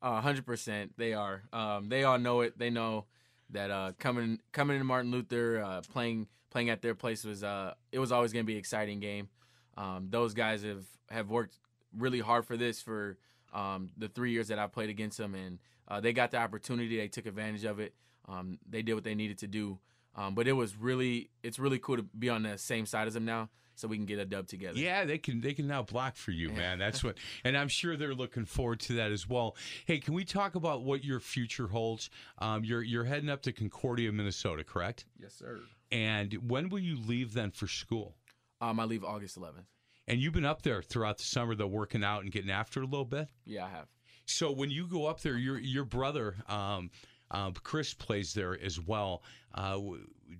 [0.00, 1.42] hundred percent, they are.
[1.52, 2.56] Um, they all know it.
[2.56, 3.06] They know
[3.50, 7.74] that uh, coming coming to Martin Luther, uh, playing playing at their place was uh,
[7.90, 9.28] it was always going to be an exciting game.
[9.76, 11.56] Um, those guys have have worked
[11.96, 13.18] really hard for this for
[13.52, 15.58] um, the three years that I played against them, and
[15.88, 16.96] uh, they got the opportunity.
[16.96, 17.94] They took advantage of it.
[18.28, 19.78] Um, they did what they needed to do.
[20.14, 23.14] Um, but it was really, it's really cool to be on the same side as
[23.14, 24.78] them now, so we can get a dub together.
[24.78, 26.78] Yeah, they can they can now block for you, man.
[26.78, 29.56] That's what, and I'm sure they're looking forward to that as well.
[29.86, 32.10] Hey, can we talk about what your future holds?
[32.38, 35.06] Um, you're you're heading up to Concordia, Minnesota, correct?
[35.18, 35.60] Yes, sir.
[35.90, 38.16] And when will you leave then for school?
[38.60, 39.66] Um, I leave August 11th.
[40.08, 42.84] And you've been up there throughout the summer, though, working out and getting after it
[42.84, 43.28] a little bit.
[43.44, 43.88] Yeah, I have.
[44.24, 46.36] So when you go up there, your your brother.
[46.48, 46.90] Um,
[47.32, 49.22] uh, Chris plays there as well.
[49.54, 49.78] Uh,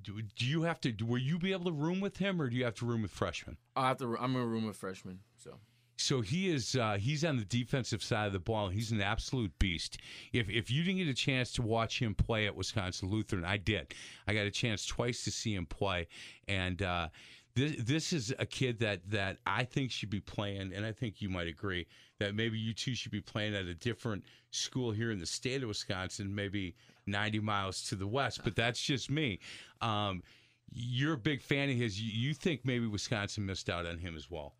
[0.02, 0.92] do, do, you have to?
[1.04, 3.10] Will you be able to room with him, or do you have to room with
[3.10, 3.56] freshmen?
[3.76, 4.16] I have to.
[4.18, 5.20] I'm in a room with freshmen.
[5.36, 5.58] So.
[5.98, 8.68] So he is uh, he's on the defensive side of the ball.
[8.68, 9.98] He's an absolute beast.
[10.32, 13.56] If if you didn't get a chance to watch him play at Wisconsin Lutheran, I
[13.56, 13.94] did.
[14.26, 16.08] I got a chance twice to see him play,
[16.48, 17.08] and uh,
[17.54, 21.20] this this is a kid that that I think should be playing, and I think
[21.20, 21.86] you might agree
[22.18, 25.62] that maybe you two should be playing at a different school here in the state
[25.62, 26.74] of Wisconsin, maybe
[27.06, 28.40] 90 miles to the west.
[28.44, 29.40] But that's just me.
[29.80, 30.22] Um,
[30.70, 32.00] you're a big fan of his.
[32.00, 34.54] You, think maybe Wisconsin missed out on him as well?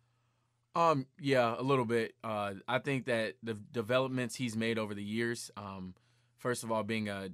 [0.75, 2.13] Um, yeah, a little bit.
[2.23, 5.95] Uh, I think that the developments he's made over the years, um,
[6.37, 7.29] first of all, being a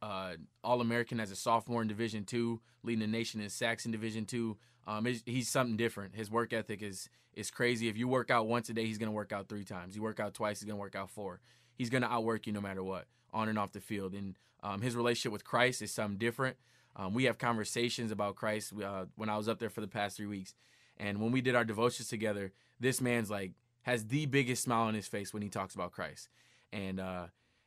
[0.00, 3.92] uh, All American as a sophomore in Division Two, leading the nation in sacks in
[3.92, 4.56] Division Two.
[4.86, 6.14] Um, he's something different.
[6.14, 7.88] His work ethic is is crazy.
[7.88, 9.96] If you work out once a day, he's gonna work out three times.
[9.96, 11.40] You work out twice, he's gonna work out four.
[11.76, 13.06] He's gonna outwork you no matter what.
[13.32, 14.14] on and off the field.
[14.14, 16.56] And um, his relationship with Christ is something different.
[16.96, 20.16] Um, we have conversations about Christ uh, when I was up there for the past
[20.16, 20.54] three weeks.
[20.96, 23.52] And when we did our devotions together, this man's like
[23.82, 26.28] has the biggest smile on his face when he talks about Christ.
[26.72, 27.26] And uh,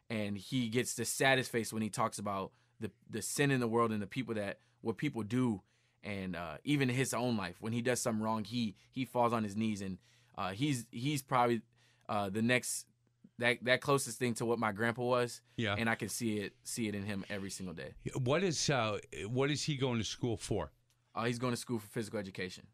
[0.10, 3.68] and he gets the saddest face when he talks about the the sin in the
[3.68, 5.62] world and the people that what people do
[6.04, 9.34] and uh, even in his own life when he does something wrong he he falls
[9.34, 9.98] on his knees and
[10.38, 11.62] uh, he's he's probably
[12.10, 12.86] uh, the next
[13.40, 15.76] that that closest thing to what my grandpa was Yeah.
[15.78, 17.94] and I can see it see it in him every single day
[18.24, 20.72] What is uh, what is he going to school for?
[21.16, 22.66] uh, he's going to school for physical education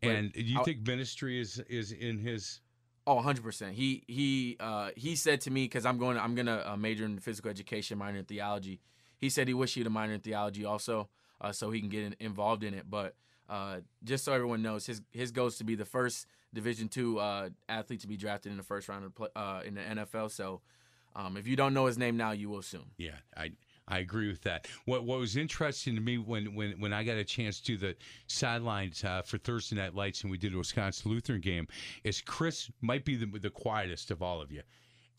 [0.00, 2.60] But And do you I- think ministry is is in his?
[3.04, 3.72] Oh, 100%.
[3.72, 7.04] He he uh, he said to me cuz I'm going I'm going to uh, major
[7.04, 8.80] in physical education, minor in theology.
[9.18, 11.08] He said he wished he'd a minor in theology also
[11.42, 13.14] uh, so he can get in, involved in it, but
[13.50, 17.18] uh, just so everyone knows, his his goal is to be the first Division two
[17.18, 20.30] uh, athlete to be drafted in the first round of play, uh, in the NFL.
[20.30, 20.60] So,
[21.16, 22.84] um, if you don't know his name now, you will soon.
[22.98, 23.52] Yeah, I
[23.88, 24.68] I agree with that.
[24.84, 27.96] What what was interesting to me when when when I got a chance to the
[28.26, 31.66] sidelines uh, for Thursday Night Lights and we did a Wisconsin Lutheran game
[32.04, 34.62] is Chris might be the the quietest of all of you,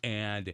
[0.03, 0.53] and.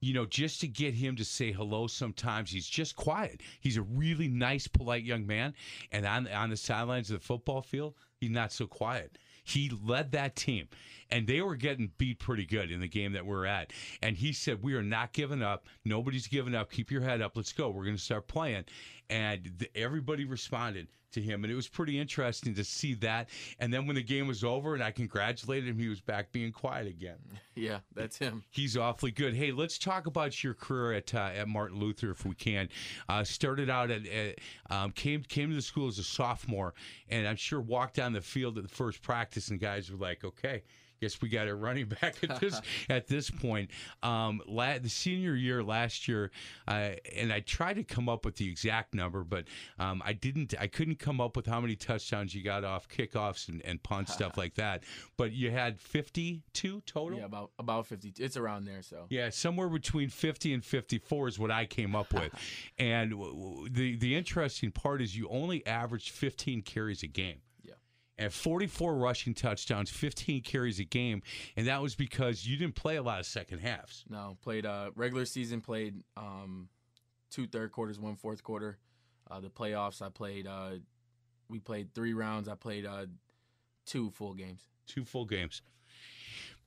[0.00, 3.42] You know, just to get him to say hello sometimes, he's just quiet.
[3.60, 5.54] He's a really nice, polite young man.
[5.92, 9.18] And on, on the sidelines of the football field, he's not so quiet.
[9.44, 10.68] He led that team,
[11.10, 13.72] and they were getting beat pretty good in the game that we're at.
[14.02, 15.66] And he said, "We are not giving up.
[15.84, 16.70] Nobody's giving up.
[16.70, 17.36] Keep your head up.
[17.36, 17.70] Let's go.
[17.70, 18.64] We're going to start playing."
[19.08, 23.28] And th- everybody responded to him, and it was pretty interesting to see that.
[23.58, 26.52] And then when the game was over, and I congratulated him, he was back being
[26.52, 27.18] quiet again.
[27.56, 28.42] Yeah, that's him.
[28.48, 29.34] He's awfully good.
[29.34, 32.70] Hey, let's talk about your career at uh, at Martin Luther, if we can.
[33.06, 34.38] Uh, started out at, at
[34.70, 36.72] um, came came to the school as a sophomore,
[37.10, 40.24] and I'm sure walked down the field at the first practice, and guys were like,
[40.24, 40.62] "Okay."
[41.00, 42.60] Guess we got a running back at this
[42.90, 43.70] at this point.
[44.02, 46.30] Um, la- the senior year last year,
[46.68, 49.44] uh, and I tried to come up with the exact number, but
[49.78, 50.54] um, I didn't.
[50.60, 54.12] I couldn't come up with how many touchdowns you got off kickoffs and, and punts,
[54.12, 54.84] stuff like that.
[55.16, 57.18] But you had 52 total.
[57.18, 58.12] Yeah, about about 50.
[58.18, 59.06] It's around there, so.
[59.08, 62.32] Yeah, somewhere between 50 and 54 is what I came up with.
[62.78, 67.38] and w- w- the the interesting part is you only averaged 15 carries a game.
[68.20, 71.22] And 44 rushing touchdowns, 15 carries a game,
[71.56, 74.04] and that was because you didn't play a lot of second halves.
[74.10, 76.68] No, played uh regular season played um
[77.30, 78.76] two third quarters, one fourth quarter.
[79.30, 80.72] Uh the playoffs I played uh
[81.48, 82.46] we played 3 rounds.
[82.46, 83.06] I played uh
[83.86, 84.68] two full games.
[84.86, 85.62] Two full games.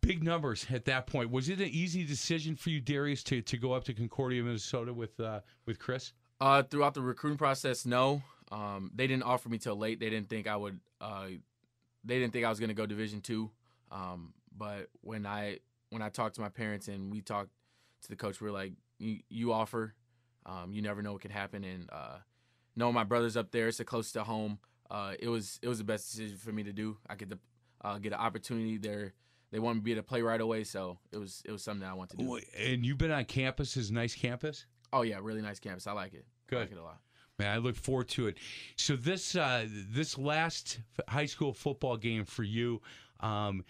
[0.01, 1.29] Big numbers at that point.
[1.29, 4.91] Was it an easy decision for you, Darius, to, to go up to Concordia, Minnesota
[4.91, 6.13] with uh, with Chris?
[6.41, 8.23] Uh throughout the recruiting process, no.
[8.53, 9.99] Um they didn't offer me till late.
[9.99, 11.27] They didn't think I would uh
[12.03, 13.49] they didn't think I was going to go division 2.
[13.91, 15.59] Um but when I
[15.89, 17.49] when I talked to my parents and we talked
[18.03, 19.95] to the coach, we are like you, offer
[20.45, 22.17] um you never know what could happen and uh
[22.75, 24.59] knowing my brothers up there, it's a close to home.
[24.89, 26.97] Uh, it was it was the best decision for me to do.
[27.09, 27.37] I could
[27.81, 29.13] uh, get an opportunity there.
[29.51, 31.63] They wanted me to be able to play right away, so it was it was
[31.63, 32.39] something that I wanted to do.
[32.57, 34.65] And you've been on campus, is nice campus?
[34.91, 35.87] Oh yeah, really nice campus.
[35.87, 36.25] I like it.
[36.27, 36.59] I Good.
[36.61, 36.99] like it a lot.
[37.43, 38.37] Man, I look forward to it.
[38.77, 42.81] So this uh, this last high school football game for you,
[43.19, 43.65] um,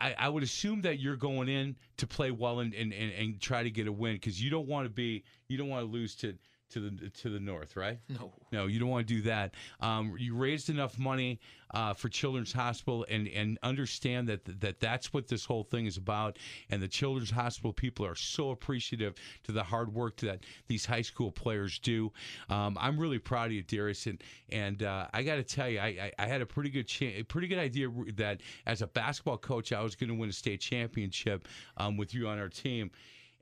[0.00, 3.40] I, I would assume that you're going in to play well and, and, and, and
[3.40, 5.90] try to get a win because you don't want to be you don't want to
[5.90, 6.34] lose to
[6.70, 7.98] to the to the north, right?
[8.08, 8.32] No.
[8.52, 9.54] No, you don't want to do that.
[9.80, 11.40] Um, you raised enough money
[11.72, 15.96] uh, for Children's Hospital, and, and understand that that that's what this whole thing is
[15.96, 16.38] about.
[16.70, 19.14] And the Children's Hospital people are so appreciative
[19.44, 22.12] to the hard work that these high school players do.
[22.48, 25.78] Um, I'm really proud of you, Darius, and and uh, I got to tell you,
[25.78, 28.86] I, I, I had a pretty good cha- a pretty good idea that as a
[28.86, 32.48] basketball coach, I was going to win a state championship um, with you on our
[32.48, 32.90] team.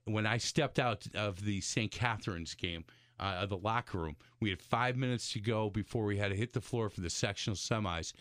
[0.05, 1.91] When I stepped out of the St.
[1.91, 2.85] Catherine's game
[3.19, 4.17] uh, of the locker room.
[4.41, 7.11] We had five minutes to go before we had to hit the floor for the
[7.11, 8.13] sectional semis,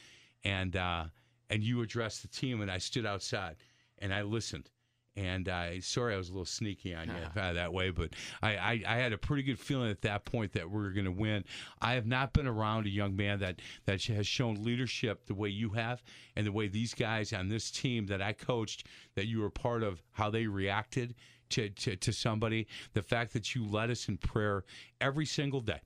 [0.43, 1.05] and uh,
[1.49, 3.57] and you addressed the team, and I stood outside
[3.99, 4.69] and I listened.
[5.17, 8.09] And I sorry I was a little sneaky on you uh, that way, but
[8.41, 11.05] I, I, I had a pretty good feeling at that point that we were going
[11.05, 11.45] to win.
[11.81, 15.47] I have not been around a young man that that has shown leadership the way
[15.47, 16.03] you have,
[16.35, 19.83] and the way these guys on this team that I coached that you were part
[19.83, 21.15] of how they reacted
[21.49, 22.67] to, to, to somebody.
[22.93, 24.63] The fact that you led us in prayer
[25.01, 25.81] every single day,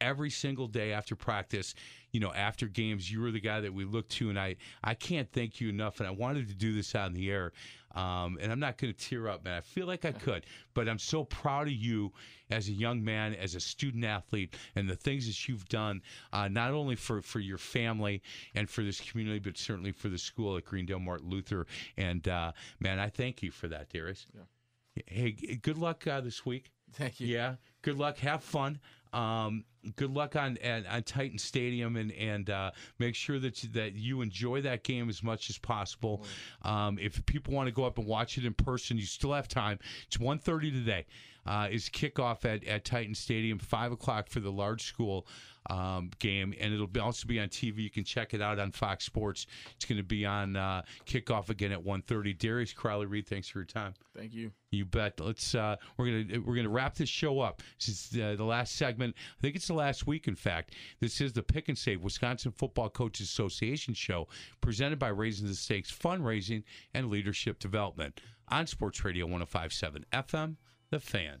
[0.00, 1.74] every single day after practice,
[2.12, 4.30] you know, after games, you were the guy that we looked to.
[4.30, 6.00] And I, I can't thank you enough.
[6.00, 7.52] And I wanted to do this on the air.
[7.94, 9.54] Um, and I'm not going to tear up, man.
[9.54, 12.12] I feel like I could, but I'm so proud of you
[12.50, 16.02] as a young man, as a student athlete, and the things that you've done,
[16.32, 18.22] uh, not only for, for your family
[18.54, 21.66] and for this community, but certainly for the school at Greendale Martin Luther.
[21.96, 24.26] And uh, man, I thank you for that, Darius.
[25.06, 26.72] Hey, good luck uh, this week.
[26.92, 27.26] Thank you.
[27.26, 27.56] Yeah.
[27.82, 28.18] Good luck.
[28.18, 28.78] Have fun.
[29.12, 29.64] Um,
[29.96, 33.94] good luck on at, on Titan Stadium, and and uh, make sure that you, that
[33.94, 36.24] you enjoy that game as much as possible.
[36.62, 39.48] Um, if people want to go up and watch it in person, you still have
[39.48, 39.78] time.
[40.06, 41.06] It's 1.30 today.
[41.48, 45.26] Uh, is kickoff at, at Titan Stadium, five o'clock for the large school
[45.70, 47.78] um, game, and it'll be, also be on TV.
[47.78, 49.46] You can check it out on Fox Sports.
[49.74, 52.38] It's going to be on uh, kickoff again at 1.30.
[52.38, 53.94] Darius Crowley Reed, thanks for your time.
[54.14, 54.50] Thank you.
[54.70, 55.18] You bet.
[55.20, 55.54] Let's.
[55.54, 57.62] Uh, we're gonna we're gonna wrap this show up.
[57.78, 59.14] This is uh, the last segment.
[59.38, 60.28] I think it's the last week.
[60.28, 64.28] In fact, this is the Pick and Save Wisconsin Football Coaches Association show,
[64.60, 70.56] presented by Raising the Stakes Fundraising and Leadership Development on Sports Radio 105.7 FM.
[70.90, 71.40] The Fan.